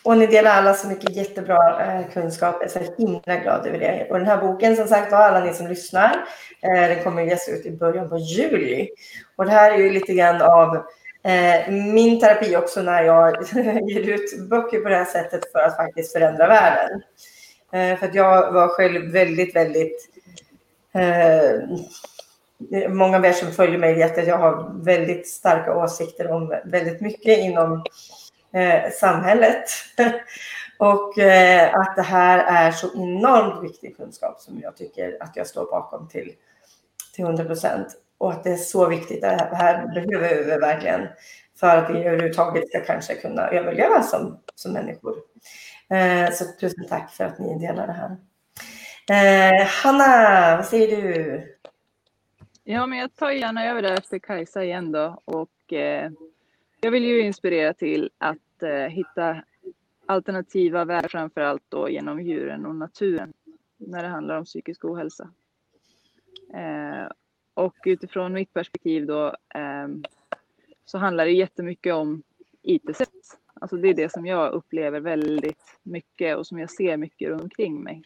Och 0.03 0.17
ni 0.17 0.27
delar 0.27 0.51
alla 0.51 0.73
så 0.73 0.87
mycket 0.87 1.15
jättebra 1.15 1.85
eh, 1.85 2.11
kunskap. 2.13 2.55
Jag 2.59 2.63
är 2.63 2.85
så 2.85 2.93
himla 2.97 3.35
glad 3.43 3.67
över 3.67 3.79
det. 3.79 4.07
Och 4.09 4.17
den 4.17 4.27
här 4.27 4.37
boken, 4.37 4.75
som 4.75 4.87
sagt 4.87 5.11
var, 5.11 5.19
alla 5.19 5.45
ni 5.45 5.53
som 5.53 5.67
lyssnar, 5.67 6.25
eh, 6.61 6.81
den 6.89 7.03
kommer 7.03 7.21
att 7.21 7.27
ges 7.27 7.49
ut 7.49 7.65
i 7.65 7.71
början 7.71 8.09
på 8.09 8.17
juli. 8.17 8.89
Och 9.35 9.45
det 9.45 9.51
här 9.51 9.71
är 9.71 9.77
ju 9.77 9.89
lite 9.89 10.13
grann 10.13 10.41
av 10.41 10.85
Eh, 11.23 11.71
min 11.71 12.19
terapi 12.19 12.55
också 12.55 12.81
när 12.81 13.03
jag 13.03 13.35
ger 13.89 14.09
ut 14.09 14.49
böcker 14.49 14.79
på 14.79 14.89
det 14.89 14.95
här 14.95 15.05
sättet 15.05 15.51
för 15.51 15.59
att 15.59 15.75
faktiskt 15.75 16.13
förändra 16.13 16.47
världen. 16.47 17.01
Eh, 17.71 17.99
för 17.99 18.07
att 18.07 18.15
jag 18.15 18.51
var 18.51 18.67
själv 18.67 19.11
väldigt, 19.11 19.55
väldigt... 19.55 20.09
Eh, 20.93 21.69
många 22.89 23.17
av 23.17 23.25
er 23.25 23.31
som 23.31 23.51
följer 23.51 23.77
mig 23.77 23.95
vet 23.95 24.17
att 24.17 24.27
jag 24.27 24.37
har 24.37 24.83
väldigt 24.83 25.29
starka 25.29 25.75
åsikter 25.75 26.31
om 26.31 26.55
väldigt 26.65 27.01
mycket 27.01 27.39
inom 27.39 27.83
eh, 28.53 28.91
samhället. 28.91 29.65
Och 30.77 31.19
eh, 31.19 31.75
att 31.75 31.95
det 31.95 32.01
här 32.01 32.67
är 32.67 32.71
så 32.71 32.87
enormt 32.95 33.63
viktig 33.63 33.97
kunskap 33.97 34.39
som 34.39 34.59
jag 34.59 34.77
tycker 34.77 35.17
att 35.19 35.35
jag 35.35 35.47
står 35.47 35.65
bakom 35.65 36.07
till, 36.07 36.31
till 37.15 37.23
100 37.25 37.45
procent. 37.45 37.87
Och 38.17 38.31
att 38.31 38.43
det 38.43 38.49
är 38.49 38.55
så 38.55 38.89
viktigt. 38.89 39.21
Det 39.21 39.49
här 39.51 39.87
behöver 39.93 40.43
vi 40.43 40.57
verkligen 40.57 41.07
för 41.59 41.77
att 41.77 41.89
vi 41.89 42.03
överhuvudtaget 42.03 42.69
ska 42.69 42.79
kanske 42.79 43.15
kunna 43.15 43.47
överleva 43.47 44.03
som, 44.03 44.39
som 44.55 44.73
människor. 44.73 45.15
Eh, 45.89 46.31
så 46.31 46.45
tusen 46.59 46.87
tack 46.87 47.11
för 47.11 47.23
att 47.23 47.39
ni 47.39 47.59
delar 47.59 47.87
det 47.87 47.93
här. 47.93 48.17
Eh, 49.09 49.67
Hanna, 49.67 50.55
vad 50.55 50.65
säger 50.65 51.01
du? 51.01 51.43
Ja, 52.63 52.85
men 52.85 52.99
jag 52.99 53.15
tar 53.15 53.31
gärna 53.31 53.65
över 53.65 53.81
det 53.81 53.93
efter 53.93 54.19
Kajsa 54.19 54.63
igen 54.63 54.91
då. 54.91 55.21
Och, 55.25 55.73
eh, 55.73 56.11
jag 56.81 56.91
vill 56.91 57.03
ju 57.03 57.21
inspirera 57.21 57.73
till 57.73 58.09
att 58.17 58.63
eh, 58.63 58.87
hitta 58.87 59.43
alternativa 60.05 60.85
vägar, 60.85 61.07
framför 61.07 61.41
allt 61.41 61.63
då 61.69 61.89
genom 61.89 62.21
djuren 62.21 62.65
och 62.65 62.75
naturen 62.75 63.33
när 63.77 64.03
det 64.03 64.09
handlar 64.09 64.37
om 64.37 64.45
psykisk 64.45 64.85
ohälsa. 64.85 65.29
Eh, 66.53 67.07
och 67.53 67.75
utifrån 67.85 68.33
mitt 68.33 68.53
perspektiv 68.53 69.05
då 69.05 69.27
eh, 69.55 69.87
så 70.85 70.97
handlar 70.97 71.25
det 71.25 71.31
jättemycket 71.31 71.93
om 71.93 72.23
IT-sätt. 72.61 73.09
Alltså 73.53 73.77
det 73.77 73.89
är 73.89 73.93
det 73.93 74.11
som 74.11 74.25
jag 74.25 74.53
upplever 74.53 74.99
väldigt 74.99 75.79
mycket 75.83 76.37
och 76.37 76.47
som 76.47 76.59
jag 76.59 76.71
ser 76.71 76.97
mycket 76.97 77.29
runt 77.29 77.41
omkring 77.41 77.83
mig 77.83 78.03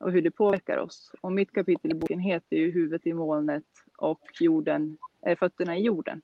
och 0.00 0.12
hur 0.12 0.22
det 0.22 0.30
påverkar 0.30 0.76
oss. 0.76 1.12
Och 1.20 1.32
mitt 1.32 1.52
kapitel 1.52 1.90
i 1.90 1.94
boken 1.94 2.20
heter 2.20 2.56
ju 2.56 2.70
Huvudet 2.70 3.06
i 3.06 3.12
molnet 3.12 3.64
och 3.96 4.20
jorden, 4.40 4.98
äh, 5.26 5.38
fötterna 5.38 5.76
i 5.76 5.82
jorden. 5.82 6.22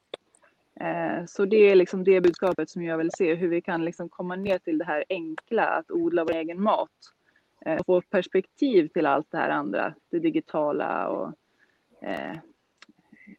Eh, 0.80 1.24
så 1.26 1.44
det 1.44 1.56
är 1.56 1.74
liksom 1.74 2.04
det 2.04 2.20
budskapet 2.20 2.70
som 2.70 2.82
jag 2.82 2.98
vill 2.98 3.10
se, 3.10 3.34
hur 3.34 3.48
vi 3.48 3.60
kan 3.60 3.84
liksom 3.84 4.08
komma 4.08 4.36
ner 4.36 4.58
till 4.58 4.78
det 4.78 4.84
här 4.84 5.04
enkla, 5.08 5.66
att 5.66 5.90
odla 5.90 6.24
vår 6.24 6.34
egen 6.34 6.62
mat. 6.62 6.90
Eh, 7.66 7.76
och 7.76 7.86
få 7.86 8.00
perspektiv 8.00 8.88
till 8.88 9.06
allt 9.06 9.30
det 9.30 9.38
här 9.38 9.50
andra, 9.50 9.94
det 10.10 10.18
digitala 10.18 11.08
och 11.08 11.32
eh, 12.02 12.36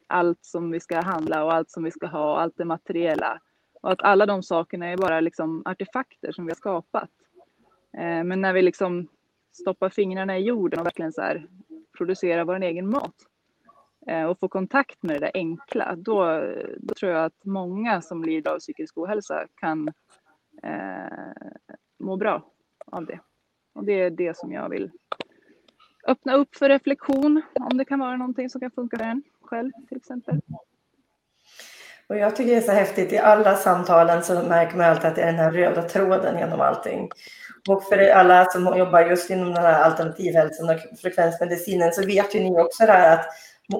allt 0.08 0.46
som 0.46 0.72
vi 0.72 0.80
ska 0.80 1.02
handla 1.02 1.44
och 1.44 1.54
allt 1.54 1.72
som 1.72 1.84
vi 1.84 1.92
ska 1.92 2.08
ha 2.08 2.32
och 2.32 2.42
allt 2.42 2.58
det 2.58 2.66
materiella. 2.66 3.42
Och 3.82 3.92
att 3.92 4.02
alla 4.02 4.26
de 4.26 4.44
sakerna 4.44 4.88
är 4.88 4.98
bara 4.98 5.20
liksom 5.20 5.64
artefakter 5.66 6.32
som 6.32 6.46
vi 6.46 6.52
har 6.52 6.56
skapat. 6.56 7.10
Eh, 7.98 8.24
men 8.24 8.42
när 8.42 8.54
vi 8.54 8.62
liksom 8.62 9.08
stoppar 9.52 9.90
fingrarna 9.90 10.38
i 10.38 10.44
jorden 10.44 10.80
och 10.80 10.86
verkligen 10.86 11.14
så 11.14 11.22
här 11.22 11.48
producerar 11.98 12.46
vår 12.46 12.64
egen 12.64 12.90
mat 12.90 13.16
eh, 14.08 14.24
och 14.24 14.40
får 14.40 14.48
kontakt 14.48 15.04
med 15.04 15.16
det 15.16 15.20
där 15.20 15.32
enkla, 15.34 15.96
då, 15.96 16.44
då 16.78 16.94
tror 16.94 17.12
jag 17.12 17.26
att 17.26 17.46
många 17.46 18.02
som 18.02 18.24
lider 18.24 18.52
av 18.52 18.60
psykisk 18.60 18.98
ohälsa 18.98 19.48
kan 19.56 19.88
eh, 20.64 21.58
må 22.00 22.18
bra 22.18 22.52
av 22.86 23.06
det. 23.06 23.20
Och 23.74 23.84
det 23.84 23.94
är 23.94 24.10
det 24.10 24.38
som 24.38 24.52
jag 24.52 24.70
vill 24.70 24.92
öppna 26.08 26.34
upp 26.34 26.56
för 26.56 26.70
reflektion, 26.70 27.42
om 27.72 27.78
det 27.78 27.86
kan 27.86 28.00
vara 28.00 28.18
någonting 28.18 28.50
som 28.50 28.62
kan 28.62 28.72
funka 28.72 28.98
för 28.98 29.04
en 29.04 29.24
själv 29.42 29.72
till 29.90 29.98
exempel. 29.98 30.42
Och 32.10 32.18
jag 32.18 32.36
tycker 32.36 32.52
det 32.52 32.58
är 32.58 32.62
så 32.62 32.72
häftigt, 32.72 33.14
i 33.14 33.18
alla 33.18 33.56
samtalen 33.56 34.24
så 34.24 34.34
märker 34.34 34.78
man 34.78 34.86
alltid 34.86 35.06
att 35.06 35.16
det 35.16 35.22
är 35.22 35.26
den 35.26 35.36
här 35.36 35.52
röda 35.52 35.82
tråden 35.82 36.38
genom 36.38 36.62
allting. 36.62 37.10
Och 37.70 37.84
för 37.84 38.10
alla 38.10 38.46
som 38.46 38.78
jobbar 38.78 39.02
just 39.02 39.30
inom 39.30 39.54
den 39.54 39.64
här 39.64 39.84
alternativhälsan 39.84 40.70
och 40.70 41.00
frekvensmedicinen 41.02 41.94
så 41.94 42.06
vet 42.06 42.36
ju 42.36 42.40
ni 42.40 42.60
också 42.60 42.86
det 42.86 42.92
här 42.92 43.14
att 43.14 43.26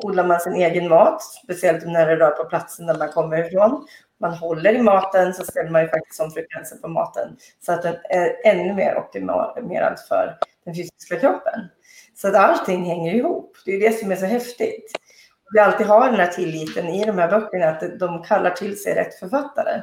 odlar 0.04 0.28
man 0.28 0.40
sin 0.40 0.54
egen 0.54 0.90
mat, 0.90 1.22
speciellt 1.22 1.86
när 1.86 2.08
det 2.08 2.16
rör 2.16 2.32
på 2.32 2.50
platsen 2.50 2.86
där 2.86 2.98
man 2.98 3.10
kommer 3.10 3.46
ifrån, 3.46 3.88
man 4.20 4.34
håller 4.34 4.74
i 4.74 4.82
maten 4.82 5.34
så 5.34 5.44
ställer 5.44 5.70
man 5.70 5.82
ju 5.82 5.88
faktiskt 5.88 6.22
om 6.22 6.32
frekvensen 6.32 6.82
på 6.82 6.88
maten 6.88 7.38
så 7.66 7.72
att 7.72 7.82
den 7.82 7.96
är 8.10 8.36
ännu 8.46 8.74
mer 8.74 8.98
optimerad 8.98 10.00
för 10.08 10.38
den 10.66 10.76
fysiska 10.76 11.20
kroppen. 11.20 11.70
Så 12.22 12.28
att 12.28 12.36
allting 12.36 12.86
hänger 12.86 13.16
ihop. 13.16 13.58
Det 13.66 13.72
är 13.72 13.80
det 13.80 14.00
som 14.00 14.12
är 14.12 14.16
så 14.16 14.26
häftigt. 14.26 14.92
Vi 15.54 15.60
alltid 15.60 15.88
har 15.88 16.12
den 16.12 16.20
här 16.20 16.32
tilliten 16.32 16.88
i 16.88 17.06
de 17.06 17.18
här 17.18 17.32
böckerna 17.32 17.70
att 17.70 18.00
de 18.00 18.24
kallar 18.24 18.52
till 18.52 18.80
sig 18.80 18.96
rätt 18.96 19.20
författare. 19.20 19.82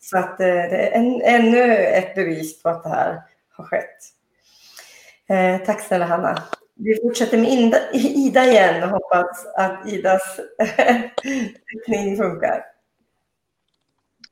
Så 0.00 0.18
att 0.18 0.40
eh, 0.40 0.46
det 0.46 0.88
är 0.88 0.90
en, 0.92 1.22
ännu 1.22 1.72
ett 1.72 2.14
bevis 2.14 2.62
på 2.62 2.68
att 2.68 2.82
det 2.82 2.88
här 2.88 3.22
har 3.50 3.64
skett. 3.64 3.98
Eh, 5.28 5.66
tack 5.66 5.80
snälla 5.80 6.04
Hanna. 6.04 6.42
Vi 6.74 7.00
fortsätter 7.02 7.38
med 7.38 7.50
Ida, 7.50 7.78
Ida 7.92 8.44
igen 8.44 8.82
och 8.82 8.88
hoppas 8.88 9.46
att 9.56 9.88
Idas 9.88 10.40
teckning 11.86 12.16
funkar. 12.16 12.64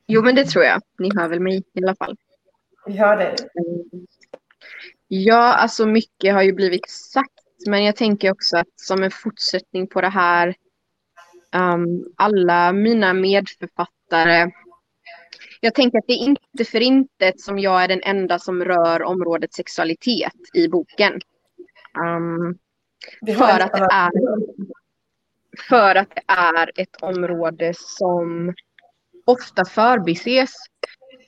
Jo, 0.07 0.21
men 0.21 0.35
det 0.35 0.45
tror 0.45 0.65
jag. 0.65 0.81
Ni 0.99 1.09
hör 1.15 1.27
väl 1.27 1.39
mig 1.39 1.63
i 1.73 1.83
alla 1.83 1.95
fall. 1.95 2.17
Vi 2.85 2.97
hör 2.97 3.17
dig. 3.17 3.35
Ja, 5.11 5.53
alltså 5.53 5.85
mycket 5.85 6.33
har 6.33 6.41
ju 6.43 6.53
blivit 6.53 6.89
sagt, 6.89 7.33
men 7.67 7.83
jag 7.83 7.95
tänker 7.95 8.31
också 8.31 8.57
att 8.57 8.67
som 8.75 9.03
en 9.03 9.11
fortsättning 9.11 9.87
på 9.87 10.01
det 10.01 10.09
här, 10.09 10.55
um, 11.55 12.13
alla 12.17 12.71
mina 12.71 13.13
medförfattare 13.13 14.51
jag 15.61 15.75
tänker 15.75 15.97
att 15.97 16.07
det 16.07 16.13
är 16.13 16.25
inte 16.25 16.65
för 16.65 16.81
intet 16.81 17.41
som 17.41 17.59
jag 17.59 17.83
är 17.83 17.87
den 17.87 18.01
enda 18.03 18.39
som 18.39 18.63
rör 18.63 19.03
området 19.03 19.53
sexualitet 19.53 20.33
i 20.53 20.67
boken. 20.67 21.13
Um, 21.99 22.57
för, 23.37 23.59
att 23.59 23.73
det 23.73 23.87
är, 23.91 24.11
för 25.69 25.95
att 25.95 26.09
det 26.15 26.23
är 26.27 26.71
ett 26.75 26.95
område 27.01 27.73
som 27.77 28.53
ofta 29.25 29.65
förbises. 29.65 30.53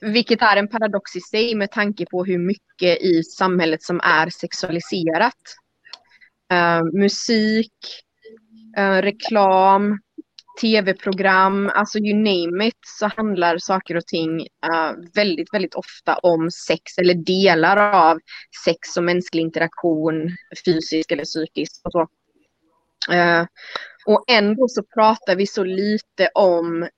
Vilket 0.01 0.41
är 0.41 0.57
en 0.57 0.67
paradox 0.67 1.15
i 1.15 1.21
sig 1.21 1.55
med 1.55 1.71
tanke 1.71 2.05
på 2.05 2.25
hur 2.25 2.37
mycket 2.37 3.01
i 3.01 3.23
samhället 3.23 3.83
som 3.83 3.99
är 4.03 4.29
sexualiserat. 4.29 5.33
Uh, 6.53 6.99
musik, 6.99 7.73
uh, 8.79 9.01
reklam, 9.01 9.99
tv-program, 10.61 11.71
alltså 11.73 11.99
you 11.99 12.17
name 12.17 12.67
it, 12.67 12.79
så 12.99 13.07
handlar 13.17 13.57
saker 13.57 13.97
och 13.97 14.05
ting 14.05 14.39
uh, 14.41 14.93
väldigt, 15.15 15.53
väldigt 15.53 15.75
ofta 15.75 16.15
om 16.15 16.51
sex 16.51 16.97
eller 16.97 17.13
delar 17.13 17.77
av 17.93 18.19
sex 18.65 18.97
och 18.97 19.03
mänsklig 19.03 19.41
interaktion, 19.41 20.29
fysisk 20.65 21.11
eller 21.11 21.23
psykisk 21.23 21.81
och 21.83 21.91
så. 21.91 22.01
Uh, 23.13 23.45
och 24.05 24.23
ändå 24.27 24.67
så 24.67 24.83
pratar 24.83 25.35
vi 25.35 25.47
så 25.47 25.63
lite 25.63 26.29
om 26.33 26.89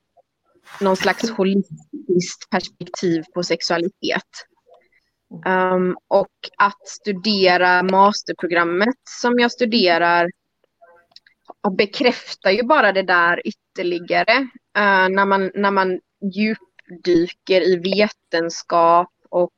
någon 0.80 0.96
slags 0.96 1.30
holistiskt 1.30 2.50
perspektiv 2.50 3.24
på 3.34 3.44
sexualitet. 3.44 4.48
Um, 5.46 5.98
och 6.08 6.30
att 6.58 6.88
studera 6.88 7.84
masterprogrammet 7.84 8.96
som 9.22 9.40
jag 9.40 9.52
studerar 9.52 10.30
och 11.62 11.76
bekräftar 11.76 12.52
ju 12.52 12.64
bara 12.64 12.92
det 12.92 13.04
där 13.04 13.42
ytterligare. 13.48 14.40
Uh, 14.78 15.10
när, 15.10 15.26
man, 15.26 15.52
när 15.56 15.72
man 15.72 16.00
djupdyker 16.34 17.62
i 17.62 17.76
vetenskap 17.76 19.12
och 19.30 19.54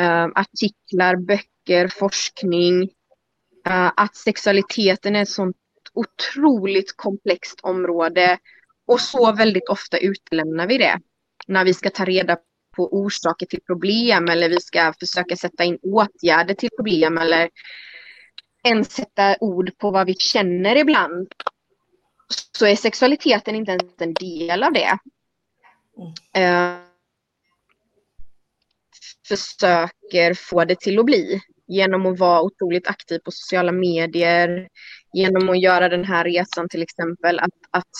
uh, 0.00 0.28
artiklar, 0.34 1.16
böcker, 1.16 1.88
forskning. 1.88 2.82
Uh, 3.68 3.92
att 3.96 4.16
sexualiteten 4.16 5.16
är 5.16 5.22
ett 5.22 5.28
sånt 5.28 5.56
otroligt 5.94 6.96
komplext 6.96 7.60
område 7.62 8.38
och 8.86 9.00
så 9.00 9.32
väldigt 9.32 9.68
ofta 9.68 9.98
utelämnar 9.98 10.66
vi 10.66 10.78
det 10.78 11.00
när 11.46 11.64
vi 11.64 11.74
ska 11.74 11.90
ta 11.90 12.04
reda 12.04 12.36
på 12.76 12.88
orsaker 12.92 13.46
till 13.46 13.62
problem 13.62 14.28
eller 14.28 14.48
vi 14.48 14.60
ska 14.60 14.94
försöka 15.00 15.36
sätta 15.36 15.64
in 15.64 15.78
åtgärder 15.82 16.54
till 16.54 16.70
problem 16.76 17.18
eller 17.18 17.50
ens 18.64 18.92
sätta 18.92 19.36
ord 19.40 19.78
på 19.78 19.90
vad 19.90 20.06
vi 20.06 20.14
känner 20.14 20.76
ibland 20.76 21.28
så 22.58 22.66
är 22.66 22.76
sexualiteten 22.76 23.54
inte 23.54 23.70
ens 23.70 24.00
en 24.00 24.14
del 24.14 24.62
av 24.62 24.72
det. 24.72 24.98
Uh, 26.38 26.78
försöker 29.28 30.34
få 30.34 30.64
det 30.64 30.80
till 30.80 30.98
att 30.98 31.04
bli 31.04 31.40
genom 31.66 32.06
att 32.06 32.18
vara 32.18 32.42
otroligt 32.42 32.88
aktiv 32.88 33.18
på 33.18 33.30
sociala 33.30 33.72
medier, 33.72 34.68
genom 35.12 35.48
att 35.48 35.62
göra 35.62 35.88
den 35.88 36.04
här 36.04 36.24
resan 36.24 36.68
till 36.68 36.82
exempel, 36.82 37.38
att, 37.38 37.50
att 37.70 37.90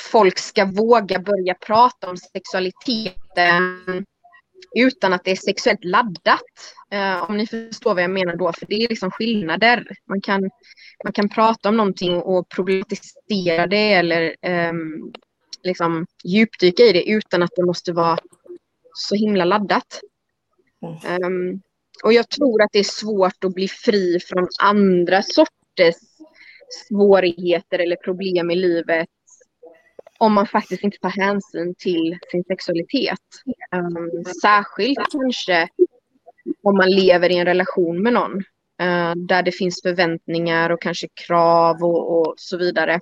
folk 0.00 0.38
ska 0.38 0.64
våga 0.64 1.18
börja 1.18 1.54
prata 1.54 2.10
om 2.10 2.16
sexualiteten 2.16 4.04
utan 4.76 5.12
att 5.12 5.24
det 5.24 5.30
är 5.30 5.36
sexuellt 5.36 5.84
laddat. 5.84 6.74
Uh, 6.94 7.30
om 7.30 7.36
ni 7.36 7.46
förstår 7.46 7.94
vad 7.94 8.02
jag 8.02 8.10
menar 8.10 8.36
då, 8.36 8.52
för 8.52 8.66
det 8.66 8.74
är 8.74 8.88
liksom 8.88 9.10
skillnader. 9.10 9.88
Man 10.08 10.20
kan, 10.20 10.50
man 11.04 11.12
kan 11.12 11.28
prata 11.28 11.68
om 11.68 11.76
någonting 11.76 12.16
och 12.16 12.48
problematisera 12.48 13.66
det 13.66 13.92
eller 13.92 14.34
um, 14.70 15.12
liksom 15.62 16.06
djupdyka 16.24 16.82
i 16.82 16.92
det 16.92 17.08
utan 17.10 17.42
att 17.42 17.52
det 17.56 17.64
måste 17.64 17.92
vara 17.92 18.18
så 18.94 19.14
himla 19.14 19.44
laddat. 19.44 20.00
Um, 21.22 21.62
och 22.04 22.12
jag 22.12 22.28
tror 22.28 22.62
att 22.62 22.72
det 22.72 22.78
är 22.78 22.84
svårt 22.84 23.44
att 23.44 23.54
bli 23.54 23.68
fri 23.68 24.20
från 24.20 24.48
andra 24.62 25.22
sorters 25.22 25.96
svårigheter 26.88 27.78
eller 27.78 27.96
problem 27.96 28.50
i 28.50 28.54
livet 28.54 29.08
om 30.18 30.32
man 30.32 30.46
faktiskt 30.46 30.84
inte 30.84 30.98
tar 30.98 31.08
hänsyn 31.08 31.74
till 31.78 32.18
sin 32.30 32.44
sexualitet. 32.44 33.18
Um, 33.76 34.24
särskilt 34.42 34.98
kanske 35.12 35.68
om 36.62 36.76
man 36.76 36.90
lever 36.90 37.30
i 37.30 37.36
en 37.36 37.46
relation 37.46 38.02
med 38.02 38.12
någon 38.12 38.36
uh, 38.82 39.14
där 39.16 39.42
det 39.42 39.52
finns 39.52 39.82
förväntningar 39.82 40.70
och 40.70 40.82
kanske 40.82 41.08
krav 41.26 41.76
och, 41.82 42.18
och, 42.18 42.34
så 42.36 42.56
vidare. 42.56 43.00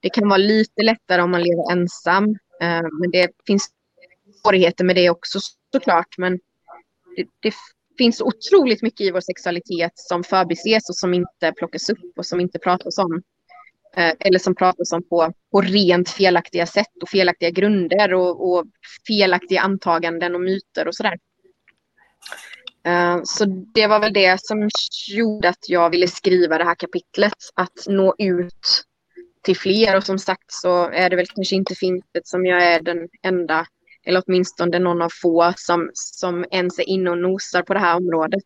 Det 0.00 0.10
kan 0.10 0.28
vara 0.28 0.38
lite 0.38 0.82
lättare 0.82 1.22
om 1.22 1.30
man 1.30 1.42
lever 1.42 1.72
ensam, 1.72 2.24
uh, 2.24 2.88
men 3.00 3.10
det 3.12 3.28
finns 3.46 3.70
svårigheter 4.42 4.84
med 4.84 4.96
det 4.96 5.10
också 5.10 5.38
såklart. 5.72 6.18
Men 6.18 6.38
det, 7.16 7.26
det 7.40 7.54
finns 7.98 8.20
otroligt 8.20 8.82
mycket 8.82 9.00
i 9.00 9.10
vår 9.10 9.20
sexualitet 9.20 9.92
som 9.94 10.24
förbises 10.24 10.88
och 10.88 10.96
som 10.96 11.14
inte 11.14 11.52
plockas 11.56 11.90
upp 11.90 12.18
och 12.18 12.26
som 12.26 12.40
inte 12.40 12.58
pratas 12.58 12.98
om. 12.98 13.22
Eh, 13.96 14.12
eller 14.20 14.38
som 14.38 14.54
pratas 14.54 14.92
om 14.92 15.02
på, 15.08 15.32
på 15.52 15.60
rent 15.60 16.08
felaktiga 16.08 16.66
sätt 16.66 17.02
och 17.02 17.08
felaktiga 17.08 17.50
grunder 17.50 18.14
och, 18.14 18.52
och 18.52 18.64
felaktiga 19.06 19.60
antaganden 19.60 20.34
och 20.34 20.40
myter 20.40 20.88
och 20.88 20.94
sådär. 20.94 21.18
Eh, 22.84 23.20
så 23.24 23.44
det 23.74 23.86
var 23.86 24.00
väl 24.00 24.12
det 24.12 24.40
som 24.40 24.68
gjorde 25.08 25.48
att 25.48 25.68
jag 25.68 25.90
ville 25.90 26.08
skriva 26.08 26.58
det 26.58 26.64
här 26.64 26.74
kapitlet, 26.74 27.36
att 27.54 27.86
nå 27.86 28.14
ut 28.18 28.84
till 29.42 29.56
fler 29.56 29.96
och 29.96 30.04
som 30.04 30.18
sagt 30.18 30.52
så 30.52 30.90
är 30.90 31.10
det 31.10 31.16
väl 31.16 31.26
kanske 31.26 31.56
inte 31.56 31.74
fintet 31.74 32.26
som 32.26 32.46
jag 32.46 32.62
är 32.62 32.80
den 32.80 33.08
enda 33.22 33.66
eller 34.04 34.22
åtminstone 34.26 34.78
någon 34.78 35.02
av 35.02 35.10
få 35.22 35.52
som, 35.56 35.90
som 35.94 36.44
ens 36.50 36.78
är 36.78 36.88
inne 36.88 37.10
och 37.10 37.18
nosar 37.18 37.62
på 37.62 37.74
det 37.74 37.80
här 37.80 37.96
området. 37.96 38.42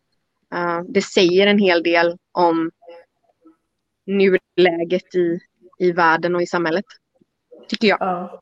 Eh, 0.53 0.81
det 0.89 1.01
säger 1.01 1.47
en 1.47 1.59
hel 1.59 1.83
del 1.83 2.17
om 2.31 2.71
nuläget 4.07 5.15
i, 5.15 5.39
i 5.79 5.91
världen 5.91 6.35
och 6.35 6.41
i 6.41 6.47
samhället. 6.47 6.85
Tycker 7.67 7.87
jag. 7.87 7.97
Ja, 8.01 8.41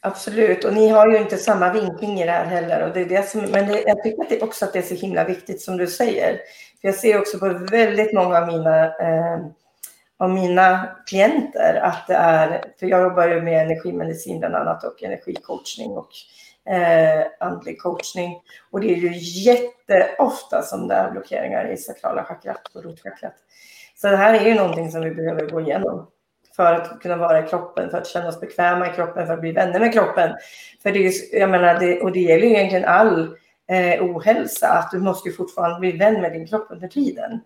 absolut, 0.00 0.64
och 0.64 0.74
ni 0.74 0.88
har 0.88 1.08
ju 1.08 1.18
inte 1.18 1.36
samma 1.36 1.72
vinkling 1.72 2.20
i 2.20 2.26
det 2.26 2.32
här 2.32 2.44
heller. 2.44 2.88
Och 2.88 2.94
det 2.94 3.00
är 3.00 3.08
det 3.08 3.28
som, 3.28 3.40
men 3.40 3.66
det, 3.66 3.82
jag 3.86 4.02
tycker 4.02 4.22
att 4.22 4.30
det 4.30 4.42
också 4.42 4.64
att 4.64 4.72
det 4.72 4.78
är 4.78 4.82
så 4.82 4.94
himla 4.94 5.24
viktigt 5.24 5.60
som 5.60 5.76
du 5.76 5.86
säger. 5.86 6.40
För 6.80 6.88
jag 6.88 6.94
ser 6.94 7.18
också 7.18 7.38
på 7.38 7.48
väldigt 7.70 8.12
många 8.12 8.38
av 8.38 8.46
mina, 8.46 8.84
eh, 8.84 9.46
av 10.16 10.30
mina 10.30 10.96
klienter 11.06 11.80
att 11.82 12.06
det 12.06 12.14
är, 12.14 12.64
för 12.78 12.86
jag 12.86 13.02
jobbar 13.02 13.28
ju 13.28 13.42
med 13.42 13.62
energimedicin 13.62 14.38
bland 14.38 14.54
annat 14.54 14.84
och 14.84 15.02
energicoachning 15.02 15.90
och 15.90 16.10
eh, 16.72 17.26
andlig 17.40 17.78
coachning. 17.78 18.40
Och 18.70 18.80
det 18.80 18.92
är 18.92 18.96
ju 18.96 19.12
jätteofta 19.18 20.62
som 20.62 20.88
det 20.88 20.94
är 20.94 21.10
blockeringar 21.10 21.72
i 21.72 21.76
sakrala 21.76 22.24
chakrat 22.24 22.68
och 22.74 22.84
rotchakrat. 22.84 23.34
Så 24.02 24.08
det 24.08 24.16
här 24.16 24.34
är 24.34 24.44
ju 24.44 24.54
någonting 24.54 24.90
som 24.90 25.00
vi 25.00 25.10
behöver 25.10 25.46
gå 25.46 25.60
igenom 25.60 26.10
för 26.56 26.74
att 26.74 27.00
kunna 27.00 27.16
vara 27.16 27.44
i 27.44 27.48
kroppen, 27.48 27.90
för 27.90 27.98
att 27.98 28.06
känna 28.06 28.28
oss 28.28 28.40
bekväma 28.40 28.90
i 28.90 28.92
kroppen, 28.92 29.26
för 29.26 29.34
att 29.34 29.40
bli 29.40 29.52
vänner 29.52 29.80
med 29.80 29.92
kroppen. 29.92 30.30
För 30.82 30.92
det 30.92 31.06
är, 31.06 31.12
jag 31.32 31.50
menar, 31.50 31.80
det, 31.80 32.00
och 32.00 32.12
det 32.12 32.20
gäller 32.20 32.46
ju 32.46 32.52
egentligen 32.52 32.84
all 32.84 33.36
eh, 33.70 34.04
ohälsa, 34.04 34.68
att 34.68 34.90
du 34.90 34.98
måste 34.98 35.28
ju 35.28 35.34
fortfarande 35.34 35.80
bli 35.80 35.92
vän 35.92 36.20
med 36.20 36.32
din 36.32 36.46
kropp 36.46 36.66
under 36.70 36.88
tiden. 36.88 37.40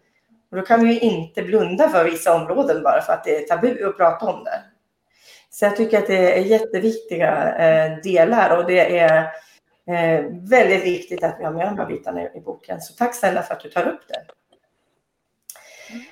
Och 0.51 0.57
då 0.57 0.63
kan 0.63 0.85
vi 0.85 0.93
ju 0.93 1.01
inte 1.01 1.43
blunda 1.43 1.89
för 1.89 2.05
vissa 2.05 2.35
områden 2.35 2.83
bara 2.83 3.01
för 3.01 3.13
att 3.13 3.25
det 3.25 3.37
är 3.37 3.47
tabu 3.47 3.85
att 3.85 3.97
prata 3.97 4.27
om 4.27 4.45
det. 4.45 4.61
Så 5.51 5.65
jag 5.65 5.77
tycker 5.77 5.99
att 5.99 6.07
det 6.07 6.39
är 6.39 6.43
jätteviktiga 6.43 7.57
eh, 7.57 7.99
delar 8.03 8.59
och 8.59 8.67
det 8.67 8.99
är 8.99 9.19
eh, 9.89 10.25
väldigt 10.51 10.85
viktigt 10.85 11.25
att 11.25 11.37
vi 11.39 11.45
har 11.45 11.53
med 11.53 11.67
de 11.67 11.79
här 11.79 11.87
bitarna 11.87 12.23
i, 12.23 12.31
i 12.35 12.41
boken. 12.41 12.81
Så 12.81 12.95
tack 12.95 13.15
snälla 13.15 13.43
för 13.43 13.55
att 13.55 13.61
du 13.61 13.71
tar 13.71 13.89
upp 13.89 14.09
det. 14.09 14.23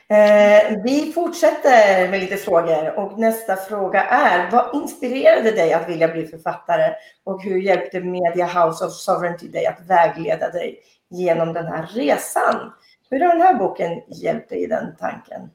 Eh, 0.09 0.83
vi 0.85 1.13
fortsätter 1.15 2.09
med 2.09 2.21
lite 2.21 2.37
frågor 2.37 2.99
och 2.99 3.19
nästa 3.19 3.57
fråga 3.57 4.05
är 4.05 4.51
vad 4.51 4.75
inspirerade 4.75 5.51
dig 5.51 5.73
att 5.73 5.89
vilja 5.89 6.09
bli 6.09 6.27
författare 6.27 6.95
och 7.25 7.43
hur 7.43 7.59
hjälpte 7.59 8.01
Media 8.01 8.47
House 8.47 8.85
of 8.85 8.93
Sovereignty 8.93 9.49
dig 9.49 9.67
att 9.67 9.87
vägleda 9.87 10.51
dig 10.51 10.79
genom 11.11 11.53
den 11.53 11.67
här 11.67 11.87
resan? 11.95 12.73
Hur 13.11 13.21
har 13.21 13.29
den 13.29 13.43
här 13.43 13.55
boken 13.55 14.03
hjälpt 14.09 14.49
dig 14.49 14.63
i 14.63 14.67
den 14.67 14.97
tanken? 14.97 15.51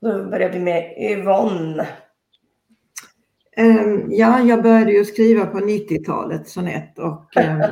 Då 0.00 0.24
börjar 0.24 0.48
vi 0.48 0.58
med 0.58 0.94
Yvonne. 0.98 1.86
Um, 3.60 4.06
ja, 4.10 4.40
jag 4.40 4.62
började 4.62 4.92
ju 4.92 5.04
skriva 5.04 5.46
på 5.46 5.58
90-talet 5.58 6.48
sonett 6.48 6.98
och 6.98 7.36
um, 7.36 7.62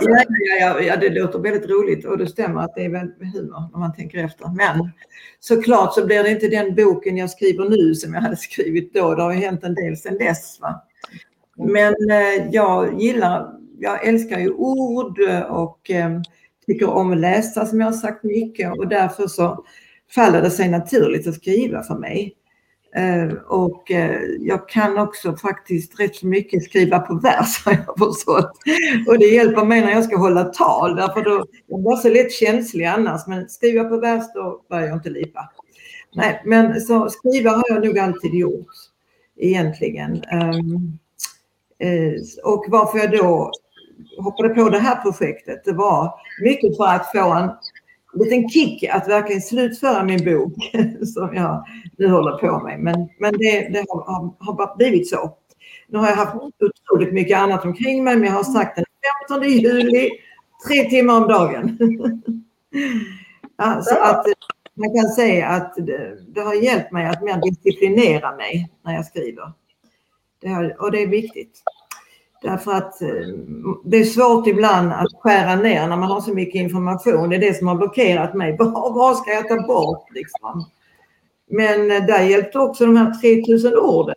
ja, 0.00 0.56
ja, 0.60 0.80
ja, 0.80 0.96
det 0.96 1.10
låter 1.10 1.38
väldigt 1.38 1.70
roligt 1.70 2.04
och 2.04 2.18
det 2.18 2.26
stämmer 2.26 2.60
att 2.60 2.74
det 2.74 2.84
är 2.84 2.88
väldigt 2.88 3.34
humor 3.34 3.70
när 3.72 3.78
man 3.78 3.92
tänker 3.92 4.24
efter. 4.24 4.48
Men 4.56 4.90
såklart 5.40 5.94
så 5.94 6.06
blir 6.06 6.22
det 6.22 6.30
inte 6.30 6.48
den 6.48 6.74
boken 6.74 7.16
jag 7.16 7.30
skriver 7.30 7.68
nu 7.68 7.94
som 7.94 8.14
jag 8.14 8.20
hade 8.20 8.36
skrivit 8.36 8.94
då. 8.94 9.14
Det 9.14 9.22
har 9.22 9.32
ju 9.32 9.38
hänt 9.38 9.64
en 9.64 9.74
del 9.74 9.96
sedan 9.96 10.18
dess. 10.18 10.60
Va? 10.60 10.82
Men 11.56 11.94
uh, 11.94 12.48
jag 12.50 13.00
gillar, 13.00 13.52
jag 13.78 14.06
älskar 14.06 14.38
ju 14.38 14.50
ord 14.50 15.18
och 15.48 15.90
um, 15.90 16.22
tycker 16.66 16.88
om 16.88 17.12
att 17.12 17.18
läsa 17.18 17.66
som 17.66 17.80
jag 17.80 17.86
har 17.86 17.92
sagt 17.92 18.24
mycket 18.24 18.78
och 18.78 18.88
därför 18.88 19.26
så 19.26 19.64
faller 20.14 20.42
det 20.42 20.50
sig 20.50 20.68
naturligt 20.68 21.26
att 21.26 21.34
skriva 21.34 21.82
för 21.82 21.94
mig. 21.94 22.36
Eh, 22.96 23.32
och 23.46 23.90
eh, 23.90 24.20
jag 24.40 24.68
kan 24.68 24.98
också 24.98 25.36
faktiskt 25.36 26.00
rätt 26.00 26.16
så 26.16 26.26
mycket 26.26 26.64
skriva 26.64 26.98
på 26.98 27.14
vers 27.14 27.62
har 27.64 27.72
jag 27.72 27.98
förstått. 27.98 28.52
Och 29.08 29.18
det 29.18 29.26
hjälper 29.26 29.64
mig 29.64 29.80
när 29.80 29.90
jag 29.90 30.04
ska 30.04 30.16
hålla 30.16 30.44
tal 30.44 30.96
därför 30.96 31.22
då 31.22 31.46
jag 31.66 31.82
blir 31.82 31.96
så 31.96 32.08
lätt 32.08 32.32
känslig 32.32 32.84
annars. 32.84 33.26
Men 33.26 33.48
skriver 33.48 33.76
jag 33.76 33.88
på 33.88 33.96
vers 33.96 34.24
då 34.34 34.60
börjar 34.68 34.86
jag 34.86 34.96
inte 34.96 35.10
lipa. 35.10 35.50
Nej, 36.14 36.42
men 36.44 36.80
så 36.80 37.08
skriva 37.08 37.50
har 37.50 37.64
jag 37.68 37.84
nog 37.84 37.98
alltid 37.98 38.34
gjort 38.34 38.74
egentligen. 39.36 40.24
Ehm, 40.24 40.98
eh, 41.78 42.12
och 42.44 42.64
varför 42.68 42.98
jag 42.98 43.12
då 43.12 43.50
hoppade 44.18 44.48
på 44.48 44.68
det 44.68 44.78
här 44.78 45.02
projektet 45.02 45.64
det 45.64 45.72
var 45.72 46.14
mycket 46.42 46.76
för 46.76 46.86
att 46.86 47.12
få 47.12 47.32
en 47.32 47.50
liten 48.14 48.48
kick 48.48 48.84
att 48.84 49.08
verkligen 49.08 49.42
slutföra 49.42 50.04
min 50.04 50.24
bok 50.24 50.54
som 51.14 51.34
jag 51.34 51.64
nu 51.98 52.08
håller 52.08 52.38
på 52.38 52.64
med. 52.64 52.80
Men, 52.80 53.08
men 53.18 53.32
det, 53.32 53.68
det 53.68 53.84
har, 53.88 54.34
har, 54.38 54.76
blivit 54.76 55.08
så. 55.08 55.36
Nu 55.88 55.98
har 55.98 56.08
jag 56.08 56.16
haft 56.16 56.36
otroligt 56.36 57.14
mycket 57.14 57.38
annat 57.38 57.64
omkring 57.64 58.04
mig 58.04 58.16
men 58.16 58.24
jag 58.24 58.32
har 58.32 58.44
sagt 58.44 58.76
den 58.76 58.84
15 59.28 59.50
juli, 59.50 60.10
tre 60.68 60.90
timmar 60.90 61.16
om 61.16 61.28
dagen. 61.28 61.78
ja, 63.56 63.82
så 63.82 63.98
att 63.98 64.26
eh, 64.26 64.32
man 64.74 64.94
kan 64.94 65.08
säga 65.08 65.48
att 65.48 65.74
det, 65.76 66.18
det, 66.34 66.40
har 66.40 66.54
hjälpt 66.54 66.92
mig 66.92 67.06
att 67.06 67.22
mer 67.22 67.40
disciplinera 67.40 68.36
mig 68.36 68.70
när 68.82 68.94
jag 68.94 69.06
skriver. 69.06 69.52
Det 70.40 70.48
har, 70.48 70.76
och 70.82 70.90
det 70.90 71.02
är 71.02 71.06
viktigt. 71.06 71.62
Därför 72.44 72.72
att 72.72 73.02
eh, 73.02 73.08
det 73.84 73.96
är 73.96 74.04
svårt 74.04 74.46
ibland 74.46 74.92
att 74.92 75.12
skära 75.20 75.56
ner 75.56 75.88
när 75.88 75.96
man 75.96 76.10
har 76.10 76.20
så 76.20 76.34
mycket 76.34 76.54
information. 76.54 77.30
Det 77.30 77.36
är 77.36 77.40
det 77.40 77.54
som 77.58 77.68
har 77.68 77.74
blockerat 77.74 78.34
mig. 78.34 78.56
Vad 78.94 79.16
ska 79.16 79.30
jag 79.30 79.48
ta 79.48 79.66
bort 79.66 80.10
liksom? 80.14 80.64
Men 81.50 81.90
eh, 81.90 82.06
där 82.06 82.22
hjälpte 82.22 82.58
också 82.58 82.86
de 82.86 82.96
här 82.96 83.14
3000 83.14 83.74
orden. 83.74 84.14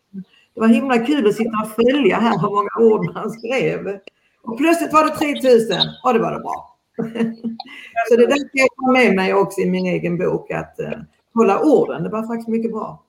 Det 0.54 0.60
var 0.60 0.68
himla 0.68 0.98
kul 0.98 1.28
att 1.28 1.36
sitta 1.36 1.52
och 1.64 1.86
följa 1.86 2.18
här 2.18 2.40
hur 2.42 2.50
många 2.50 2.94
ord 2.94 3.14
man 3.14 3.32
skrev. 3.32 4.00
Och 4.44 4.58
plötsligt 4.58 4.94
var 4.94 5.06
det 5.06 5.16
3000 5.16 5.78
och 6.04 6.14
det 6.14 6.20
var 6.20 6.32
det 6.32 6.40
bra. 6.40 6.78
Så 8.10 8.16
det 8.16 8.26
där 8.26 8.48
ska 8.48 8.50
jag 8.54 8.70
ta 8.86 8.92
med 8.92 9.16
mig 9.16 9.34
också 9.34 9.62
i 9.62 9.70
min 9.70 9.86
egen 9.86 10.18
bok 10.18 10.52
att 10.52 10.80
eh, 10.80 11.00
hålla 11.34 11.60
orden. 11.60 12.04
Det 12.04 12.10
var 12.10 12.28
faktiskt 12.28 12.48
mycket 12.48 12.72
bra. 12.72 13.04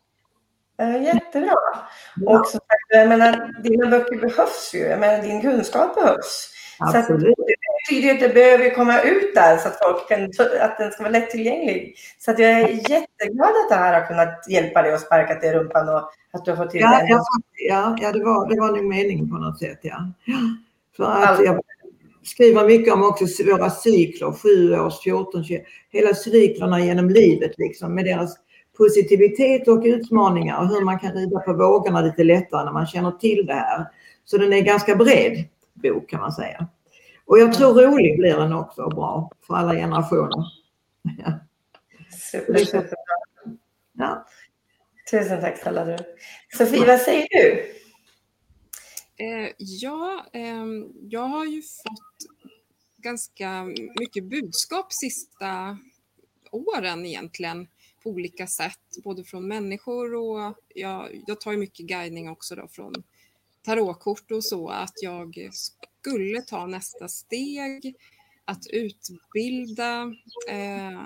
Jättebra. 0.78 1.54
Och 2.26 2.46
så, 2.46 2.58
jag 2.88 3.08
menar, 3.08 3.62
dina 3.62 3.90
böcker 3.90 4.16
behövs 4.16 4.70
ju. 4.74 4.78
Jag 4.78 5.00
menar, 5.00 5.22
din 5.22 5.42
kunskap 5.42 5.94
behövs. 5.94 6.50
Absolut. 6.78 7.22
Så 7.90 8.14
att, 8.14 8.20
det 8.20 8.34
behöver 8.34 8.74
komma 8.74 9.00
ut 9.00 9.34
där 9.34 9.56
så 9.56 9.68
att, 9.68 9.78
folk 9.82 10.08
kan, 10.08 10.24
att 10.60 10.78
den 10.78 10.90
ska 10.90 11.02
vara 11.02 11.12
lättillgänglig. 11.12 11.94
Så 12.18 12.30
att 12.30 12.38
jag 12.38 12.50
är 12.50 12.68
jätteglad 12.68 13.48
att 13.48 13.68
det 13.68 13.74
här 13.74 14.00
har 14.00 14.06
kunnat 14.06 14.48
hjälpa 14.48 14.82
dig 14.82 14.94
och 14.94 15.00
sparka 15.00 15.34
dig 15.34 15.50
i 15.50 15.52
rumpan 15.52 15.88
och 15.88 16.10
att 16.32 16.44
du 16.44 16.50
har 16.50 16.56
fått 16.56 16.70
till 16.70 16.80
ja, 16.80 17.00
det. 17.00 17.08
Ja, 17.68 17.96
ja 18.00 18.12
det, 18.12 18.24
var, 18.24 18.48
det 18.48 18.60
var 18.60 18.68
nog 18.68 18.84
meningen 18.84 19.30
på 19.30 19.36
något 19.36 19.58
sätt. 19.58 19.78
Ja. 19.82 20.12
För 20.96 21.04
att 21.04 21.44
jag 21.44 21.60
skriver 22.24 22.66
mycket 22.66 22.94
om 22.94 23.04
också 23.04 23.44
våra 23.44 23.70
cykler, 23.70 24.32
7 24.32 24.78
års, 24.78 25.02
14, 25.02 25.44
20, 25.44 25.64
hela 25.90 26.14
cyklerna 26.14 26.80
genom 26.80 27.10
livet 27.10 27.52
liksom 27.58 27.94
med 27.94 28.04
deras 28.04 28.36
positivitet 28.78 29.68
och 29.68 29.82
utmaningar 29.84 30.60
och 30.60 30.68
hur 30.68 30.84
man 30.84 30.98
kan 30.98 31.12
rida 31.12 31.40
på 31.40 31.52
vågorna 31.52 32.00
lite 32.00 32.24
lättare 32.24 32.64
när 32.64 32.72
man 32.72 32.86
känner 32.86 33.10
till 33.10 33.46
det 33.46 33.54
här. 33.54 33.86
Så 34.24 34.38
den 34.38 34.52
är 34.52 34.60
ganska 34.60 34.96
bred 34.96 35.44
bok 35.74 36.10
kan 36.10 36.20
man 36.20 36.32
säga. 36.32 36.66
Och 37.24 37.38
jag 37.38 37.54
tror 37.54 37.82
rolig 37.82 38.18
blir 38.18 38.36
den 38.36 38.52
också 38.52 38.82
och 38.82 38.94
bra 38.94 39.30
för 39.46 39.54
alla 39.54 39.74
generationer. 39.74 40.44
Ja. 41.18 41.32
Super, 42.30 42.58
super. 42.58 42.94
Ja. 43.92 44.26
Tusen 45.10 45.40
tack 45.40 45.58
snälla 45.58 45.84
du. 45.84 45.96
Sofie, 46.58 46.86
vad 46.86 47.00
säger 47.00 47.26
du? 47.30 47.74
Eh, 49.24 49.52
ja, 49.58 50.26
eh, 50.32 50.66
jag 51.02 51.20
har 51.20 51.44
ju 51.44 51.62
fått 51.62 52.36
ganska 52.96 53.64
mycket 54.00 54.24
budskap 54.24 54.86
sista 54.92 55.78
åren 56.50 57.06
egentligen 57.06 57.66
på 58.02 58.10
olika 58.10 58.46
sätt, 58.46 58.80
både 59.04 59.24
från 59.24 59.48
människor 59.48 60.14
och 60.14 60.54
jag, 60.74 61.22
jag 61.26 61.40
tar 61.40 61.52
ju 61.52 61.58
mycket 61.58 61.86
guidning 61.86 62.28
också 62.28 62.56
då 62.56 62.68
från 62.68 62.94
tarotkort 63.62 64.30
och 64.30 64.44
så, 64.44 64.68
att 64.68 65.02
jag 65.02 65.50
skulle 66.00 66.42
ta 66.42 66.66
nästa 66.66 67.08
steg, 67.08 67.96
att 68.44 68.66
utbilda, 68.66 70.14
eh, 70.48 71.02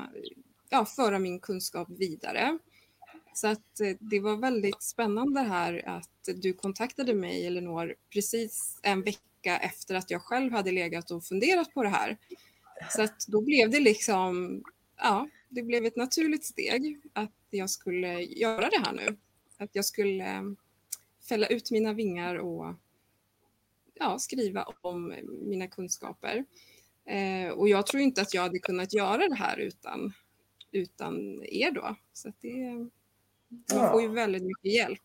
ja, 0.70 0.84
föra 0.84 1.18
min 1.18 1.40
kunskap 1.40 1.88
vidare. 1.90 2.58
Så 3.34 3.46
att 3.46 3.80
eh, 3.80 3.96
det 4.00 4.20
var 4.20 4.36
väldigt 4.36 4.82
spännande 4.82 5.40
här 5.40 5.88
att 5.88 6.28
du 6.36 6.52
kontaktade 6.52 7.14
mig, 7.14 7.46
Elinor, 7.46 7.94
precis 8.12 8.78
en 8.82 9.02
vecka 9.02 9.58
efter 9.58 9.94
att 9.94 10.10
jag 10.10 10.22
själv 10.22 10.52
hade 10.52 10.72
legat 10.72 11.10
och 11.10 11.24
funderat 11.24 11.74
på 11.74 11.82
det 11.82 11.88
här. 11.88 12.16
Så 12.90 13.02
att 13.02 13.26
då 13.26 13.40
blev 13.40 13.70
det 13.70 13.80
liksom, 13.80 14.62
ja, 14.96 15.28
det 15.52 15.62
blev 15.62 15.84
ett 15.84 15.96
naturligt 15.96 16.44
steg 16.44 17.00
att 17.12 17.32
jag 17.50 17.70
skulle 17.70 18.22
göra 18.22 18.68
det 18.70 18.78
här 18.78 18.92
nu. 18.92 19.16
Att 19.56 19.70
jag 19.72 19.84
skulle 19.84 20.24
eh, 20.24 20.42
fälla 21.28 21.46
ut 21.46 21.70
mina 21.70 21.92
vingar 21.92 22.34
och 22.34 22.74
ja, 23.94 24.18
skriva 24.18 24.66
om 24.80 25.14
mina 25.28 25.66
kunskaper. 25.66 26.44
Eh, 27.04 27.48
och 27.48 27.68
jag 27.68 27.86
tror 27.86 28.02
inte 28.02 28.22
att 28.22 28.34
jag 28.34 28.42
hade 28.42 28.58
kunnat 28.58 28.92
göra 28.92 29.28
det 29.28 29.34
här 29.34 29.56
utan, 29.56 30.12
utan 30.70 31.44
er 31.44 31.70
då. 31.70 31.96
Så 32.12 32.32
det, 32.40 32.88
man 33.74 33.90
får 33.90 34.02
ju 34.02 34.08
väldigt 34.08 34.42
mycket 34.42 34.72
hjälp. 34.72 35.02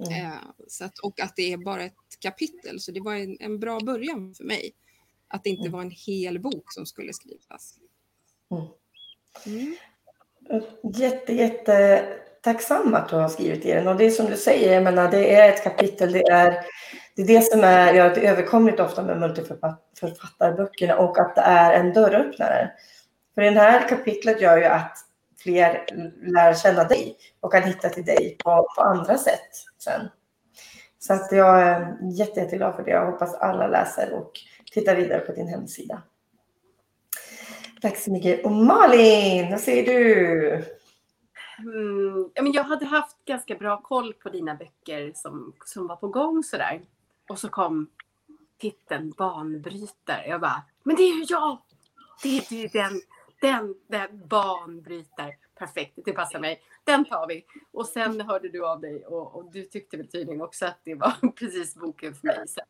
Mm. 0.00 0.26
Eh, 0.26 0.38
så 0.68 0.84
att, 0.84 0.98
och 0.98 1.20
att 1.20 1.36
det 1.36 1.52
är 1.52 1.56
bara 1.56 1.84
ett 1.84 2.20
kapitel, 2.20 2.80
så 2.80 2.92
det 2.92 3.00
var 3.00 3.14
en, 3.14 3.36
en 3.40 3.58
bra 3.58 3.80
början 3.80 4.34
för 4.34 4.44
mig. 4.44 4.72
Att 5.28 5.44
det 5.44 5.50
inte 5.50 5.62
mm. 5.62 5.72
var 5.72 5.82
en 5.82 5.90
hel 5.90 6.40
bok 6.40 6.72
som 6.72 6.86
skulle 6.86 7.12
skrivas. 7.12 7.78
Mm. 8.50 8.66
Mm. 9.46 9.76
Jätte, 10.94 11.32
jätte 11.32 12.04
tacksam 12.42 12.94
att 12.94 13.08
du 13.08 13.16
har 13.16 13.28
skrivit 13.28 13.64
i 13.64 13.72
den. 13.72 13.88
Och 13.88 13.96
det 13.96 14.04
är 14.04 14.10
som 14.10 14.26
du 14.26 14.36
säger, 14.36 14.74
jag 14.74 14.82
menar, 14.82 15.10
det 15.10 15.34
är 15.34 15.48
ett 15.48 15.64
kapitel, 15.64 16.12
det 16.12 16.22
är 16.22 16.64
det, 17.16 17.22
är 17.22 17.26
det 17.26 17.42
som 17.42 17.60
är, 17.64 17.94
gör 17.94 18.14
det 18.14 18.26
är 18.26 18.32
överkomligt 18.32 18.80
ofta 18.80 19.02
med 19.02 19.20
multiförfattarböckerna 19.20 20.96
och 20.96 21.18
att 21.18 21.34
det 21.34 21.40
är 21.40 21.72
en 21.72 21.92
dörröppnare. 21.92 22.70
För 23.34 23.42
det 23.42 23.50
här 23.50 23.88
kapitlet 23.88 24.40
gör 24.40 24.56
ju 24.56 24.64
att 24.64 24.98
fler 25.42 25.84
lär 26.22 26.54
känna 26.54 26.84
dig 26.84 27.16
och 27.40 27.52
kan 27.52 27.62
hitta 27.62 27.88
till 27.88 28.04
dig 28.04 28.36
på, 28.44 28.68
på 28.76 28.82
andra 28.82 29.18
sätt 29.18 29.50
sen. 29.78 30.08
Så 30.98 31.12
att 31.12 31.32
jag 31.32 31.62
är 31.62 31.96
jätte, 32.18 32.40
jätteglad 32.40 32.74
för 32.74 32.82
det. 32.82 32.90
Jag 32.90 33.06
hoppas 33.06 33.34
alla 33.34 33.66
läser 33.66 34.12
och 34.12 34.32
tittar 34.72 34.96
vidare 34.96 35.20
på 35.20 35.32
din 35.32 35.48
hemsida. 35.48 36.02
Tack 37.82 37.96
så 37.96 38.12
mycket. 38.12 38.44
Och 38.44 38.52
Malin, 38.52 39.50
vad 39.50 39.60
säger 39.60 39.84
du? 39.86 40.48
Mm, 41.58 42.52
jag 42.52 42.64
hade 42.64 42.86
haft 42.86 43.24
ganska 43.24 43.54
bra 43.54 43.82
koll 43.82 44.12
på 44.12 44.28
dina 44.28 44.54
böcker 44.54 45.12
som, 45.14 45.54
som 45.64 45.86
var 45.86 45.96
på 45.96 46.08
gång 46.08 46.42
sådär. 46.42 46.82
Och 47.28 47.38
så 47.38 47.48
kom 47.48 47.90
titeln 48.58 49.10
Banbrytare. 49.18 50.26
Jag 50.26 50.40
bara, 50.40 50.62
men 50.82 50.96
det 50.96 51.02
är 51.02 51.14
ju 51.14 51.24
jag! 51.28 51.58
Det 52.22 52.38
är 52.38 52.52
ju 52.52 52.68
den 52.68 53.00
den, 53.42 53.74
den 53.86 54.28
banbrytare. 54.28 55.34
perfekt, 55.54 55.98
det 56.04 56.12
passar 56.12 56.40
mig. 56.40 56.62
Den 56.84 57.04
tar 57.04 57.26
vi. 57.26 57.44
Och 57.72 57.86
sen 57.86 58.20
hörde 58.20 58.48
du 58.48 58.66
av 58.66 58.80
dig 58.80 59.06
och, 59.06 59.36
och 59.36 59.52
du 59.52 59.62
tyckte 59.64 59.96
väl 59.96 60.08
tydligen 60.08 60.42
också 60.42 60.66
att 60.66 60.78
det 60.84 60.94
var 60.94 61.12
precis 61.36 61.74
boken 61.74 62.14
för 62.14 62.26
mig. 62.26 62.48
Så, 62.48 62.60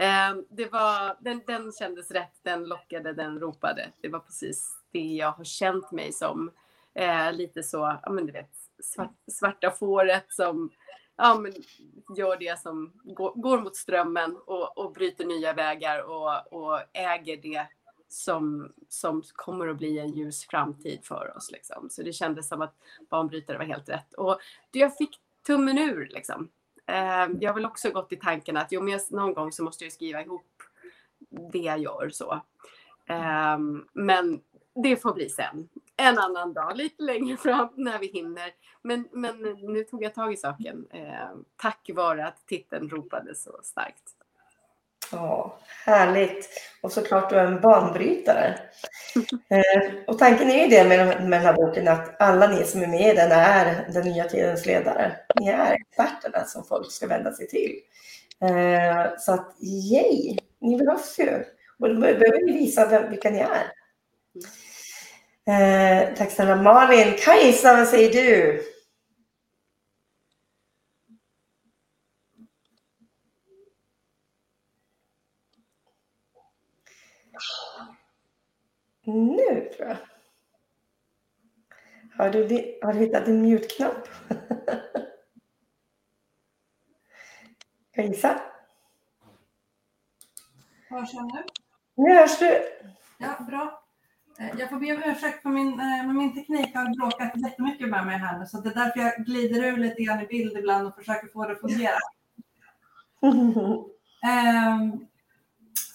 Ehm, 0.00 0.44
det 0.50 0.72
var, 0.72 1.16
den, 1.20 1.42
den 1.46 1.72
kändes 1.72 2.10
rätt, 2.10 2.40
den 2.42 2.64
lockade, 2.64 3.12
den 3.12 3.40
ropade. 3.40 3.92
Det 4.00 4.08
var 4.08 4.20
precis 4.20 4.76
det 4.90 4.98
jag 4.98 5.32
har 5.32 5.44
känt 5.44 5.92
mig 5.92 6.12
som. 6.12 6.50
Eh, 6.94 7.32
lite 7.32 7.62
så, 7.62 7.98
ja 8.02 8.10
men 8.10 8.26
du 8.26 8.32
vet, 8.32 8.50
svart, 8.82 9.14
svarta 9.26 9.70
fåret 9.70 10.24
som 10.28 10.70
ja, 11.16 11.38
men 11.38 11.52
gör 12.16 12.36
det 12.36 12.60
som 12.60 12.92
går, 13.04 13.32
går 13.34 13.60
mot 13.60 13.76
strömmen 13.76 14.36
och, 14.46 14.78
och 14.78 14.92
bryter 14.92 15.24
nya 15.24 15.52
vägar 15.52 16.02
och, 16.02 16.52
och 16.52 16.80
äger 16.92 17.36
det 17.36 17.66
som, 18.08 18.72
som 18.88 19.22
kommer 19.32 19.68
att 19.68 19.78
bli 19.78 19.98
en 19.98 20.12
ljus 20.12 20.46
framtid 20.46 21.00
för 21.04 21.36
oss. 21.36 21.50
Liksom. 21.50 21.90
Så 21.90 22.02
det 22.02 22.12
kändes 22.12 22.48
som 22.48 22.62
att 22.62 22.74
banbrytare 23.10 23.58
var 23.58 23.64
helt 23.64 23.88
rätt. 23.88 24.14
Och 24.14 24.38
jag 24.72 24.96
fick 24.96 25.20
tummen 25.46 25.78
ur. 25.78 26.08
Liksom. 26.10 26.50
Eh, 26.90 27.28
jag 27.40 27.50
har 27.50 27.54
väl 27.54 27.66
också 27.66 27.90
gått 27.90 28.12
i 28.12 28.16
tanken 28.16 28.56
att 28.56 28.72
jo, 28.72 28.82
men 28.82 28.92
jag, 28.92 29.00
någon 29.10 29.34
gång 29.34 29.52
så 29.52 29.64
måste 29.64 29.84
jag 29.84 29.92
skriva 29.92 30.22
ihop 30.22 30.62
det 31.52 31.58
jag 31.58 31.78
gör. 31.78 32.10
så. 32.12 32.32
Eh, 33.06 33.58
men 33.92 34.40
det 34.74 34.96
får 34.96 35.14
bli 35.14 35.28
sen. 35.28 35.68
En 35.96 36.18
annan 36.18 36.52
dag, 36.52 36.76
lite 36.76 37.02
längre 37.02 37.36
fram 37.36 37.68
när 37.76 37.98
vi 37.98 38.06
hinner. 38.06 38.50
Men, 38.82 39.08
men 39.12 39.42
nu 39.62 39.84
tog 39.84 40.04
jag 40.04 40.14
tag 40.14 40.32
i 40.32 40.36
saken 40.36 40.86
eh, 40.90 41.30
tack 41.56 41.90
vare 41.94 42.26
att 42.26 42.46
titeln 42.46 42.90
ropade 42.90 43.34
så 43.34 43.60
starkt. 43.62 44.16
Ja, 45.12 45.58
härligt. 45.86 46.48
Och 46.82 46.92
såklart 46.92 47.30
du 47.30 47.36
är 47.36 47.44
en 47.44 47.60
banbrytare. 47.60 48.58
Eh, 49.52 49.92
och 50.06 50.18
tanken 50.18 50.50
är 50.50 50.62
ju 50.62 50.68
det 50.68 50.84
med, 50.84 51.06
med 51.06 51.16
den 51.30 51.46
här 51.46 51.52
boken 51.52 51.88
att 51.88 52.20
alla 52.20 52.46
ni 52.46 52.64
som 52.64 52.82
är 52.82 52.86
med 52.86 53.12
i 53.12 53.16
den 53.16 53.32
är 53.32 53.88
den 53.92 54.04
nya 54.04 54.24
tidens 54.24 54.66
ledare. 54.66 55.16
Ni 55.40 55.48
är 55.48 55.72
experterna 55.72 56.44
som 56.44 56.64
folk 56.64 56.92
ska 56.92 57.06
vända 57.06 57.32
sig 57.32 57.48
till. 57.48 57.76
Eh, 58.42 59.06
så 59.18 59.32
att 59.32 59.56
yay, 59.62 60.36
ni 60.60 60.76
behövs 60.76 61.18
ju. 61.18 61.44
Och 61.78 61.94
då 61.94 62.00
behöver 62.00 62.46
ni 62.46 62.52
visa 62.52 62.86
vem, 62.86 63.10
vilka 63.10 63.30
ni 63.30 63.38
är. 63.38 63.72
Eh, 65.50 66.14
tack 66.16 66.30
snälla 66.30 66.56
Malin. 66.56 67.14
Kajsa, 67.24 67.76
vad 67.76 67.88
säger 67.88 68.12
du? 68.12 68.62
Nu 79.14 79.70
tror 79.76 79.88
jag. 79.88 79.96
Har 82.16 82.30
du, 82.30 82.78
har 82.82 82.92
du 82.92 82.98
hittat 82.98 83.26
din 83.26 83.42
mute-knapp? 83.42 84.08
Kajsa? 87.94 88.40
Hörs 90.88 91.14
jag 91.14 91.34
nu? 91.34 91.42
Nu 91.94 92.14
hörs 92.14 92.38
du. 92.38 92.62
Ja, 93.18 93.44
bra. 93.48 93.82
Eh, 94.38 94.50
Jag 94.58 94.68
får 94.68 94.76
be 94.80 94.92
om 94.94 95.02
ursäkt 95.10 95.42
för 95.42 95.48
min, 95.48 95.68
eh, 95.72 96.06
men 96.06 96.16
min 96.16 96.34
teknik 96.34 96.74
har 96.74 96.98
bråkat 96.98 97.32
jättemycket 97.36 97.88
med 97.88 98.06
mig 98.06 98.18
här 98.18 98.38
nu, 98.38 98.46
så 98.46 98.60
det 98.60 98.70
är 98.70 98.74
därför 98.74 99.00
jag 99.00 99.24
glider 99.26 99.64
ur 99.64 99.76
lite 99.76 100.02
grann 100.02 100.20
i 100.20 100.26
bild 100.26 100.56
ibland 100.56 100.86
och 100.88 100.94
försöker 100.94 101.28
få 101.28 101.46
det 101.46 101.52
att 101.52 101.60
fungera. 101.60 101.98
Ehm, 104.22 105.06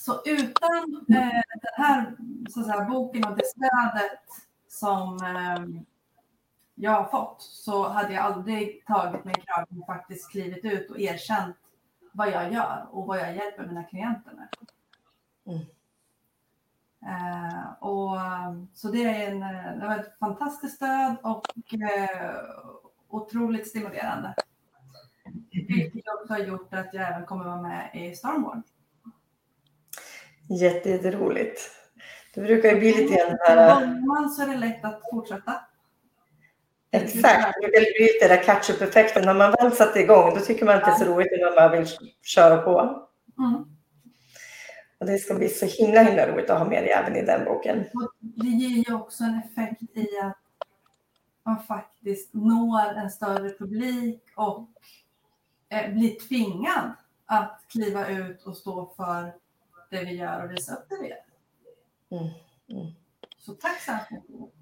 Så 0.06 0.22
utan 0.26 1.06
eh, 1.10 1.41
den 1.62 1.74
här 1.76 2.16
så 2.49 2.60
att 2.60 2.66
säga, 2.66 2.86
boken 2.86 3.24
och 3.26 3.38
det 3.38 3.45
stödet 3.45 4.20
som 4.68 5.18
eh, 5.24 5.84
jag 6.76 6.91
har 6.91 7.10
fått 7.10 7.41
så 7.41 7.88
hade 7.89 8.14
jag 8.14 8.26
aldrig 8.26 8.86
tagit 8.86 9.26
mig 9.26 9.36
kragen 9.45 9.82
och 9.82 9.86
faktiskt 9.86 10.32
klivit 10.32 10.66
ut 10.66 10.89
och 10.89 10.99
erkänt 10.99 11.56
vad 12.12 12.32
jag 12.32 12.53
gör 12.53 12.88
och 12.91 13.08
vad 13.08 13.20
jag 13.20 13.36
hjälper 13.36 13.66
mina 13.66 13.84
klienter 13.84 14.32
med. 14.34 14.47
Mm. 15.45 15.66
Eh, 17.06 17.84
och, 17.84 18.18
så 18.74 18.91
det 18.91 19.03
är 19.03 19.32
en, 19.32 19.43
eh, 19.43 19.80
det 19.80 19.88
var 19.88 19.97
ett 19.97 20.20
fantastiskt 20.20 20.76
stöd 20.76 21.16
och 21.24 21.74
eh, 21.74 22.36
otroligt 23.10 23.68
stimulerande. 23.68 24.36
Vilket 25.51 26.03
också 26.08 26.34
har 26.34 26.39
gjort 26.39 26.74
att 26.74 26.93
jag 26.93 27.08
även 27.10 27.26
kommer 27.26 27.45
vara 27.45 27.62
med 27.62 27.89
i 27.93 28.16
Stormborn. 28.16 28.64
Jätte, 30.50 30.89
jätteroligt. 30.89 31.72
Det 32.34 32.41
brukar 32.41 32.70
ju 32.70 32.80
bli 32.80 32.93
lite 32.93 33.16
grann 33.16 33.32
det 33.32 33.46
här... 33.48 34.08
Man 34.08 34.30
så 34.30 34.41
är 34.41 34.48
det 34.48 34.58
lätt 34.58 34.86
att 34.86 35.02
fortsätta. 35.12 35.54
Exakt, 36.91 37.54
det 37.54 37.68
brukar 37.68 37.80
bli 37.80 38.04
lite 38.04 38.28
den 38.28 38.38
där 38.38 38.43
catch-up-effekten. 38.43 39.26
När 39.26 39.34
man 39.34 39.52
väl 39.52 39.72
satt 39.72 39.96
igång, 39.96 40.34
då 40.36 40.39
tycker 40.39 40.66
man 40.66 40.76
inte 40.76 40.88
det 40.88 40.91
är 40.91 40.96
så 40.96 41.06
roligt 41.06 41.28
när 41.32 41.62
man 41.62 41.78
vill 41.78 41.88
köra 42.22 42.58
på. 42.58 43.08
Mm. 43.38 43.66
Och 44.98 45.06
det 45.06 45.18
ska 45.18 45.34
bli 45.34 45.50
så 45.50 45.66
himla, 45.66 46.04
himla 46.04 46.28
roligt 46.28 46.50
att 46.50 46.60
ha 46.60 46.70
med 46.70 46.84
det 46.84 46.91
även 46.91 47.16
i 47.16 47.26
den 47.26 47.46
boken. 47.46 47.84
Det 48.22 48.48
ger 48.48 48.89
ju 48.89 48.96
också 48.96 49.24
en 49.24 49.41
effekt 49.46 49.82
i 49.93 50.20
att 50.20 50.38
man 51.46 51.64
faktiskt 51.64 52.34
når 52.34 52.93
en 52.98 53.10
större 53.10 53.50
publik 53.50 54.22
och 54.36 54.70
eh, 55.70 55.93
blir 55.93 56.28
tvingad 56.28 56.91
att 57.26 57.62
kliva 57.68 58.08
ut 58.08 58.43
och 58.43 58.58
stå 58.58 58.93
för 58.98 59.34
det 59.90 60.04
vi 60.04 60.16
gör 60.16 60.44
och 60.44 60.52
visa 60.52 60.74
upp 60.74 60.86
det 60.90 60.98
vi 61.02 61.10
gör. 61.10 61.18
Mm. 62.12 62.34
Mm. 62.70 62.94
Så 63.40 63.54
tack 63.54 63.82
så 63.82 63.92
hemskt 63.92 64.30
mycket. 64.30 64.56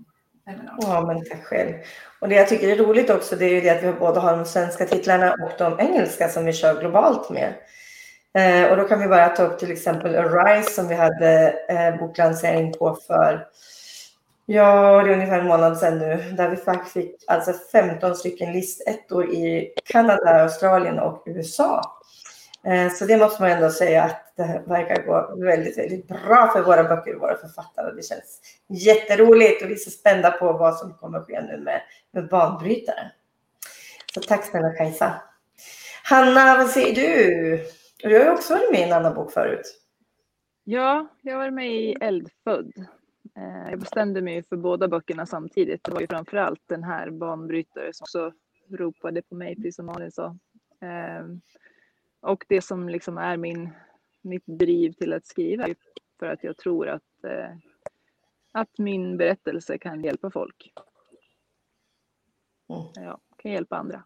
Ja, 0.82 1.06
men 1.08 1.26
tack 1.26 1.44
själv. 1.44 1.74
Och 2.20 2.30
det 2.30 2.36
jag 2.36 2.50
tycker 2.50 2.68
är 2.68 2.76
roligt 2.76 3.10
också, 3.10 3.36
det 3.36 3.46
är 3.46 3.50
ju 3.50 3.62
det 3.62 3.70
att 3.70 3.84
vi 3.84 4.00
både 4.00 4.20
har 4.20 4.38
de 4.38 4.46
svenska 4.46 4.86
titlarna 4.86 5.34
och 5.34 5.52
de 5.58 5.80
engelska 5.80 6.30
som 6.30 6.46
vi 6.46 6.54
kör 6.54 6.80
globalt 6.80 7.30
med. 7.30 7.54
Eh, 8.34 8.72
och 8.72 8.78
då 8.78 8.84
kan 8.84 9.00
vi 9.00 9.08
bara 9.08 9.30
ta 9.30 9.44
upp 9.44 9.60
till 9.60 9.72
exempel 9.72 10.16
Arise 10.16 10.72
som 10.72 10.88
vi 10.88 10.96
hade 10.96 11.56
eh, 11.70 12.00
boklansering 12.00 12.74
på 12.74 12.98
för, 13.08 13.48
ja, 14.46 15.04
det 15.04 15.10
är 15.10 15.14
ungefär 15.14 15.40
en 15.40 15.48
månad 15.48 15.78
sedan 15.78 16.00
nu, 16.00 16.16
där 16.38 16.50
vi 16.50 16.56
faktiskt 16.56 16.94
fick 16.94 17.16
alltså 17.28 17.54
15 17.72 18.16
stycken 18.16 18.54
listettor 18.54 19.34
i 19.34 19.74
Kanada, 19.84 20.42
Australien 20.44 21.00
och 21.00 21.24
USA. 21.26 22.00
Eh, 22.68 22.92
så 22.92 23.06
det 23.06 23.18
måste 23.18 23.42
man 23.42 23.52
ändå 23.52 23.70
säga 23.70 24.04
att 24.04 24.34
det 24.36 24.64
verkar 24.68 25.06
gå 25.06 25.36
väldigt, 25.46 25.78
väldigt 25.78 26.08
bra 26.08 26.50
för 26.54 26.64
våra 26.64 26.84
böcker 26.84 27.16
och 27.16 27.22
våra 27.22 27.38
författare. 27.38 27.96
Det 27.96 28.04
känns 28.04 28.42
jätteroligt 28.70 29.64
och 29.64 29.70
vi 29.70 29.74
är 29.74 29.78
så 29.78 29.90
spända 29.90 30.32
på 30.32 30.54
vad 30.54 30.78
som 30.78 30.94
kommer 30.94 31.18
att 31.18 31.28
ske 31.28 31.42
nu 31.42 31.58
med, 31.58 31.82
med 32.12 32.30
banbrytare. 32.30 33.12
Så 34.14 34.22
tack 34.22 34.46
snälla 34.46 34.70
Kajsa. 34.70 35.22
Hanna, 36.04 36.58
vad 36.58 36.70
säger 36.70 36.96
du? 36.96 37.66
Du 37.98 38.18
har 38.18 38.26
ju 38.26 38.32
också 38.32 38.54
varit 38.54 38.72
med 38.72 38.80
i 38.80 38.84
en 38.84 38.94
annan 38.94 39.14
bok 39.14 39.32
förut. 39.32 39.80
Ja, 40.64 41.08
jag 41.22 41.38
var 41.38 41.52
med 41.52 41.72
i 41.72 41.96
Eldfödd. 42.02 42.74
Eh, 43.38 43.70
jag 43.70 43.80
bestämde 43.80 44.22
mig 44.22 44.44
för 44.44 44.56
båda 44.56 44.88
böckerna 44.88 45.26
samtidigt. 45.26 45.84
Det 45.84 45.92
var 45.92 46.02
ju 46.02 46.08
framförallt 46.08 46.62
den 46.68 46.84
här 46.84 47.10
banbrytare 47.10 47.94
som 47.94 48.04
också 48.04 48.32
ropade 48.78 49.22
på 49.22 49.36
mig, 49.36 49.56
precis 49.56 49.76
som 49.76 49.86
Malin 49.86 50.12
sa. 50.12 50.26
Eh, 50.82 51.26
och 52.24 52.46
det 52.50 52.62
som 52.62 52.90
liksom 52.90 53.18
är 53.18 53.38
min, 53.38 53.70
mitt 54.22 54.44
driv 54.46 54.92
till 54.92 55.14
att 55.14 55.26
skriva 55.26 55.68
är 55.68 55.76
för 56.20 56.26
att 56.26 56.44
jag 56.44 56.58
tror 56.58 56.88
att, 56.88 57.24
eh, 57.24 57.56
att 58.52 58.78
min 58.78 59.18
berättelse 59.18 59.78
kan 59.78 60.04
hjälpa 60.04 60.32
folk. 60.32 60.74
Mm. 62.70 62.84
Ja, 62.96 63.20
kan 63.38 63.52
hjälpa 63.52 63.78
andra. 63.78 64.04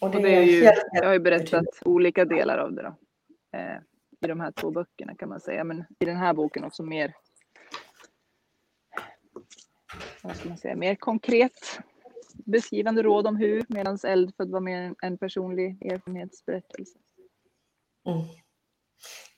Och 0.00 0.14
Och 0.14 0.22
det 0.22 0.36
är 0.36 0.42
ju, 0.42 0.70
jag 0.92 1.04
har 1.04 1.12
ju 1.12 1.18
berättat 1.18 1.82
olika 1.84 2.24
delar 2.24 2.58
av 2.58 2.72
det 2.72 2.82
då. 2.82 2.96
Eh, 3.58 3.78
I 4.20 4.26
de 4.26 4.40
här 4.40 4.52
två 4.52 4.70
böckerna 4.70 5.14
kan 5.14 5.28
man 5.28 5.40
säga. 5.40 5.64
Men 5.64 5.84
i 5.98 6.04
den 6.04 6.16
här 6.16 6.34
boken 6.34 6.64
också 6.64 6.82
mer, 6.82 7.14
vad 10.22 10.36
ska 10.36 10.48
man 10.48 10.58
säga, 10.58 10.76
mer 10.76 10.94
konkret 10.94 11.80
beskrivande 12.44 13.02
råd 13.02 13.26
om 13.26 13.36
hur. 13.36 13.64
Medan 13.68 13.98
Eldfödd 14.04 14.50
var 14.50 14.60
mer 14.60 14.94
en, 15.02 15.18
personlig 15.18 15.92
erfarenhetsberättelse. 15.92 16.98
Mm. 18.06 18.26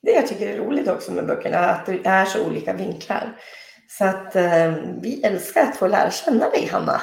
Det 0.02 0.10
jag 0.10 0.26
tycker 0.26 0.48
är 0.48 0.58
roligt 0.58 0.88
också 0.88 1.12
med 1.12 1.26
böckerna 1.26 1.56
är 1.56 1.72
att 1.72 1.86
det 1.86 2.00
är 2.04 2.24
så 2.24 2.46
olika 2.46 2.72
vinklar. 2.72 3.40
Så 3.88 4.04
att 4.04 4.36
eh, 4.36 4.74
vi 5.02 5.22
älskar 5.22 5.62
att 5.62 5.76
få 5.76 5.86
lära 5.86 6.10
känna 6.10 6.50
dig, 6.50 6.66
Hanna. 6.66 7.00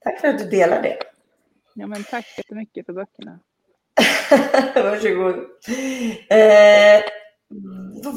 Tack 0.00 0.20
för 0.20 0.28
att 0.28 0.38
du 0.38 0.44
delar 0.44 0.82
det. 0.82 0.98
Ja 1.74 1.86
men 1.86 2.04
tack 2.04 2.38
jättemycket 2.38 2.86
för 2.86 2.92
böckerna. 2.92 3.40
Varsågod. 4.74 5.34
Eh, 6.28 7.02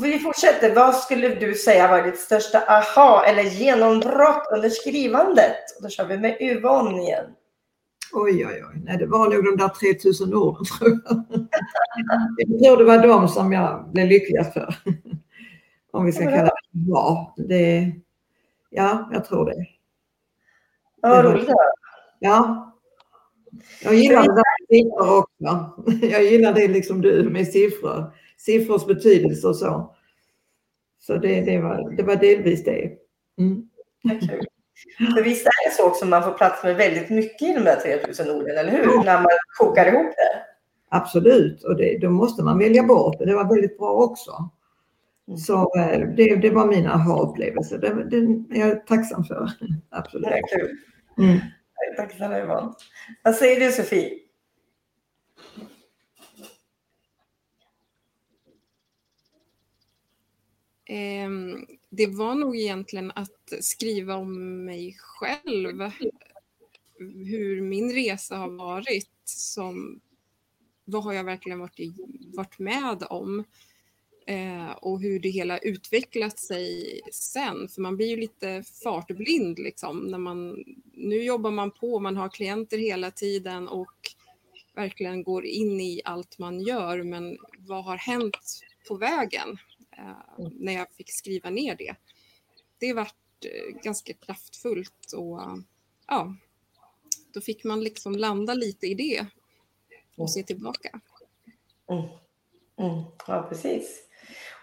vi 0.02 0.20
fortsätter. 0.20 0.76
Vad 0.76 0.96
skulle 0.96 1.36
du 1.36 1.54
säga 1.54 1.88
var 1.88 2.04
ditt 2.04 2.20
största 2.20 2.60
aha 2.60 3.24
eller 3.24 3.44
genombrott 3.44 4.48
under 4.56 4.70
skrivandet? 4.70 5.56
Då 5.82 5.90
kör 5.90 6.06
vi 6.06 6.18
med 6.18 6.42
Yvonne 6.42 7.02
igen. 7.02 7.26
Oj, 8.14 8.46
oj, 8.46 8.64
oj. 8.72 8.82
Nej, 8.86 8.98
det 8.98 9.06
var 9.06 9.30
nog 9.30 9.46
de 9.46 9.58
där 9.58 9.70
3000 9.70 10.34
orden 10.34 10.66
tror 10.66 10.90
jag. 10.90 11.26
Jag 12.38 12.64
tror 12.64 12.78
det 12.78 12.84
var 12.84 13.08
de 13.08 13.28
som 13.28 13.54
jag 13.54 13.90
blev 13.92 14.08
lyckligast 14.08 14.54
för. 14.54 14.76
Om 15.92 16.06
vi 16.06 16.12
ska 16.12 16.24
kalla 16.24 16.52
det 16.72 16.80
bra. 16.80 17.34
Det, 17.38 17.92
ja, 18.70 19.10
jag 19.14 19.26
tror 19.26 19.46
det. 19.46 19.66
Ja, 21.02 21.10
vad 21.10 21.26
roligt. 21.26 21.50
Ja. 22.20 22.64
Jag 23.84 23.96
gillar 23.96 24.22
det 24.22 24.36
där 24.36 24.44
med 24.60 24.78
siffror 24.78 25.18
också. 25.18 25.84
Jag 26.08 26.24
gillar 26.24 26.54
det 26.54 26.68
liksom 26.68 27.02
du 27.02 27.30
med 27.30 27.48
siffror. 27.48 28.14
Siffrors 28.38 28.86
betydelse 28.86 29.48
och 29.48 29.56
så. 29.56 29.96
Så 31.00 31.18
det, 31.18 31.42
det, 31.42 31.60
var, 31.60 31.96
det 31.98 32.04
var 32.04 32.16
delvis 32.16 32.64
det. 32.64 32.92
Mm. 33.38 33.70
Kul. 34.04 34.48
För 35.16 35.24
visst 35.24 35.46
är 35.46 35.70
det 35.70 35.76
så 35.76 35.88
också 35.88 36.06
man 36.06 36.24
får 36.24 36.32
plats 36.32 36.64
med 36.64 36.76
väldigt 36.76 37.10
mycket 37.10 37.50
i 37.50 37.54
de 37.54 37.60
där 37.60 37.76
3000 37.76 38.32
orden, 38.32 38.58
eller 38.58 38.72
hur? 38.72 39.04
När 39.04 39.22
man 39.22 39.32
kokar 39.58 39.86
ihop 39.86 40.14
det. 40.16 40.44
Absolut, 40.90 41.64
och 41.64 41.76
det, 41.76 41.98
då 42.02 42.10
måste 42.10 42.44
man 42.44 42.60
välja 42.60 42.84
bort 42.84 43.20
det. 43.20 43.26
Det 43.26 43.36
var 43.36 43.56
väldigt 43.56 43.78
bra 43.78 43.92
också. 43.92 44.32
Så 45.48 45.80
eh, 45.80 46.00
det, 46.00 46.36
det 46.36 46.50
var 46.50 46.66
mina 46.66 46.94
aha-upplevelser. 46.94 47.78
Det, 47.78 48.10
det 48.10 48.18
är 48.60 48.68
jag 48.68 48.88
tacksam 48.88 49.24
för. 49.24 49.52
Absolut. 49.90 50.28
Det 50.28 50.38
är 50.38 50.60
kul. 50.60 50.78
Mm. 51.18 51.40
Tack 51.98 52.12
snälla 52.12 52.44
Yvonne. 52.44 52.74
Vad 53.24 53.36
säger 53.36 53.60
du 53.60 53.72
Sofie? 53.72 54.20
Ehm, 60.90 61.66
det 61.90 62.08
var 62.08 62.36
nog 62.36 62.58
egentligen 62.58 63.12
att 63.12 63.54
skriva 63.62 64.16
om 64.16 64.66
mig 64.66 64.98
själv. 65.00 65.92
Hur 67.00 67.62
min 67.62 67.92
resa 67.92 68.38
har 68.38 68.50
varit. 68.50 69.12
Som, 69.26 70.00
vad 70.86 71.04
har 71.04 71.14
jag 71.14 71.24
verkligen 71.24 71.60
varit, 71.60 71.80
i, 71.80 71.94
varit 72.34 72.60
med 72.60 73.04
om? 73.10 73.44
Eh, 74.28 74.72
och 74.72 75.02
hur 75.02 75.20
det 75.20 75.30
hela 75.30 75.58
utvecklat 75.58 76.40
sig 76.40 77.02
sen. 77.12 77.70
För 77.70 77.82
man 77.82 77.98
blir 77.98 78.08
ju 78.08 78.18
lite 78.18 78.64
fartblind 78.84 79.60
liksom. 79.60 80.00
När 80.00 80.18
man, 80.18 80.64
nu 80.94 81.24
jobbar 81.24 81.52
man 81.52 81.72
på, 81.72 82.00
man 82.00 82.18
har 82.18 82.30
klienter 82.30 82.78
hela 82.78 83.12
tiden 83.12 83.68
och 83.68 83.96
verkligen 84.76 85.24
går 85.24 85.46
in 85.46 85.82
i 85.82 86.02
allt 86.06 86.40
man 86.40 86.62
gör. 86.62 87.04
Men 87.04 87.38
vad 87.58 87.84
har 87.84 87.98
hänt 87.98 88.38
på 88.88 88.96
vägen? 88.96 89.58
Eh, 89.98 90.48
när 90.60 90.74
jag 90.74 90.88
fick 90.92 91.08
skriva 91.10 91.50
ner 91.50 91.76
det. 91.76 91.96
Det 92.80 92.94
vart 92.94 93.46
eh, 93.46 93.82
ganska 93.84 94.14
kraftfullt 94.14 95.14
och 95.16 95.42
eh, 95.42 95.56
ja, 96.08 96.36
då 97.34 97.42
fick 97.42 97.64
man 97.64 97.84
liksom 97.84 98.16
landa 98.16 98.54
lite 98.54 98.88
i 98.88 98.94
det 98.94 99.26
och 100.18 100.32
se 100.32 100.44
tillbaka. 100.44 101.00
Mm. 101.92 102.04
Mm. 102.80 103.04
Ja, 103.28 103.48
precis. 103.50 104.04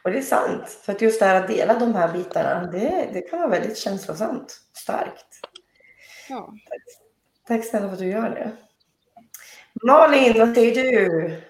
Och 0.04 0.10
det 0.10 0.18
är 0.18 0.22
sant, 0.22 0.68
för 0.68 0.92
att 0.92 1.02
just 1.02 1.20
det 1.20 1.26
här 1.26 1.42
att 1.42 1.48
dela 1.48 1.78
de 1.78 1.94
här 1.94 2.12
bitarna, 2.12 2.70
det, 2.70 3.10
det 3.12 3.20
kan 3.20 3.38
vara 3.38 3.50
väldigt 3.50 3.78
känslosamt, 3.78 4.60
starkt. 4.72 5.26
Ja. 6.28 6.54
Tack, 6.68 6.82
tack 7.46 7.70
snälla 7.70 7.86
för 7.86 7.92
att 7.92 7.98
du 7.98 8.06
gör 8.06 8.30
det. 8.30 8.56
Malin, 9.82 10.38
vad 10.38 10.54
säger 10.54 10.74
du? 10.74 11.40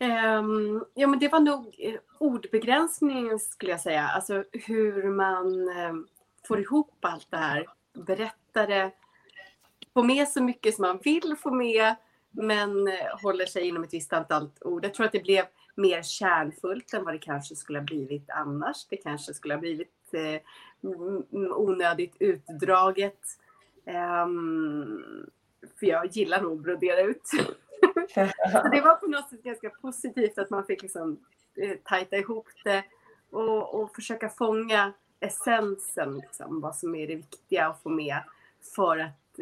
Um, 0.00 0.84
ja, 0.94 1.06
men 1.06 1.18
det 1.18 1.28
var 1.28 1.40
nog 1.40 1.74
eh, 1.78 2.00
ordbegränsningen 2.18 3.38
skulle 3.38 3.72
jag 3.72 3.80
säga. 3.80 4.02
Alltså 4.02 4.44
hur 4.52 5.10
man 5.10 5.68
um, 5.68 6.08
får 6.48 6.60
ihop 6.60 6.96
allt 7.00 7.30
det 7.30 7.36
här. 7.36 7.66
Berättare 7.92 8.90
det. 9.94 10.02
Med 10.02 10.28
så 10.28 10.42
mycket 10.42 10.74
som 10.74 10.82
man 10.82 10.98
vill 11.02 11.36
få 11.42 11.50
med. 11.50 11.94
Men 12.30 12.88
uh, 12.88 13.22
håller 13.22 13.46
sig 13.46 13.68
inom 13.68 13.84
ett 13.84 13.94
visst 13.94 14.12
antal 14.12 14.50
ord. 14.60 14.84
Jag 14.84 14.94
tror 14.94 15.06
att 15.06 15.12
det 15.12 15.22
blev 15.22 15.44
mer 15.74 16.02
kärnfullt 16.02 16.94
än 16.94 17.04
vad 17.04 17.14
det 17.14 17.18
kanske 17.18 17.56
skulle 17.56 17.78
ha 17.78 17.84
blivit 17.84 18.30
annars. 18.30 18.86
Det 18.90 18.96
kanske 18.96 19.34
skulle 19.34 19.54
ha 19.54 19.60
blivit 19.60 20.14
uh, 20.14 20.40
onödigt 21.56 22.16
utdraget. 22.18 23.20
Um, 24.24 25.26
för 25.80 25.86
jag 25.86 26.06
gillar 26.06 26.42
nog 26.42 26.52
att 26.52 26.62
brodera 26.62 27.00
ut. 27.00 27.30
så 28.52 28.68
det 28.68 28.80
var 28.80 28.96
på 28.96 29.06
något 29.06 29.30
sätt 29.30 29.42
ganska 29.42 29.70
positivt 29.70 30.38
att 30.38 30.50
man 30.50 30.64
fick 30.64 30.82
liksom 30.82 31.24
eh, 31.62 31.76
tajta 31.84 32.16
ihop 32.16 32.46
det 32.64 32.84
och, 33.30 33.74
och 33.74 33.94
försöka 33.94 34.28
fånga 34.28 34.92
essensen, 35.20 36.18
liksom, 36.18 36.60
vad 36.60 36.76
som 36.76 36.94
är 36.94 37.06
det 37.06 37.16
viktiga 37.16 37.68
att 37.68 37.82
få 37.82 37.88
med 37.88 38.22
för 38.74 38.98
att 38.98 39.40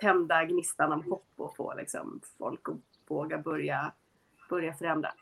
tända 0.00 0.44
gnistan 0.44 0.92
av 0.92 1.10
hopp 1.10 1.32
och 1.36 1.56
få 1.56 1.74
liksom, 1.74 2.20
folk 2.38 2.68
att 2.68 2.76
våga 3.08 3.38
börja, 3.38 3.92
börja 4.50 4.74
förändra. 4.74 5.12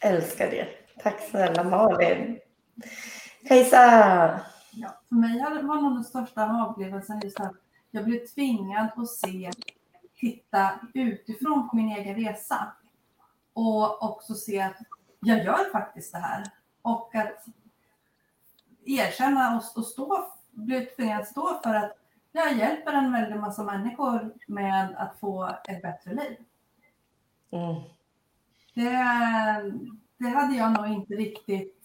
Älskar 0.00 0.50
det. 0.50 0.68
Tack 1.02 1.20
snälla 1.20 1.64
Malin. 1.64 2.38
Kajsa! 3.48 4.40
Ja, 4.70 5.00
för 5.08 5.14
mig 5.14 5.62
var 5.62 5.82
nog 5.82 5.94
den 5.94 6.04
största 6.04 6.66
upplevelsen 6.70 7.20
just 7.20 7.40
att 7.40 7.61
jag 7.94 8.04
blev 8.04 8.26
tvingad 8.26 8.90
att 8.96 9.08
se, 9.08 9.50
titta 10.14 10.80
utifrån 10.94 11.68
på 11.68 11.76
min 11.76 11.88
egen 11.88 12.14
resa. 12.14 12.72
Och 13.52 14.02
också 14.02 14.34
se 14.34 14.60
att 14.60 14.76
jag 15.20 15.44
gör 15.44 15.72
faktiskt 15.72 16.12
det 16.12 16.18
här. 16.18 16.50
Och 16.82 17.14
att 17.14 17.46
erkänna 18.84 19.56
och, 19.56 19.78
och 19.78 19.86
stå, 19.86 20.32
bli 20.50 20.86
tvingad 20.86 21.20
att 21.20 21.28
stå 21.28 21.60
för 21.62 21.74
att 21.74 21.98
jag 22.32 22.58
hjälper 22.58 22.92
en 22.92 23.12
väldig 23.12 23.40
massa 23.40 23.62
människor 23.62 24.34
med 24.46 24.94
att 24.96 25.18
få 25.20 25.56
ett 25.68 25.82
bättre 25.82 26.14
liv. 26.14 26.36
Mm. 27.50 27.82
Det, 28.74 28.90
det 30.18 30.28
hade 30.28 30.56
jag 30.56 30.72
nog 30.72 30.86
inte 30.86 31.14
riktigt 31.14 31.82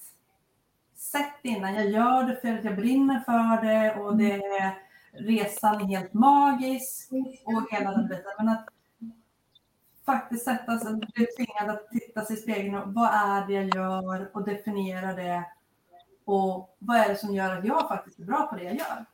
sett 0.96 1.40
innan. 1.42 1.76
Jag 1.76 1.90
gör 1.90 2.24
det 2.24 2.42
för 2.42 2.54
att 2.54 2.64
jag 2.64 2.76
brinner 2.76 3.20
för 3.20 3.66
det 3.66 4.00
och 4.00 4.18
det 4.18 4.76
resan 5.18 5.82
är 5.82 5.86
helt 5.86 6.14
magisk 6.14 7.10
och 7.46 7.72
hela 7.72 7.92
den 7.92 8.08
biten. 8.08 8.32
Men 8.38 8.50
att 8.50 8.66
faktiskt 10.06 10.46
sätta 10.46 10.80
sig, 10.80 10.94
bli 10.94 11.26
tvingad 11.26 11.70
att 11.70 11.90
titta 11.92 12.26
sig 12.26 12.38
i 12.38 12.40
spegeln 12.40 12.76
och 12.76 12.94
vad 12.94 13.10
är 13.14 13.48
det 13.48 13.54
jag 13.54 13.76
gör 13.76 14.30
och 14.34 14.46
definiera 14.46 15.14
det. 15.14 15.44
Och 16.26 16.76
vad 16.80 16.98
är 16.98 17.10
det 17.10 17.16
som 17.16 17.36
gör 17.36 17.58
att 17.58 17.66
jag 17.66 17.88
faktiskt 17.88 18.20
är 18.20 18.24
bra 18.24 18.48
på 18.48 18.56
det 18.56 18.64
jag 18.64 18.76
gör? 18.76 19.06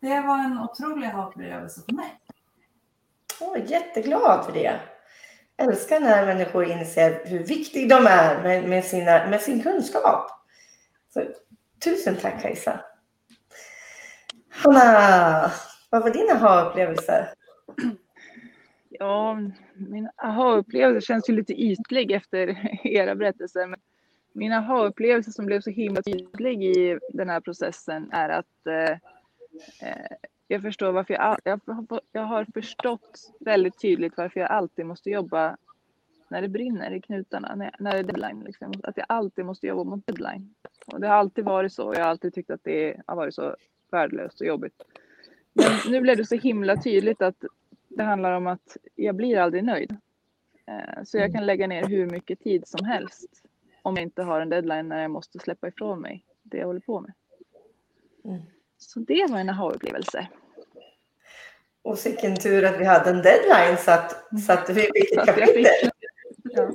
Det 0.00 0.20
var 0.20 0.38
en 0.38 0.58
otrolig 0.58 1.14
upplevelse 1.14 1.80
för 1.86 1.92
mig. 1.92 2.20
Oh, 3.40 3.70
jätteglad 3.70 4.44
för 4.44 4.52
det. 4.52 4.80
Älskar 5.56 6.00
när 6.00 6.26
människor 6.26 6.64
inser 6.64 7.22
hur 7.24 7.44
viktiga 7.44 7.98
de 7.98 8.06
är 8.06 8.42
med, 8.42 8.68
med, 8.68 8.84
sina, 8.84 9.26
med 9.26 9.40
sin 9.40 9.62
kunskap. 9.62 10.30
Så, 11.14 11.24
tusen 11.84 12.16
tack 12.16 12.42
Kajsa. 12.42 12.80
Hanna, 14.64 15.50
vad 15.90 16.02
var 16.02 16.10
din 16.10 16.30
aha-upplevelse? 16.30 17.28
Ja, 18.88 19.38
min 19.74 20.08
aha-upplevelse 20.16 21.06
känns 21.06 21.28
ju 21.28 21.32
lite 21.32 21.52
ytlig 21.52 22.10
efter 22.10 22.68
era 22.86 23.14
berättelser. 23.14 23.66
Men 23.66 23.80
min 24.32 24.52
aha-upplevelse 24.52 25.32
som 25.32 25.46
blev 25.46 25.60
så 25.60 25.70
himla 25.70 26.02
tydlig 26.02 26.64
i 26.64 26.98
den 27.12 27.30
här 27.30 27.40
processen 27.40 28.10
är 28.12 28.28
att 28.28 28.66
eh, 28.66 28.90
eh 29.88 30.16
jag 30.48 30.62
förstår 30.62 30.92
varför 30.92 31.14
jag, 31.14 31.38
jag, 31.44 31.60
jag 32.12 32.22
har 32.22 32.46
förstått 32.54 33.32
väldigt 33.40 33.80
tydligt 33.80 34.16
varför 34.16 34.40
jag 34.40 34.50
alltid 34.50 34.86
måste 34.86 35.10
jobba 35.10 35.56
när 36.28 36.42
det 36.42 36.48
brinner 36.48 36.90
i 36.90 37.00
knutarna, 37.00 37.54
när, 37.54 37.74
när 37.78 37.92
det 37.92 37.98
är 37.98 38.02
deadline. 38.02 38.40
Liksom. 38.44 38.72
Att 38.82 38.96
jag 38.96 39.06
alltid 39.08 39.44
måste 39.44 39.66
jobba 39.66 39.84
mot 39.84 40.06
deadline. 40.06 40.54
Och 40.86 41.00
det 41.00 41.08
har 41.08 41.14
alltid 41.14 41.44
varit 41.44 41.72
så. 41.72 41.94
Jag 41.94 42.00
har 42.00 42.10
alltid 42.10 42.34
tyckt 42.34 42.50
att 42.50 42.64
det 42.64 42.96
har 43.06 43.16
varit 43.16 43.34
så 43.34 43.56
värdelöst 43.92 44.40
och 44.40 44.46
jobbigt. 44.46 44.82
Men 45.52 45.92
nu 45.92 46.00
blev 46.00 46.16
det 46.16 46.24
så 46.24 46.34
himla 46.34 46.76
tydligt 46.76 47.22
att 47.22 47.44
det 47.88 48.02
handlar 48.02 48.32
om 48.32 48.46
att 48.46 48.76
jag 48.94 49.14
blir 49.14 49.38
aldrig 49.38 49.64
nöjd. 49.64 49.96
Eh, 50.66 51.04
så 51.04 51.18
jag 51.18 51.32
kan 51.32 51.46
lägga 51.46 51.66
ner 51.66 51.86
hur 51.86 52.06
mycket 52.06 52.40
tid 52.40 52.68
som 52.68 52.86
helst 52.86 53.42
om 53.82 53.96
jag 53.96 54.02
inte 54.02 54.22
har 54.22 54.40
en 54.40 54.48
deadline 54.48 54.88
när 54.88 55.02
jag 55.02 55.10
måste 55.10 55.38
släppa 55.38 55.68
ifrån 55.68 56.00
mig 56.00 56.24
det 56.42 56.58
jag 56.58 56.66
håller 56.66 56.80
på 56.80 57.00
med. 57.00 57.12
Mm. 58.24 58.42
Så 58.78 59.00
det 59.00 59.26
var 59.30 59.38
en 59.38 59.50
aha-upplevelse. 59.50 60.28
Och 61.82 61.98
vilken 62.04 62.36
tur 62.36 62.64
att 62.64 62.80
vi 62.80 62.84
hade 62.84 63.10
en 63.10 63.22
deadline 63.22 63.78
så 63.78 63.90
att, 63.90 64.24
så 64.46 64.52
att 64.52 64.70
vi 64.70 64.74
fick 64.74 65.12
ett 65.12 65.26
kapitel. 65.26 65.90
Ja. 66.42 66.70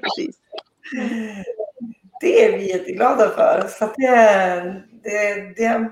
Precis. 0.00 0.40
Det 2.20 2.44
är 2.44 2.58
vi 2.58 2.68
jätteglada 2.68 3.30
för. 3.30 3.68
Så 3.68 3.92
det, 3.96 4.82
det, 5.02 5.54
det, 5.56 5.90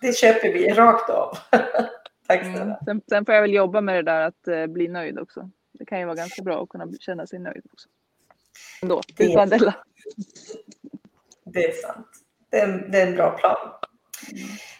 det 0.00 0.16
köper 0.16 0.52
vi 0.52 0.72
rakt 0.72 1.10
av. 1.10 1.38
Tack 2.26 2.42
snälla. 2.42 2.62
Mm. 2.62 2.76
Sen, 2.84 3.02
sen, 3.08 3.24
får 3.24 3.34
jag 3.34 3.42
väl 3.42 3.54
jobba 3.54 3.80
med 3.80 3.94
det 3.94 4.02
där 4.02 4.20
att 4.20 4.48
uh, 4.48 4.66
bli 4.66 4.88
nöjd 4.88 5.18
också. 5.18 5.50
Det 5.72 5.84
kan 5.84 5.98
ju 5.98 6.04
vara 6.04 6.16
ganska 6.16 6.42
bra 6.42 6.62
att 6.62 6.68
kunna 6.68 6.92
känna 7.00 7.26
sig 7.26 7.38
nöjd 7.38 7.62
också. 7.72 7.88
Ändå, 8.82 9.00
det 9.16 9.24
utan 9.24 9.48
Della. 9.48 9.74
Det 11.44 11.64
är 11.64 11.72
sant. 11.72 12.06
Det 12.50 12.58
är, 12.58 12.68
en, 12.68 12.90
det 12.90 13.00
är 13.00 13.06
en 13.06 13.14
bra 13.14 13.30
plan. 13.30 13.56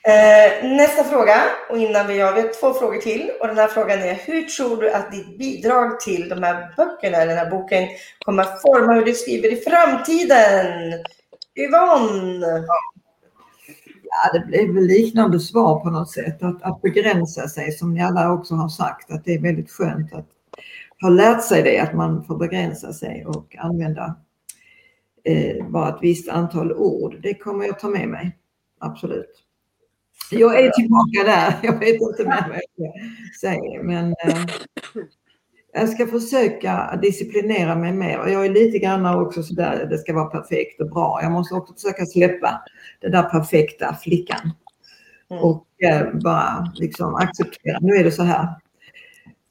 Eh, 0.03 0.65
nästa 0.77 1.05
fråga, 1.05 1.43
och 1.71 1.79
innan 1.79 2.07
vi 2.07 2.15
gör, 2.15 2.35
vi 2.35 2.41
har 2.41 2.61
två 2.61 2.75
frågor 2.75 2.99
till. 2.99 3.31
Och 3.41 3.47
den 3.47 3.57
här 3.57 3.69
frågan 3.69 3.99
är, 3.99 4.15
hur 4.15 4.43
tror 4.43 4.77
du 4.77 4.91
att 4.91 5.13
ditt 5.13 5.39
bidrag 5.39 6.01
till 6.01 6.29
de 6.29 6.43
här 6.43 6.75
böckerna, 6.77 7.17
eller 7.17 7.35
den 7.35 7.39
här 7.39 7.51
boken, 7.51 7.89
kommer 8.19 8.43
att 8.43 8.63
forma 8.63 8.93
hur 8.93 9.05
du 9.05 9.13
skriver 9.15 9.53
i 9.53 9.57
framtiden? 9.57 10.93
Yvonne? 11.57 12.65
Ja, 14.03 14.33
det 14.33 14.47
blir 14.47 14.75
väl 14.75 14.87
liknande 14.87 15.41
svar 15.41 15.81
på 15.81 15.91
något 15.91 16.11
sätt. 16.11 16.43
Att, 16.43 16.63
att 16.63 16.83
begränsa 16.83 17.49
sig, 17.49 17.73
som 17.73 17.95
ni 17.95 18.03
alla 18.03 18.33
också 18.33 18.55
har 18.55 18.69
sagt, 18.69 19.11
att 19.11 19.25
det 19.25 19.35
är 19.35 19.43
väldigt 19.43 19.71
skönt 19.71 20.15
att 20.15 20.29
ha 21.03 21.09
lärt 21.09 21.45
sig 21.45 21.63
det, 21.63 21.79
att 21.79 21.95
man 21.95 22.25
får 22.25 22.37
begränsa 22.37 22.93
sig 22.93 23.27
och 23.27 23.57
använda 23.59 24.17
eh, 25.25 25.67
bara 25.67 25.89
ett 25.89 26.03
visst 26.03 26.29
antal 26.29 26.73
ord. 26.73 27.17
Det 27.23 27.35
kommer 27.35 27.67
jag 27.67 27.79
ta 27.79 27.89
med 27.89 28.09
mig, 28.09 28.37
absolut. 28.79 29.50
Jag 30.31 30.61
är 30.61 30.71
tillbaka 30.71 31.25
där. 31.25 31.55
Jag 31.63 31.79
vet 31.79 32.01
inte 32.01 32.25
mer 32.25 32.47
vad 32.49 32.57
jag 32.57 32.93
ska 33.33 33.49
säga. 33.49 33.83
Men 33.83 34.07
eh, 34.07 34.45
jag 35.73 35.89
ska 35.89 36.07
försöka 36.07 36.99
disciplinera 37.03 37.77
mig 37.77 37.93
mer. 37.93 38.27
Jag 38.27 38.47
är 38.47 38.51
lite 38.51 38.79
grann 38.79 39.07
också 39.07 39.43
sådär, 39.43 39.87
det 39.91 39.99
ska 39.99 40.15
vara 40.15 40.25
perfekt 40.25 40.81
och 40.81 40.91
bra. 40.91 41.19
Jag 41.23 41.33
måste 41.33 41.55
också 41.55 41.75
försöka 41.75 42.07
släppa 42.07 42.63
den 43.01 43.13
där 43.13 43.23
perfekta 43.23 43.95
flickan. 43.95 44.53
Mm. 45.31 45.43
Och 45.43 45.67
eh, 45.83 46.15
bara 46.25 46.73
liksom 46.75 47.15
acceptera, 47.15 47.79
nu 47.81 47.95
är 47.95 48.05
det 48.05 48.13
så 48.13 48.23
här. 48.23 48.49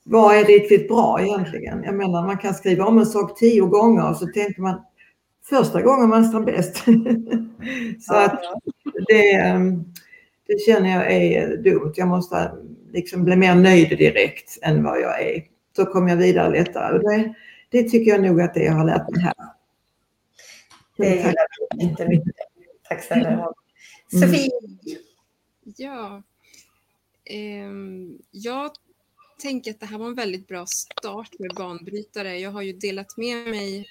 Vad 0.04 0.36
är 0.36 0.46
riktigt 0.46 0.88
bra 0.88 1.22
egentligen? 1.22 1.84
Jag 1.84 1.96
menar, 1.96 2.26
man 2.26 2.38
kan 2.38 2.54
skriva 2.54 2.86
om 2.86 3.00
en 3.00 3.06
sak 3.06 3.40
tio 3.40 3.62
gånger 3.62 4.10
och 4.10 4.18
så 4.18 4.28
tänker 4.28 4.62
man 4.62 4.82
första 5.50 5.82
gången 5.82 6.10
var 6.10 6.20
nästan 6.20 6.46
bäst. 6.46 6.76
så 8.08 8.16
att 8.16 8.40
det, 9.08 9.32
eh, 9.32 9.60
det 10.50 10.60
känner 10.60 10.90
jag 10.90 11.12
är 11.12 11.58
dumt. 11.58 11.94
Jag 11.96 12.08
måste 12.08 12.52
liksom 12.92 13.24
bli 13.26 13.36
mer 13.36 13.56
nöjd 13.56 13.90
direkt 13.90 14.60
än 14.62 14.84
vad 14.84 15.02
jag 15.02 15.22
är. 15.22 15.44
Så 15.76 15.86
kommer 15.86 16.10
jag 16.10 16.18
vidare 16.18 16.50
lättare. 16.50 16.98
Och 16.98 17.04
det, 17.04 17.34
det 17.70 17.90
tycker 17.90 18.12
jag 18.12 18.22
nog 18.22 18.42
att 18.42 18.54
det 18.54 18.64
jag 18.64 18.74
har 18.74 18.86
lärt 18.86 19.10
mig 19.10 19.22
här. 19.22 19.34
Det 20.98 21.36
vi 21.78 21.86
jättemycket. 21.86 22.36
Tack 22.90 23.04
snälla 23.04 23.34
Yvonne. 23.34 23.54
Sofie? 24.12 24.50
Ja. 25.78 26.24
Ehm, 27.26 28.18
jag 28.32 28.72
tänker 29.42 29.72
att 29.72 29.80
det 29.80 29.86
här 29.86 29.98
var 29.98 30.08
en 30.08 30.16
väldigt 30.16 30.48
bra 30.48 30.66
start 30.66 31.40
med 31.40 31.52
banbrytare. 31.56 32.40
Jag 32.40 32.52
har 32.52 32.62
ju 32.62 32.74
delat 32.74 33.18
med 33.18 33.48
mig 33.48 33.88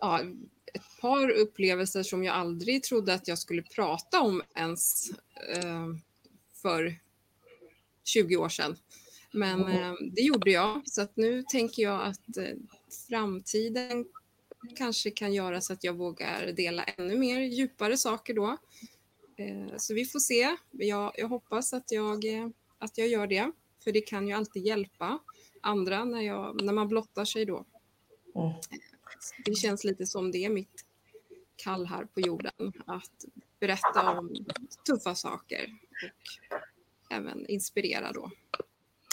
ja, 0.00 0.20
par 1.00 1.30
upplevelser 1.30 2.02
som 2.02 2.24
jag 2.24 2.34
aldrig 2.34 2.82
trodde 2.82 3.14
att 3.14 3.28
jag 3.28 3.38
skulle 3.38 3.62
prata 3.62 4.20
om 4.20 4.42
ens 4.54 5.10
eh, 5.56 5.86
för 6.62 6.94
20 8.04 8.36
år 8.36 8.48
sedan. 8.48 8.76
Men 9.32 9.68
eh, 9.68 9.92
det 10.12 10.22
gjorde 10.22 10.50
jag, 10.50 10.82
så 10.84 11.02
att 11.02 11.16
nu 11.16 11.42
tänker 11.42 11.82
jag 11.82 12.02
att 12.02 12.36
eh, 12.36 12.56
framtiden 13.08 14.06
kanske 14.76 15.10
kan 15.10 15.32
göra 15.32 15.60
så 15.60 15.72
att 15.72 15.84
jag 15.84 15.94
vågar 15.94 16.52
dela 16.52 16.84
ännu 16.84 17.18
mer 17.18 17.40
djupare 17.40 17.96
saker 17.96 18.34
då. 18.34 18.56
Eh, 19.36 19.76
så 19.76 19.94
vi 19.94 20.04
får 20.04 20.18
se. 20.18 20.56
Jag, 20.70 21.12
jag 21.16 21.28
hoppas 21.28 21.72
att 21.72 21.92
jag, 21.92 22.24
eh, 22.24 22.48
att 22.78 22.98
jag 22.98 23.08
gör 23.08 23.26
det, 23.26 23.52
för 23.84 23.92
det 23.92 24.00
kan 24.00 24.28
ju 24.28 24.34
alltid 24.34 24.66
hjälpa 24.66 25.18
andra 25.60 26.04
när, 26.04 26.20
jag, 26.20 26.62
när 26.62 26.72
man 26.72 26.88
blottar 26.88 27.24
sig 27.24 27.44
då. 27.44 27.64
Mm. 28.34 28.52
Det 29.44 29.54
känns 29.54 29.84
lite 29.84 30.06
som 30.06 30.32
det 30.32 30.44
är 30.44 30.50
mitt 30.50 30.84
kall 31.64 31.86
här 31.86 32.04
på 32.04 32.20
jorden, 32.20 32.72
att 32.86 33.24
berätta 33.60 34.10
om 34.18 34.34
tuffa 34.86 35.14
saker 35.14 35.66
och 37.06 37.12
även 37.16 37.46
inspirera 37.46 38.12
då. 38.12 38.30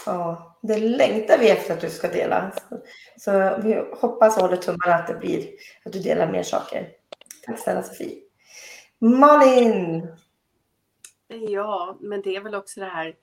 Ja, 0.06 0.58
det 0.62 0.80
längtar 0.80 1.38
vi 1.40 1.50
efter 1.50 1.74
att 1.74 1.82
du 1.82 1.90
ska 1.90 2.08
dela. 2.08 2.52
Så, 3.18 3.60
vi 3.64 3.74
hoppas 4.02 4.38
och 4.38 4.44
håller 4.44 4.58
tummarna 4.58 4.96
att 4.96 5.08
det 5.08 5.14
blir 5.16 5.50
att 5.86 5.94
du 5.94 6.00
delar 6.00 6.32
mer 6.32 6.44
saker. 6.44 6.90
Tack 7.46 7.60
snälla 7.60 7.84
Sofie. 7.84 8.22
Malin! 9.00 10.08
Ja, 11.28 11.98
men 12.02 12.22
det 12.22 12.36
är 12.36 12.42
väl 12.42 12.56
också 12.56 12.80
det 12.80 12.86
här. 12.86 13.16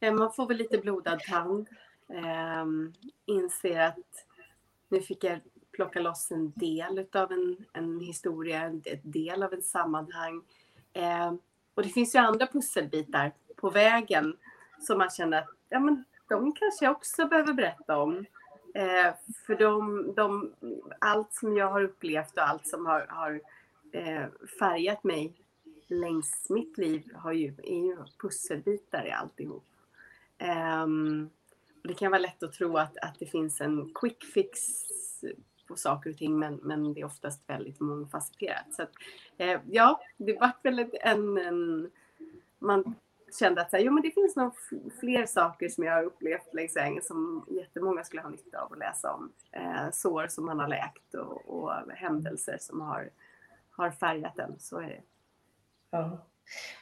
eh, 0.00 0.12
Man 0.14 0.32
får 0.32 0.46
väl 0.46 0.56
lite 0.56 0.78
blodad 0.78 1.20
tand. 1.20 1.68
Eh, 2.12 2.66
inser 3.26 3.80
att 3.80 4.26
nu 4.88 5.00
fick 5.00 5.24
jag 5.24 5.40
plocka 5.80 6.00
loss 6.00 6.30
en 6.30 6.52
del 6.56 7.06
av 7.12 7.32
en, 7.32 7.56
en 7.72 8.00
historia, 8.00 8.62
en 8.62 8.82
del 9.02 9.42
av 9.42 9.52
ett 9.52 9.64
sammanhang. 9.64 10.42
Eh, 10.92 11.32
och 11.74 11.82
det 11.82 11.88
finns 11.88 12.14
ju 12.14 12.18
andra 12.18 12.46
pusselbitar 12.46 13.32
på 13.56 13.70
vägen 13.70 14.36
som 14.80 14.98
man 14.98 15.10
känner 15.10 15.38
att 15.38 15.48
ja, 15.68 15.80
men 15.80 16.04
de 16.28 16.52
kanske 16.52 16.84
jag 16.84 16.92
också 16.92 17.26
behöver 17.26 17.52
berätta 17.52 17.98
om. 17.98 18.26
Eh, 18.74 19.14
för 19.46 19.54
de, 19.54 20.12
de, 20.16 20.52
allt 20.98 21.32
som 21.32 21.56
jag 21.56 21.70
har 21.70 21.82
upplevt 21.82 22.36
och 22.36 22.48
allt 22.48 22.66
som 22.66 22.86
har, 22.86 23.06
har 23.08 23.40
eh, 23.92 24.26
färgat 24.58 25.04
mig 25.04 25.34
längs 25.86 26.46
mitt 26.50 26.78
liv 26.78 27.12
har 27.14 27.32
ju, 27.32 27.54
är 27.62 27.86
ju 27.86 27.96
pusselbitar 28.22 29.06
i 29.06 29.10
alltihop. 29.10 29.66
Eh, 30.38 30.82
och 31.82 31.88
det 31.88 31.94
kan 31.94 32.10
vara 32.10 32.22
lätt 32.22 32.42
att 32.42 32.52
tro 32.52 32.76
att, 32.76 32.96
att 32.96 33.18
det 33.18 33.26
finns 33.26 33.60
en 33.60 33.90
quick 33.94 34.24
fix 34.24 34.60
på 35.70 35.76
saker 35.76 36.10
och 36.10 36.16
ting 36.16 36.38
men, 36.38 36.54
men 36.54 36.94
det 36.94 37.00
är 37.00 37.04
oftast 37.04 37.42
väldigt 37.46 37.80
mångfacetterat. 37.80 38.66
Så 38.72 38.82
att, 38.82 38.92
eh, 39.38 39.60
ja, 39.70 40.00
det 40.16 40.32
vart 40.32 40.64
väl 40.64 40.86
en, 41.02 41.38
en 41.38 41.90
man 42.58 42.94
kände 43.38 43.60
att 43.60 43.70
så 43.70 43.76
här, 43.76 43.84
jo, 43.84 43.92
men 43.92 44.02
det 44.02 44.10
finns 44.10 44.36
nog 44.36 44.52
fler 45.00 45.26
saker 45.26 45.68
som 45.68 45.84
jag 45.84 45.92
har 45.92 46.02
upplevt 46.02 46.54
längs 46.54 46.76
vägen 46.76 47.02
som 47.02 47.46
jättemånga 47.50 48.04
skulle 48.04 48.22
ha 48.22 48.28
nytta 48.28 48.60
av 48.60 48.72
att 48.72 48.78
läsa 48.78 49.12
om. 49.12 49.32
Eh, 49.52 49.90
sår 49.92 50.26
som 50.28 50.46
man 50.46 50.60
har 50.60 50.68
läkt 50.68 51.14
och, 51.14 51.48
och 51.48 51.72
händelser 51.94 52.56
som 52.60 52.80
har, 52.80 53.10
har 53.70 53.90
färgat 53.90 54.38
en. 54.38 54.58
Så 54.58 54.78
är 54.78 54.86
det. 54.86 55.02
Ja. 55.90 56.26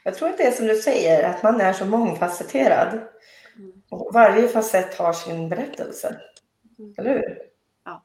Jag 0.05 0.14
tror 0.14 0.28
att 0.28 0.39
det 0.39 0.47
är 0.47 0.53
som 0.53 0.66
du 0.66 0.76
säger, 0.76 1.30
att 1.30 1.43
man 1.43 1.61
är 1.61 1.72
så 1.72 1.86
mångfacetterad. 1.86 3.01
Mm. 3.57 3.82
Och 3.89 4.11
varje 4.14 4.49
facett 4.49 4.95
har 4.95 5.12
sin 5.12 5.49
berättelse. 5.49 6.20
Mm. 6.78 6.95
Eller 6.99 7.11
hur? 7.11 7.39
Ja. 7.84 8.05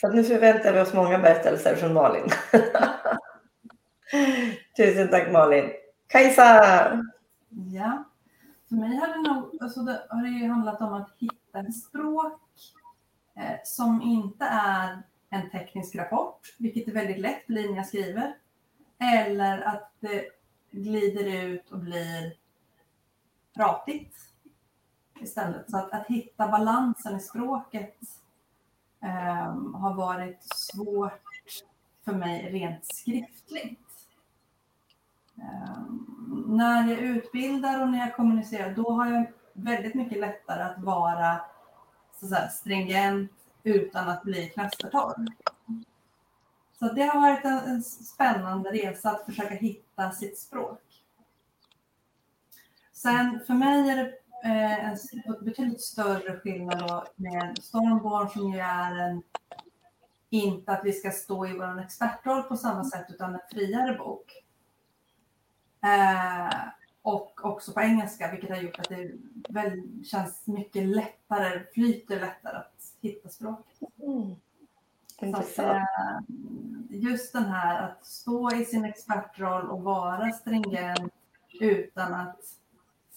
Så 0.00 0.08
nu 0.08 0.24
förväntar 0.24 0.72
vi 0.72 0.80
oss 0.80 0.94
många 0.94 1.18
berättelser 1.18 1.76
från 1.76 1.94
Malin. 1.94 2.28
Tusen 4.76 5.10
tack 5.10 5.32
Malin. 5.32 5.70
Kajsa! 6.06 6.44
Ja. 7.48 8.04
För 8.68 8.74
mig 8.74 8.96
har 8.96 9.08
det 9.08 9.32
nog 9.32 9.58
alltså 9.60 9.80
det, 9.80 10.06
har 10.10 10.22
det 10.22 10.46
handlat 10.46 10.80
om 10.80 10.92
att 10.92 11.10
hitta 11.18 11.60
ett 11.60 11.76
språk 11.76 12.40
eh, 13.36 13.58
som 13.64 14.02
inte 14.02 14.44
är 14.44 15.02
en 15.30 15.50
teknisk 15.50 15.96
rapport, 15.96 16.54
vilket 16.58 16.86
det 16.86 16.92
väldigt 16.92 17.20
lätt 17.20 17.46
blir 17.46 17.68
när 17.68 17.76
jag 17.76 17.86
skriver. 17.86 18.34
Eller 18.98 19.60
att 19.60 19.92
det 20.00 20.24
glider 20.70 21.44
ut 21.44 21.70
och 21.70 21.78
blir 21.78 22.32
pratigt 23.56 24.16
istället. 25.20 25.70
Så 25.70 25.76
att, 25.76 25.92
att 25.92 26.06
hitta 26.06 26.48
balansen 26.48 27.16
i 27.16 27.20
språket 27.20 27.96
Ehm, 29.02 29.74
har 29.74 29.94
varit 29.94 30.38
svårt 30.54 31.22
för 32.04 32.12
mig 32.12 32.52
rent 32.52 32.94
skriftligt. 32.94 33.80
Um, 35.34 36.44
när 36.48 36.88
jag 36.88 36.98
utbildar 36.98 37.82
och 37.82 37.88
när 37.88 37.98
jag 37.98 38.16
kommunicerar, 38.16 38.74
då 38.74 38.90
har 38.90 39.06
jag 39.06 39.32
väldigt 39.52 39.94
mycket 39.94 40.18
lättare 40.18 40.62
att 40.62 40.78
vara 40.78 41.40
så 42.20 42.26
att 42.26 42.30
säga, 42.30 42.48
stringent 42.48 43.32
utan 43.62 44.08
att 44.08 44.22
bli 44.22 44.48
knastertorr. 44.48 45.26
Så 46.78 46.92
det 46.92 47.02
har 47.02 47.20
varit 47.20 47.44
en, 47.44 47.58
en, 47.58 47.82
spännande 47.82 48.70
resa 48.70 49.10
att 49.10 49.24
försöka 49.24 49.54
hitta 49.54 50.10
sitt 50.10 50.38
språk. 50.38 50.82
Sen 52.92 53.40
för 53.46 53.54
mig 53.54 53.90
är 53.90 53.96
det 53.96 54.12
en 54.42 54.96
betydligt 55.40 55.80
större 55.80 56.40
skillnad 56.40 56.78
då 56.78 57.04
med 57.16 57.58
Stormborn 57.62 58.28
som 58.28 58.52
ju 58.52 58.58
är 58.58 58.98
en, 58.98 59.22
inte 60.30 60.72
att 60.72 60.84
vi 60.84 60.92
ska 60.92 61.10
stå 61.10 61.46
i 61.46 61.52
vår 61.52 61.80
expertroll 61.80 62.42
på 62.42 62.56
samma 62.56 62.84
sätt 62.84 63.06
utan 63.08 63.34
en 63.34 63.40
friare 63.52 63.94
bok. 63.98 64.32
Eh, 65.82 66.58
och 67.02 67.44
också 67.44 67.72
på 67.72 67.80
engelska, 67.80 68.30
vilket 68.30 68.50
har 68.50 68.56
gjort 68.56 68.78
att 68.78 68.88
det 68.88 69.12
väl 69.48 70.04
känns 70.04 70.46
mycket 70.46 70.86
lättare, 70.86 71.64
flyter 71.74 72.20
lättare 72.20 72.56
att 72.56 72.94
hitta 73.00 73.28
språket. 73.28 73.88
Mm. 74.02 74.36
Så 75.20 75.36
att, 75.36 75.58
eh, 75.58 75.82
just 76.90 77.32
den 77.32 77.44
här 77.44 77.88
att 77.88 78.06
stå 78.06 78.54
i 78.54 78.64
sin 78.64 78.84
expertroll 78.84 79.70
och 79.70 79.82
vara 79.82 80.32
stringent 80.32 81.12
utan 81.60 82.14
att 82.14 82.59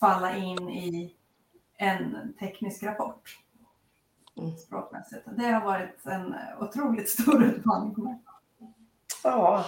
falla 0.03 0.35
in 0.35 0.69
i 0.69 1.15
en 1.77 2.33
teknisk 2.39 2.83
rapport 2.83 3.39
Mm. 4.37 4.57
språkmässigt. 4.57 5.25
Det 5.37 5.45
har 5.45 5.65
varit 5.65 6.05
en 6.05 6.35
otroligt 6.59 7.09
stor 7.09 7.43
utmaning 7.43 7.95
för 7.95 8.01
mig. 8.01 8.21
Ja. 9.23 9.65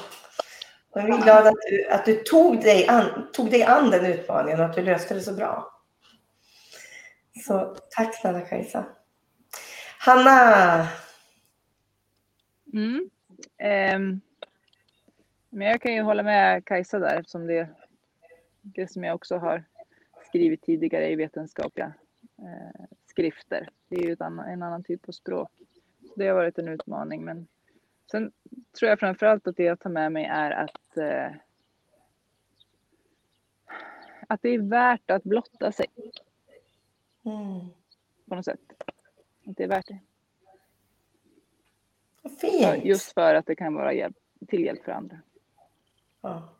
Och 0.89 1.01
vi 1.01 1.11
är 1.11 1.23
glada 1.23 1.49
att 1.49 1.55
du, 1.69 1.87
att 1.89 2.05
du 2.05 2.15
tog, 2.15 2.61
dig 2.61 2.87
an, 2.87 3.27
tog 3.33 3.51
dig 3.51 3.63
an 3.63 3.89
den 3.89 4.05
utmaningen 4.05 4.59
och 4.59 4.65
att 4.65 4.75
du 4.75 4.81
löste 4.81 5.13
det 5.13 5.21
så 5.21 5.33
bra. 5.33 5.81
Så 7.45 7.75
tack 7.89 8.15
snälla 8.15 8.41
Kajsa. 8.41 8.85
Hanna! 9.99 10.87
Mm. 12.73 13.09
Ehm, 13.57 14.21
men 15.49 15.67
jag 15.67 15.81
kan 15.81 15.93
ju 15.93 16.01
hålla 16.01 16.23
med 16.23 16.65
Kajsa 16.65 16.99
där 16.99 17.19
eftersom 17.19 17.47
det, 17.47 17.69
det 18.61 18.91
som 18.91 19.03
jag 19.03 19.15
också 19.15 19.37
har 19.37 19.63
skrivit 20.35 20.61
tidigare 20.61 21.11
i 21.11 21.15
vetenskapliga 21.15 21.93
eh, 22.37 22.85
skrifter. 23.05 23.69
Det 23.87 23.95
är 23.95 24.07
ju 24.07 24.15
annan, 24.19 24.49
en 24.49 24.63
annan 24.63 24.83
typ 24.83 25.09
av 25.09 25.11
språk. 25.11 25.51
Så 26.01 26.13
det 26.15 26.27
har 26.27 26.35
varit 26.35 26.57
en 26.57 26.67
utmaning. 26.67 27.25
Men 27.25 27.47
sen 28.11 28.31
tror 28.79 28.89
jag 28.89 28.99
framförallt 28.99 29.47
att 29.47 29.57
det 29.57 29.63
jag 29.63 29.79
tar 29.79 29.89
med 29.89 30.11
mig 30.11 30.25
är 30.25 30.51
att 30.51 30.97
eh, 30.97 31.31
att 34.27 34.41
det 34.41 34.49
är 34.49 34.59
värt 34.59 35.11
att 35.11 35.23
blotta 35.23 35.71
sig. 35.71 35.87
Mm. 37.23 37.59
På 38.29 38.35
något 38.35 38.45
sätt. 38.45 38.59
Att 39.47 39.57
det 39.57 39.63
är 39.63 39.67
värt 39.67 39.87
det. 39.87 39.99
Fint! 42.41 42.85
Just 42.85 43.13
för 43.13 43.35
att 43.35 43.45
det 43.45 43.55
kan 43.55 43.73
vara 43.73 43.93
hjälp, 43.93 44.17
till 44.47 44.63
hjälp 44.63 44.83
för 44.83 44.91
andra. 44.91 45.19
Ja. 46.21 46.54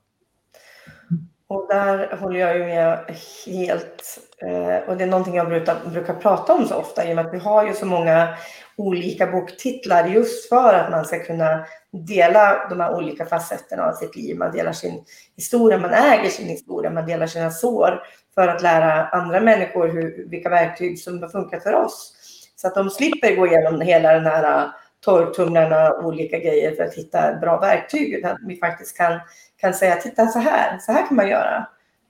Och 1.48 1.68
där 1.70 2.18
håller 2.18 2.39
jag 2.39 2.58
ju 2.58 2.66
med 2.66 3.16
helt. 3.46 4.20
Eh, 4.41 4.89
och 4.89 4.98
det 4.98 5.04
är 5.04 5.08
någonting 5.08 5.36
jag 5.36 5.48
brukar, 5.48 5.76
brukar 5.86 6.14
prata 6.14 6.54
om 6.54 6.68
så 6.68 6.76
ofta 6.76 7.08
i 7.08 7.12
och 7.12 7.16
med 7.16 7.26
att 7.26 7.34
vi 7.34 7.38
har 7.38 7.68
ju 7.68 7.74
så 7.74 7.86
många 7.86 8.38
olika 8.78 9.28
boktitlar 9.28 10.08
just 10.08 10.50
för 10.50 10.74
att 10.74 10.91
man 10.91 11.06
ska 11.06 11.20
kunna 11.20 11.66
dela 12.08 12.68
de 12.70 12.80
här 12.80 12.96
olika 12.96 13.26
facetterna 13.26 13.84
av 13.84 13.93
sitt 13.93 14.16
liv. 14.16 14.38
Man 14.38 14.52
delar 14.52 14.72
sin 14.72 15.04
historia, 15.36 15.78
man 15.78 15.93
äger 15.93 16.30
sin 16.30 16.48
historia, 16.48 16.91
man 16.91 17.06
delar 17.06 17.28
sina 17.28 17.52
sår 17.52 18.04
för 18.36 18.48
att 18.48 18.62
lära 18.62 19.08
andra 19.08 19.39
människor 19.39 19.88
hur, 19.88 20.30
vilka 20.30 20.50
verktyg 20.50 21.00
som 21.00 21.22
har 21.22 21.30
funkat 21.30 21.64
för 21.64 21.74
oss. 21.74 22.16
Så 22.56 22.68
att 22.68 22.76
de 22.76 22.89
slipper 22.89 23.36
gå 23.36 23.48
igenom 23.48 23.82
hela 23.82 24.14
den 24.14 24.26
här 24.26 24.72
torktumlarna 25.06 25.89
och 25.89 26.06
olika 26.06 26.39
grejer 26.39 26.76
för 26.76 26.84
att 26.84 26.93
hitta 26.93 27.36
bra 27.36 27.60
verktyg. 27.60 28.14
Utan 28.14 28.38
vi 28.47 28.56
faktiskt 28.56 28.97
kan, 28.97 29.20
kan 29.58 29.74
säga, 29.74 29.95
titta 29.95 30.28
så 30.28 30.39
här, 30.39 30.78
så 30.80 30.91
här 30.91 31.08
kan 31.08 31.18
man 31.18 31.28
göra. 31.28 31.68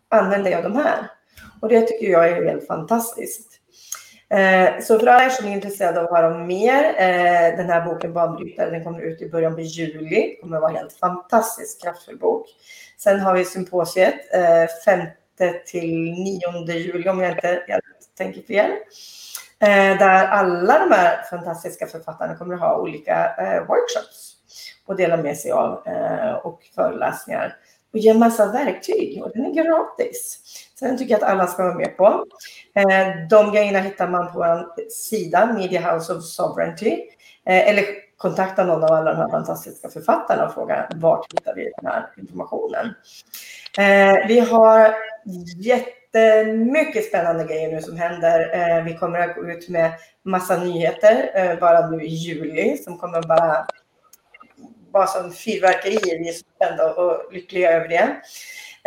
Använd 0.09 0.43
dig 0.43 0.55
av 0.55 0.63
de 0.63 0.75
här. 0.75 1.11
Och 1.61 1.69
det 1.69 1.81
tycker 1.81 2.07
jag 2.07 2.29
är 2.29 2.45
helt 2.45 2.67
fantastiskt. 2.67 3.51
Eh, 4.29 4.69
så 4.81 4.99
för 4.99 5.07
alla 5.07 5.25
er 5.25 5.29
som 5.29 5.47
är 5.47 5.51
intresserade 5.51 5.99
av 5.99 6.05
att 6.05 6.11
höra 6.11 6.37
mer, 6.37 6.83
eh, 6.83 7.57
den 7.57 7.69
här 7.69 7.85
boken 7.85 8.13
Banbrytare, 8.13 8.69
den 8.69 8.83
kommer 8.83 9.01
ut 9.01 9.21
i 9.21 9.29
början 9.29 9.55
på 9.55 9.61
juli. 9.61 10.09
Det 10.09 10.41
kommer 10.41 10.57
att 10.57 10.61
vara 10.61 10.71
en 10.71 10.77
helt 10.77 10.93
fantastiskt 10.93 11.83
kraftfull 11.83 12.17
bok. 12.17 12.47
Sen 12.97 13.19
har 13.19 13.33
vi 13.33 13.45
symposiet 13.45 14.33
eh, 14.33 14.67
5 14.85 15.07
till 15.65 16.11
9 16.11 16.73
juli 16.73 17.09
om 17.09 17.19
jag 17.19 17.31
inte 17.31 17.63
jag 17.67 17.81
tänker 18.17 18.41
fel. 18.41 18.71
Eh, 19.65 19.97
där 19.97 20.27
alla 20.27 20.79
de 20.79 20.95
här 20.95 21.23
fantastiska 21.29 21.87
författarna 21.87 22.35
kommer 22.35 22.53
att 22.53 22.59
ha 22.59 22.77
olika 22.77 23.35
eh, 23.35 23.59
workshops 23.59 24.35
och 24.85 24.95
dela 24.95 25.17
med 25.17 25.37
sig 25.37 25.51
av 25.51 25.87
eh, 25.87 26.33
och 26.33 26.61
föreläsningar 26.75 27.55
och 27.93 27.99
ge 27.99 28.09
en 28.09 28.19
massa 28.19 28.51
verktyg 28.51 29.23
och 29.23 29.31
den 29.33 29.45
är 29.45 29.53
gratis. 29.53 30.41
Så 30.79 30.85
den 30.85 30.97
tycker 30.97 31.11
jag 31.11 31.23
att 31.23 31.29
alla 31.29 31.47
ska 31.47 31.63
vara 31.63 31.75
med 31.75 31.97
på. 31.97 32.25
Eh, 32.75 33.27
de 33.29 33.51
grejerna 33.51 33.79
hittar 33.79 34.07
man 34.07 34.31
på 34.31 34.39
vår 34.39 34.89
sida 34.89 35.53
Media 35.57 35.93
House 35.93 36.13
of 36.13 36.23
Sovereignty 36.23 36.91
eh, 37.45 37.69
eller 37.69 37.85
kontakta 38.17 38.63
någon 38.63 38.83
av 38.83 38.91
alla 38.91 39.11
de 39.11 39.17
här 39.17 39.29
fantastiska 39.29 39.89
författarna 39.89 40.45
och 40.45 40.53
fråga 40.53 40.89
vart 40.95 41.33
hittar 41.33 41.55
vi 41.55 41.71
den 41.81 41.91
här 41.91 42.09
informationen. 42.17 42.93
Eh, 43.77 44.27
vi 44.27 44.39
har 44.39 44.95
jätte 45.57 46.04
jättemycket 46.15 47.05
spännande 47.05 47.43
grejer 47.43 47.71
nu 47.71 47.81
som 47.81 47.97
händer. 47.97 48.49
Eh, 48.53 48.83
vi 48.83 48.97
kommer 48.97 49.19
att 49.19 49.35
gå 49.35 49.51
ut 49.51 49.69
med 49.69 49.91
massa 50.23 50.57
nyheter 50.57 51.31
eh, 51.35 51.59
bara 51.59 51.89
nu 51.89 52.03
i 52.03 52.07
juli 52.07 52.77
som 52.77 52.97
kommer 52.97 53.21
bara 53.21 53.67
vara 54.91 55.07
som 55.07 55.31
fyrverkerier. 55.31 56.19
Vi 56.19 56.29
är 56.29 56.33
så 56.33 56.45
spända 56.55 56.93
och 56.93 57.33
lyckliga 57.33 57.71
över 57.71 57.87
det. 57.87 58.15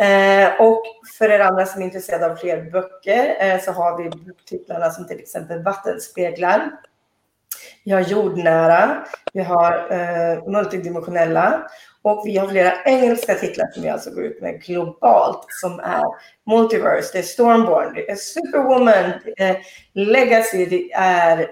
Eh, 0.05 0.61
och 0.61 0.83
för 1.17 1.29
er 1.29 1.39
andra 1.39 1.65
som 1.65 1.81
är 1.81 1.85
intresserade 1.85 2.31
av 2.31 2.35
fler 2.35 2.71
böcker 2.71 3.59
så 3.59 3.71
har 3.71 4.03
vi 4.03 4.09
boktitlarna 4.09 4.89
som 4.89 5.07
till 5.07 5.19
exempel 5.19 5.63
Vattenspeglar. 5.63 6.71
Vi 7.85 7.91
har 7.91 8.01
Jordnära, 8.01 9.05
vi 9.33 9.41
har 9.41 10.49
multidimensionella 10.51 11.69
och 12.09 12.27
vi 12.27 12.37
har 12.37 12.47
flera 12.47 12.83
engelska 12.85 13.35
titlar 13.35 13.67
som 13.73 13.83
vi 13.83 13.89
alltså 13.89 14.11
går 14.11 14.23
ut 14.23 14.41
med 14.41 14.61
globalt 14.61 15.45
som 15.49 15.79
är 15.79 16.03
Multiverse, 16.45 17.09
det 17.13 17.19
är 17.19 17.23
Stormborn, 17.23 17.93
det 17.93 18.09
är 18.09 18.15
Superwoman, 18.15 19.11
det 19.25 19.43
är 19.43 19.57
Legacy, 19.93 20.65
det 20.65 20.91
är 20.93 21.49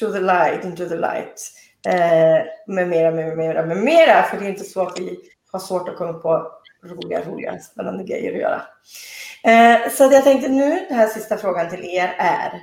To 0.00 0.12
the 0.12 0.20
light, 0.20 0.64
into 0.64 0.88
the 0.88 0.96
light. 0.96 1.50
Eh, 1.86 2.46
med 2.66 2.88
mera, 2.88 3.10
med 3.10 3.36
mera, 3.36 3.66
med 3.66 3.76
mera. 3.76 4.22
För 4.22 4.38
det 4.38 4.44
är 4.44 4.48
inte 4.48 4.64
så 4.64 4.82
att 4.82 4.98
vi 4.98 5.18
har 5.52 5.58
svårt 5.58 5.88
att 5.88 5.96
komma 5.96 6.12
på 6.12 6.52
roliga, 6.84 7.24
roliga, 7.24 7.58
spännande 7.58 8.04
grejer 8.04 8.32
att 8.32 8.40
göra. 8.40 8.62
Eh, 9.44 9.90
så 9.90 10.04
jag 10.12 10.24
tänkte 10.24 10.48
nu, 10.48 10.86
den 10.88 10.98
här 10.98 11.06
sista 11.08 11.36
frågan 11.36 11.70
till 11.70 11.84
er 11.84 12.14
är 12.18 12.60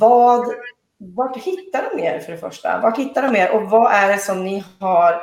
vad 0.00 0.46
vart 0.98 1.36
hittar 1.36 1.90
de 1.90 2.02
er 2.02 2.18
för 2.18 2.32
det 2.32 2.38
första? 2.38 2.80
Vart 2.82 2.98
hittar 2.98 3.22
de 3.22 3.36
er 3.36 3.50
och 3.50 3.70
vad 3.70 3.92
är 3.92 4.08
det 4.08 4.18
som 4.18 4.44
ni 4.44 4.64
har 4.78 5.22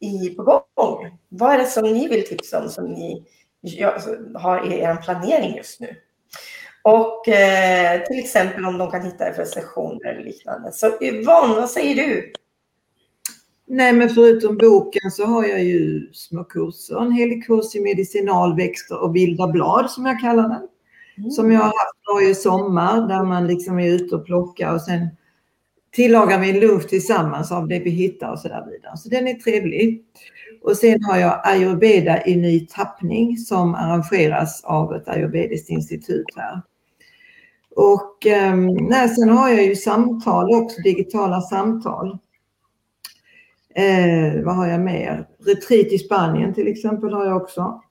i 0.00 0.28
på 0.28 0.42
gång? 0.42 1.18
Vad 1.28 1.52
är 1.52 1.58
det 1.58 1.66
som 1.66 1.84
ni 1.84 2.08
vill 2.08 2.26
tipsa 2.26 2.62
om 2.62 2.68
som 2.68 2.84
ni 2.84 3.24
alltså, 3.84 4.16
har 4.34 4.72
i 4.72 4.80
er 4.80 4.96
planering 4.96 5.56
just 5.56 5.80
nu? 5.80 5.96
Och 6.82 7.28
eh, 7.28 8.02
till 8.02 8.18
exempel 8.18 8.64
om 8.64 8.78
de 8.78 8.90
kan 8.90 9.02
hitta 9.02 9.28
er 9.28 9.32
för 9.32 9.44
sessioner 9.44 10.06
eller 10.06 10.24
liknande. 10.24 10.72
Så 10.72 10.86
Yvonne, 11.00 11.54
vad 11.54 11.70
säger 11.70 11.94
du? 11.94 12.32
Nej, 13.66 13.92
men 13.92 14.08
förutom 14.08 14.56
boken 14.56 15.10
så 15.10 15.24
har 15.24 15.44
jag 15.44 15.64
ju 15.64 16.12
små 16.12 16.44
kurser. 16.44 17.00
En 17.00 17.12
helig 17.12 17.46
kurs 17.46 17.74
i 17.74 17.80
medicinalväxter 17.80 19.02
och 19.02 19.16
vilda 19.16 19.46
blad 19.46 19.90
som 19.90 20.06
jag 20.06 20.20
kallar 20.20 20.48
den. 20.48 20.68
Mm. 21.18 21.30
Som 21.30 21.52
jag 21.52 21.60
har 21.60 21.66
haft 21.66 22.14
varje 22.14 22.34
sommar 22.34 23.08
där 23.08 23.24
man 23.24 23.46
liksom 23.46 23.78
är 23.78 23.90
ute 23.90 24.16
och 24.16 24.26
plockar 24.26 24.74
och 24.74 24.82
sen 24.82 25.08
tillagar 25.92 26.40
vi 26.40 26.50
en 26.50 26.60
lunch 26.60 26.88
tillsammans 26.88 27.52
av 27.52 27.68
det 27.68 27.78
vi 27.78 27.90
hittar 27.90 28.32
och 28.32 28.38
så 28.38 28.48
där 28.48 28.66
vidare. 28.66 28.96
Så 28.96 29.08
den 29.08 29.28
är 29.28 29.34
trevlig. 29.34 30.04
Och 30.62 30.76
sen 30.76 31.04
har 31.04 31.16
jag 31.16 31.40
ayurveda 31.44 32.26
i 32.26 32.36
ny 32.36 32.66
tappning 32.66 33.36
som 33.36 33.74
arrangeras 33.74 34.64
av 34.64 34.94
ett 34.94 35.08
ayurvediskt 35.08 35.70
institut 35.70 36.26
här. 36.36 36.62
Och 37.76 38.26
ehm, 38.26 38.66
nej, 38.66 39.08
sen 39.08 39.28
har 39.28 39.48
jag 39.48 39.64
ju 39.64 39.76
samtal 39.76 40.54
också, 40.54 40.82
digitala 40.82 41.40
samtal. 41.40 42.18
Eh, 43.74 44.44
vad 44.44 44.56
har 44.56 44.66
jag 44.66 44.80
mer? 44.80 45.26
Retreat 45.46 45.86
i 45.86 45.98
Spanien 45.98 46.54
till 46.54 46.68
exempel 46.68 47.12
har 47.12 47.26
jag 47.26 47.36
också. 47.36 47.82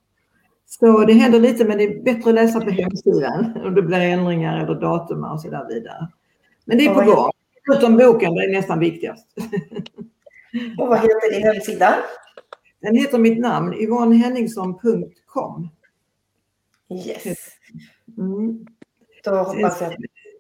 Så 0.68 1.06
det 1.06 1.14
händer 1.14 1.40
lite 1.40 1.66
men 1.66 1.78
det 1.78 1.84
är 1.84 2.04
bättre 2.04 2.30
att 2.30 2.36
läsa 2.36 2.62
på 2.62 2.70
hemsidan 2.70 3.54
om 3.66 3.76
det 3.76 3.82
blir 3.82 4.00
ändringar 4.00 4.64
eller 4.64 4.76
datum 4.76 5.24
och 5.24 5.42
så 5.42 5.50
där 5.50 5.68
vidare. 5.68 6.08
Men 6.66 6.78
det 6.78 6.86
är 6.86 6.94
på 6.94 7.02
gång. 7.02 7.32
Förutom 7.66 7.98
boken, 7.98 8.36
det 8.36 8.44
är 8.44 8.52
nästan 8.52 8.80
viktigast. 8.80 9.28
Och 10.78 10.88
vad 10.88 10.98
heter 10.98 11.34
din 11.34 11.44
hemsida? 11.44 11.96
Den 12.82 12.96
heter 12.96 13.18
mitt 13.18 13.40
namn, 13.40 13.74
yvonnehenningsson.com. 13.74 15.70
Yes. 16.90 17.38
Mm. 18.18 18.66
Då 19.24 19.32
hoppas 19.32 19.82
jag 19.82 19.96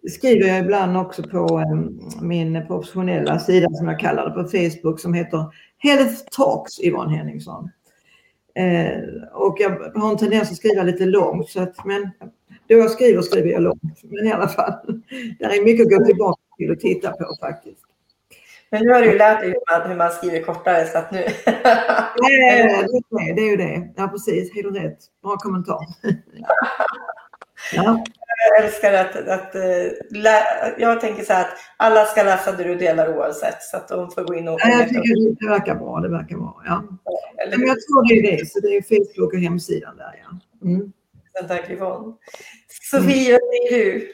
skriver 0.09 0.47
jag 0.47 0.59
ibland 0.59 0.97
också 0.97 1.23
på 1.23 1.59
um, 1.59 1.99
min 2.21 2.67
professionella 2.67 3.39
sida 3.39 3.67
som 3.69 3.87
jag 3.87 3.99
kallar 3.99 4.29
det 4.29 4.43
på 4.43 4.49
Facebook 4.49 4.99
som 4.99 5.13
heter 5.13 5.45
Health 5.77 6.23
Talks 6.31 6.79
Yvonne 6.79 7.17
Henningsson. 7.17 7.69
Eh, 8.57 8.99
och 9.33 9.57
jag 9.59 9.69
har 9.95 10.11
en 10.11 10.17
tendens 10.17 10.51
att 10.51 10.57
skriva 10.57 10.83
lite 10.83 11.05
långt 11.05 11.49
så 11.49 11.61
att, 11.61 11.85
men 11.85 12.09
då 12.67 12.75
jag 12.75 12.91
skriver 12.91 13.21
skriver 13.21 13.49
jag 13.49 13.61
långt. 13.61 14.03
Men 14.03 14.27
i 14.27 14.31
alla 14.31 14.47
fall, 14.47 14.73
där 15.39 15.49
är 15.49 15.63
mycket 15.63 15.85
att 15.85 15.99
gå 15.99 16.05
tillbaka 16.05 16.41
till 16.57 16.71
och 16.71 16.79
titta 16.79 17.11
på 17.11 17.37
faktiskt. 17.41 17.83
Men 18.69 18.83
nu 18.83 18.93
har 18.93 19.01
du 19.01 19.11
ju 19.11 19.17
lärt 19.17 19.39
dig 19.39 19.49
hur 19.49 19.79
man, 19.79 19.89
hur 19.89 19.97
man 19.97 20.11
skriver 20.11 20.43
kortare 20.43 20.85
så 20.85 20.97
att 20.97 21.11
nu... 21.11 21.17
Nej, 22.21 22.85
det, 23.09 23.33
det 23.35 23.41
är 23.41 23.49
ju 23.49 23.57
det. 23.57 23.93
Ja, 23.95 24.07
precis. 24.07 24.55
Helt 24.55 24.75
rätt. 24.75 24.97
Bra 25.23 25.35
kommentar. 25.37 25.79
ja. 27.73 28.03
Jag 28.37 28.65
älskar 28.65 28.93
att, 28.93 29.15
att 29.15 29.55
lä, 30.09 30.43
jag 30.77 31.01
tänker 31.01 31.23
så 31.23 31.33
här 31.33 31.45
att 31.45 31.57
alla 31.77 32.05
ska 32.05 32.23
läsa 32.23 32.51
det 32.51 32.63
du 32.63 32.75
delar 32.75 33.17
oavsett 33.17 33.63
så 33.63 33.77
att 33.77 33.87
de 33.87 34.11
får 34.11 34.23
gå 34.23 34.35
in 34.35 34.47
och... 34.47 34.59
Ja, 34.63 34.69
jag 34.69 34.87
tycker 34.87 35.35
det 35.39 35.47
verkar 35.49 35.75
bra. 35.75 35.99
Det 35.99 36.09
verkar 36.09 36.37
bra. 36.37 36.61
Ja. 36.65 36.83
Men 37.49 37.67
jag 37.67 37.81
tror 37.81 38.09
det 38.09 38.19
är 38.19 38.37
det. 38.37 38.45
Så 38.45 38.59
det 38.59 38.67
är 38.67 38.81
Facebook 38.81 39.33
och 39.33 39.39
hemsidan 39.39 39.97
där. 39.97 40.23
Ja. 40.23 40.39
Mm. 40.67 40.93
Tack 41.47 41.69
Yvonne. 41.69 42.15
Sofie, 42.91 43.31
vad 43.31 43.41
säger 43.41 43.85
du? 43.85 44.13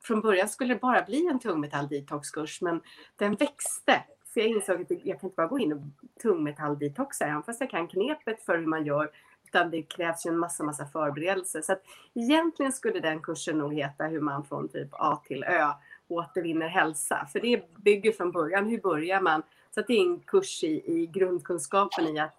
från 0.02 0.20
början 0.20 0.48
skulle 0.48 0.74
det 0.74 0.80
bara 0.80 1.02
bli 1.02 1.26
en 1.26 1.38
tungmetalldetoxkurs 1.38 2.62
men 2.62 2.80
den 3.16 3.34
växte. 3.34 4.04
Så 4.24 4.40
jag 4.40 4.48
insåg 4.48 4.82
att 4.82 4.90
jag 4.90 5.20
kan 5.20 5.28
inte 5.28 5.36
bara 5.36 5.46
gå 5.46 5.58
in 5.58 5.72
och 5.72 5.80
tungmetalldetoxa 6.22 7.24
även 7.24 7.42
fast 7.42 7.60
jag 7.60 7.70
kan 7.70 7.88
knepet 7.88 8.42
för 8.42 8.58
hur 8.58 8.66
man 8.66 8.86
gör 8.86 9.10
utan 9.54 9.70
det 9.70 9.82
krävs 9.82 10.26
ju 10.26 10.30
en 10.30 10.38
massa, 10.38 10.64
massa 10.64 10.86
förberedelser. 10.86 11.62
Så 11.62 11.72
att 11.72 11.82
egentligen 12.14 12.72
skulle 12.72 13.00
den 13.00 13.22
kursen 13.22 13.58
nog 13.58 13.74
heta 13.74 14.04
hur 14.04 14.20
man 14.20 14.44
från 14.44 14.68
typ 14.68 14.88
A 14.92 15.22
till 15.24 15.44
Ö 15.44 15.72
återvinner 16.08 16.68
hälsa. 16.68 17.28
För 17.32 17.40
det 17.40 17.76
bygger 17.76 18.12
från 18.12 18.32
början, 18.32 18.68
hur 18.68 18.80
börjar 18.80 19.20
man? 19.20 19.42
Så 19.74 19.80
att 19.80 19.86
det 19.86 19.94
är 19.94 20.00
en 20.00 20.20
kurs 20.20 20.64
i, 20.64 20.82
i 20.86 21.06
grundkunskapen 21.06 22.16
i 22.16 22.18
att, 22.18 22.34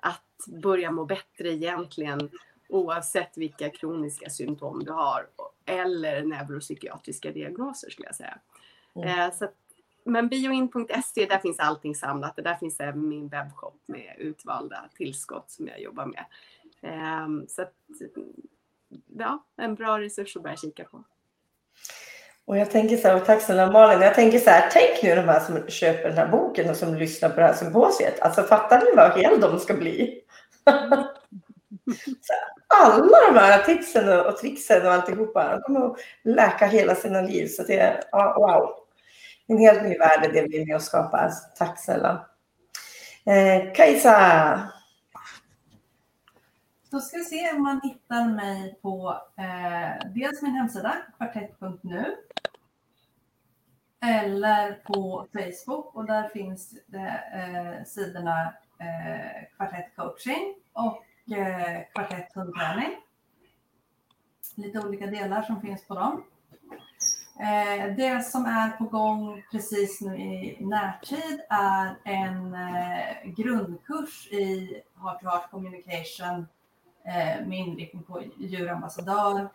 att 0.00 0.46
börja 0.46 0.90
må 0.90 1.04
bättre 1.04 1.48
egentligen 1.48 2.30
oavsett 2.68 3.36
vilka 3.36 3.70
kroniska 3.70 4.30
symptom 4.30 4.84
du 4.84 4.92
har 4.92 5.26
eller 5.66 6.22
neuropsykiatriska 6.22 7.32
diagnoser 7.32 7.90
skulle 7.90 8.08
jag 8.08 8.16
säga. 8.16 8.38
Mm. 8.94 9.08
Eh, 9.08 9.34
så 9.34 9.44
att, 9.44 9.54
men 10.04 10.28
bioin.se, 10.28 11.26
där 11.26 11.38
finns 11.38 11.58
allting 11.58 11.94
samlat 11.94 12.36
där 12.36 12.54
finns 12.54 12.80
även 12.80 13.08
min 13.08 13.28
webbshop 13.28 13.82
med 13.86 14.14
utvalda 14.18 14.88
tillskott 14.94 15.50
som 15.50 15.66
jag 15.66 15.80
jobbar 15.80 16.06
med. 16.06 16.24
Eh, 16.80 17.46
så 17.48 17.62
att, 17.62 17.74
ja, 19.06 19.44
en 19.56 19.74
bra 19.74 20.00
resurs 20.00 20.36
att 20.36 20.42
börja 20.42 20.56
kika 20.56 20.84
på. 20.84 21.04
Och 22.48 22.58
jag 22.58 22.70
tänker 22.70 22.96
så 22.96 23.08
här, 23.08 23.16
och 23.16 23.24
tack 23.24 23.42
snälla 23.42 23.70
Malin, 23.70 24.00
jag 24.00 24.14
tänker 24.14 24.38
så 24.38 24.50
här, 24.50 24.68
tänk 24.72 25.02
nu 25.02 25.14
de 25.14 25.28
här 25.28 25.40
som 25.40 25.68
köper 25.68 26.08
den 26.08 26.18
här 26.18 26.28
boken 26.28 26.70
och 26.70 26.76
som 26.76 26.94
lyssnar 26.94 27.28
på 27.28 27.40
det 27.40 27.46
här 27.46 27.54
symposiet. 27.54 28.20
Alltså 28.20 28.42
fattar 28.42 28.80
ni 28.80 28.96
vad 28.96 29.18
hel 29.18 29.40
de 29.40 29.58
ska 29.58 29.74
bli? 29.74 30.20
så 32.20 32.32
alla 32.66 33.32
de 33.32 33.38
här 33.38 33.62
tipsen 33.62 34.08
och, 34.08 34.26
och 34.26 34.36
tricksen 34.36 34.86
och 34.86 34.92
alltihopa, 34.92 35.52
de 35.52 35.60
kommer 35.62 35.86
att 35.86 35.96
läka 36.24 36.66
hela 36.66 36.94
sina 36.94 37.20
liv. 37.20 37.46
Så 37.46 37.62
det 37.62 37.78
är, 37.78 38.02
wow. 38.12 38.74
En 39.48 39.58
helt 39.58 39.82
ny 39.82 39.98
värld 39.98 40.24
är 40.24 40.32
det 40.32 40.46
vi 40.48 40.62
är 40.62 40.66
med 40.66 40.76
och 40.76 40.82
skapar. 40.82 41.30
Tack 41.58 41.84
snälla. 41.84 42.26
Eh, 43.26 43.72
Kajsa, 43.74 44.60
då 46.90 47.00
ska 47.00 47.16
vi 47.16 47.24
se 47.24 47.52
om 47.56 47.62
man 47.62 47.80
hittar 47.80 48.28
mig 48.28 48.78
på 48.82 49.20
eh, 49.36 50.10
dels 50.14 50.42
min 50.42 50.52
hemsida, 50.52 50.96
kvartett.nu. 51.16 52.16
Eller 54.00 54.72
på 54.72 55.26
Facebook 55.32 55.94
och 55.94 56.06
där 56.06 56.28
finns 56.28 56.74
det 56.86 57.22
eh, 57.34 57.84
sidorna 57.84 58.54
eh, 58.78 59.56
Kvartett 59.56 59.96
coaching 59.96 60.54
och 60.72 61.32
eh, 61.36 61.82
Kvartett 61.94 62.34
hundträning. 62.34 62.96
Lite 64.54 64.78
olika 64.78 65.06
delar 65.06 65.42
som 65.42 65.60
finns 65.60 65.86
på 65.86 65.94
dem. 65.94 66.24
Eh, 67.40 67.96
det 67.96 68.24
som 68.24 68.44
är 68.44 68.70
på 68.70 68.84
gång 68.84 69.42
precis 69.50 70.00
nu 70.00 70.16
i 70.16 70.56
närtid 70.60 71.40
är 71.50 71.96
en 72.04 72.54
eh, 72.54 73.30
grundkurs 73.36 74.28
i 74.32 74.82
Heart 75.02 75.20
to 75.20 75.26
Heart 75.26 75.50
Communication 75.50 76.46
eh, 77.08 77.46
med 77.46 77.58
inriktning 77.58 78.02
på 78.02 78.22
djurambassadör 78.38 79.48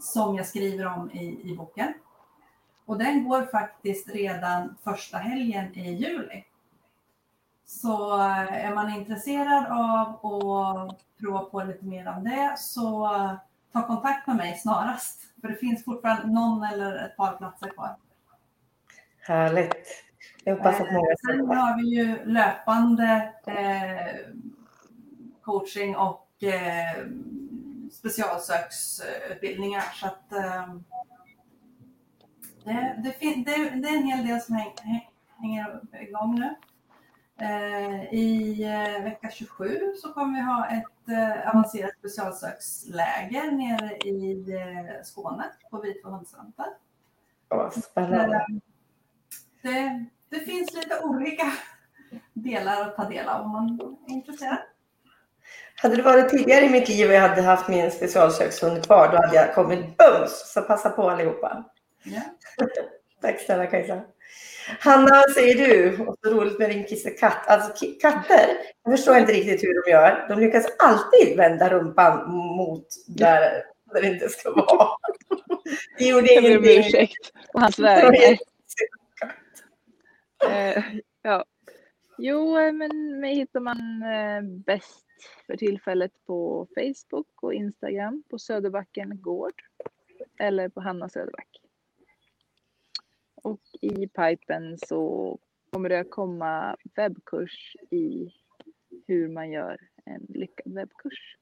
som 0.00 0.36
jag 0.36 0.46
skriver 0.46 0.86
om 0.86 1.10
i, 1.10 1.50
i 1.50 1.56
boken. 1.56 1.94
Och 2.84 2.98
den 2.98 3.28
går 3.28 3.42
faktiskt 3.42 4.08
redan 4.08 4.76
första 4.84 5.18
helgen 5.18 5.78
i 5.78 5.92
juli. 5.92 6.44
Så 7.64 8.20
eh, 8.20 8.66
är 8.66 8.74
man 8.74 8.90
intresserad 8.90 9.66
av 9.66 10.26
att 10.26 11.04
prova 11.18 11.44
på 11.44 11.62
lite 11.62 11.84
mer 11.84 12.08
om 12.08 12.24
det 12.24 12.54
så 12.58 13.08
ta 13.72 13.86
kontakt 13.86 14.26
med 14.26 14.36
mig 14.36 14.58
snarast. 14.58 15.20
För 15.40 15.48
det 15.48 15.54
finns 15.54 15.84
fortfarande 15.84 16.32
någon 16.32 16.64
eller 16.64 17.06
ett 17.06 17.16
par 17.16 17.36
platser 17.36 17.68
kvar. 17.68 17.96
härligt. 19.20 20.04
Jag 20.44 20.56
hoppas 20.56 20.80
att 20.80 20.92
många 20.92 21.14
Sen 21.26 21.46
har 21.46 21.76
vi 21.76 21.96
ju 21.96 22.24
löpande 22.24 23.32
eh, 23.46 24.36
coaching 25.42 25.96
och 25.96 26.28
eh, 26.42 27.06
specialsöksutbildningar. 27.92 29.82
Så 29.94 30.06
att, 30.06 30.32
eh, 30.32 30.74
det, 32.64 33.00
det, 33.04 33.12
fin- 33.12 33.44
det, 33.44 33.52
det 33.70 33.88
är 33.88 33.96
en 33.96 34.02
hel 34.06 34.26
del 34.26 34.40
som 34.40 34.54
häng, 34.54 34.72
häng, 34.82 35.10
hänger 35.38 35.80
igång 36.02 36.34
nu. 36.40 36.54
Eh, 37.46 38.14
I 38.14 38.62
eh, 38.64 39.02
vecka 39.04 39.30
27 39.30 39.80
så 40.02 40.12
kommer 40.12 40.34
vi 40.38 40.40
ha 40.44 40.66
ett 40.66 41.08
eh, 41.08 41.48
avancerat 41.50 41.90
specialsöksläger 41.98 43.50
nere 43.52 43.96
i 43.96 44.52
eh, 44.52 45.02
Skåne 45.02 45.44
på. 45.70 46.64
Åh, 47.50 47.70
spännande. 47.70 48.36
Eh, 48.36 48.46
Det, 49.62 50.04
det 50.28 50.40
finns 50.40 50.74
lite 50.74 51.00
olika 51.04 51.52
delar 52.32 52.80
att 52.82 52.96
ta 52.96 53.08
del 53.08 53.28
av 53.28 53.44
om 53.44 53.50
man 53.50 53.80
är 54.08 54.12
intresserad. 54.12 54.58
Hade 55.82 55.96
det 55.96 56.02
varit 56.02 56.28
tidigare 56.28 56.64
i 56.64 56.68
mitt 56.68 56.88
liv 56.88 57.08
och 57.08 57.14
jag 57.14 57.20
hade 57.20 57.42
haft 57.42 57.68
min 57.68 57.90
specialkökshund 57.90 58.84
kvar, 58.86 59.08
då 59.08 59.16
hade 59.16 59.36
jag 59.36 59.54
kommit 59.54 59.96
bums. 59.96 60.52
Så 60.54 60.62
passa 60.62 60.90
på 60.90 61.10
allihopa. 61.10 61.64
Ja. 62.04 62.20
Tack 63.22 63.40
snälla 63.40 63.66
Kajsa. 63.66 64.00
Hanna, 64.80 65.10
vad 65.10 65.30
säger 65.30 65.54
du? 65.68 65.98
Och 66.06 66.16
så 66.24 66.30
roligt 66.30 66.58
med 66.58 66.70
din 66.70 66.84
kissekatt. 66.84 67.48
Alltså 67.48 67.86
katter, 68.00 68.48
jag 68.84 68.96
förstår 68.96 69.16
inte 69.16 69.32
riktigt 69.32 69.62
hur 69.62 69.84
de 69.84 69.90
gör. 69.90 70.26
De 70.28 70.40
lyckas 70.40 70.66
alltid 70.78 71.36
vända 71.36 71.70
rumpan 71.70 72.30
mot 72.30 72.86
där, 73.06 73.64
där 73.94 74.02
det 74.02 74.06
inte 74.06 74.28
ska 74.28 74.50
vara. 74.52 74.88
Det 75.98 76.04
gjorde 76.04 76.32
Jag 76.32 76.42
ber 76.42 76.58
om 76.58 76.64
ingenting. 76.64 76.78
ursäkt 76.78 77.32
på 77.52 77.60
hans 77.60 77.78
vägnar. 77.78 78.38
Eh, 80.50 80.82
ja. 81.22 81.44
Jo, 82.18 82.58
eh, 82.58 82.72
men 82.72 83.20
mig 83.20 83.34
hittar 83.34 83.60
man 83.60 84.02
eh, 84.02 84.42
bäst 84.66 85.04
för 85.46 85.56
tillfället 85.56 86.12
på 86.26 86.68
Facebook 86.74 87.42
och 87.42 87.54
Instagram 87.54 88.22
på 88.30 88.38
Söderbacken 88.38 89.22
Gård. 89.22 89.62
eller 90.38 90.68
på 90.68 90.80
Hanna 90.80 91.08
Söderback. 91.08 91.48
Och 93.34 93.60
i 93.80 94.08
pipen 94.08 94.78
så 94.78 95.38
kommer 95.70 95.88
det 95.88 96.00
att 96.00 96.10
komma 96.10 96.76
webbkurs 96.96 97.76
i 97.90 98.28
hur 99.06 99.28
man 99.28 99.50
gör 99.50 99.78
en 100.04 100.26
lyckad 100.28 100.74
webbkurs. 100.74 101.36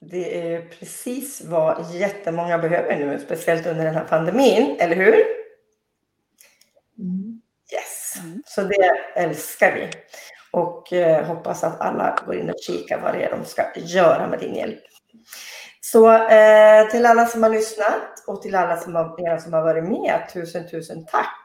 Det 0.00 0.52
är 0.54 0.68
precis 0.68 1.44
vad 1.44 1.94
jättemånga 1.94 2.58
behöver 2.58 3.06
nu, 3.06 3.18
speciellt 3.18 3.66
under 3.66 3.84
den 3.84 3.94
här 3.94 4.04
pandemin, 4.04 4.76
eller 4.80 4.96
hur? 4.96 5.14
Mm. 6.98 7.42
Yes, 7.72 8.14
så 8.46 8.62
det 8.62 8.90
älskar 9.14 9.74
vi. 9.74 9.90
Och 10.54 10.92
eh, 10.92 11.24
hoppas 11.26 11.64
att 11.64 11.80
alla 11.80 12.18
går 12.26 12.36
in 12.36 12.50
och 12.50 12.60
kikar 12.62 13.00
vad 13.00 13.14
det 13.14 13.24
är 13.24 13.30
de 13.30 13.44
ska 13.44 13.62
göra 13.76 14.28
med 14.28 14.38
din 14.38 14.54
hjälp. 14.54 14.80
Så 15.80 16.12
eh, 16.12 16.88
till 16.90 17.06
alla 17.06 17.26
som 17.26 17.42
har 17.42 17.50
lyssnat 17.50 18.24
och 18.26 18.42
till 18.42 18.54
alla 18.54 18.76
som 18.76 18.94
har, 18.94 19.38
som 19.38 19.52
har 19.52 19.62
varit 19.62 19.84
med, 19.84 20.28
tusen, 20.32 20.68
tusen 20.68 21.06
tack. 21.06 21.42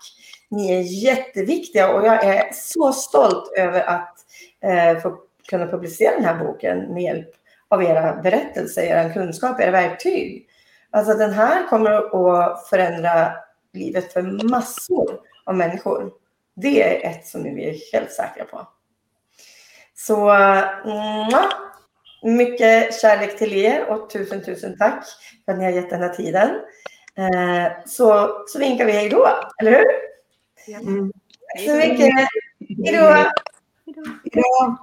Ni 0.50 0.72
är 0.72 0.82
jätteviktiga 0.82 1.94
och 1.94 2.06
jag 2.06 2.24
är 2.24 2.50
så 2.54 2.94
stolt 2.94 3.52
över 3.58 3.82
att 3.82 4.16
eh, 4.64 5.02
få 5.02 5.18
kunna 5.50 5.68
publicera 5.68 6.16
den 6.16 6.26
här 6.26 6.46
boken 6.46 6.94
med 6.94 7.04
hjälp 7.04 7.30
av 7.68 7.84
era 7.84 8.16
berättelser, 8.16 8.82
er 8.82 9.14
kunskap, 9.14 9.60
era 9.60 9.72
verktyg. 9.72 10.48
Alltså 10.92 11.14
den 11.14 11.34
här 11.34 11.68
kommer 11.68 11.92
att 11.92 12.68
förändra 12.68 13.32
livet 13.74 14.14
för 14.14 14.50
massor 14.50 15.20
av 15.46 15.56
människor. 15.56 16.12
Det 16.56 16.84
är 16.84 17.10
ett 17.10 17.28
som 17.28 17.44
vi 17.44 17.70
är 17.70 17.94
helt 17.94 18.12
säkra 18.12 18.46
på. 18.46 18.68
Så 20.08 20.16
mwah, 20.86 21.50
mycket 22.24 23.02
kärlek 23.02 23.38
till 23.38 23.54
er 23.54 23.86
och 23.86 24.10
tusen, 24.10 24.44
tusen 24.46 24.78
tack 24.78 25.06
för 25.46 25.52
att 25.52 25.60
ni 25.60 25.66
har 25.66 25.72
gett 25.72 25.90
den 25.90 26.02
här 26.02 26.14
tiden. 26.14 26.50
Eh, 27.16 27.72
så, 27.86 28.38
så 28.48 28.60
vinkar 28.60 28.86
vi 28.86 28.92
hej 28.92 29.10
då, 29.10 29.28
eller 29.62 29.72
hur? 29.72 29.86
Mm. 30.76 31.12
Tack 31.56 31.66
så 31.66 31.76
mycket. 31.76 32.14
Hej 32.86 32.98
då. 32.98 33.32
Ja. 34.24 34.78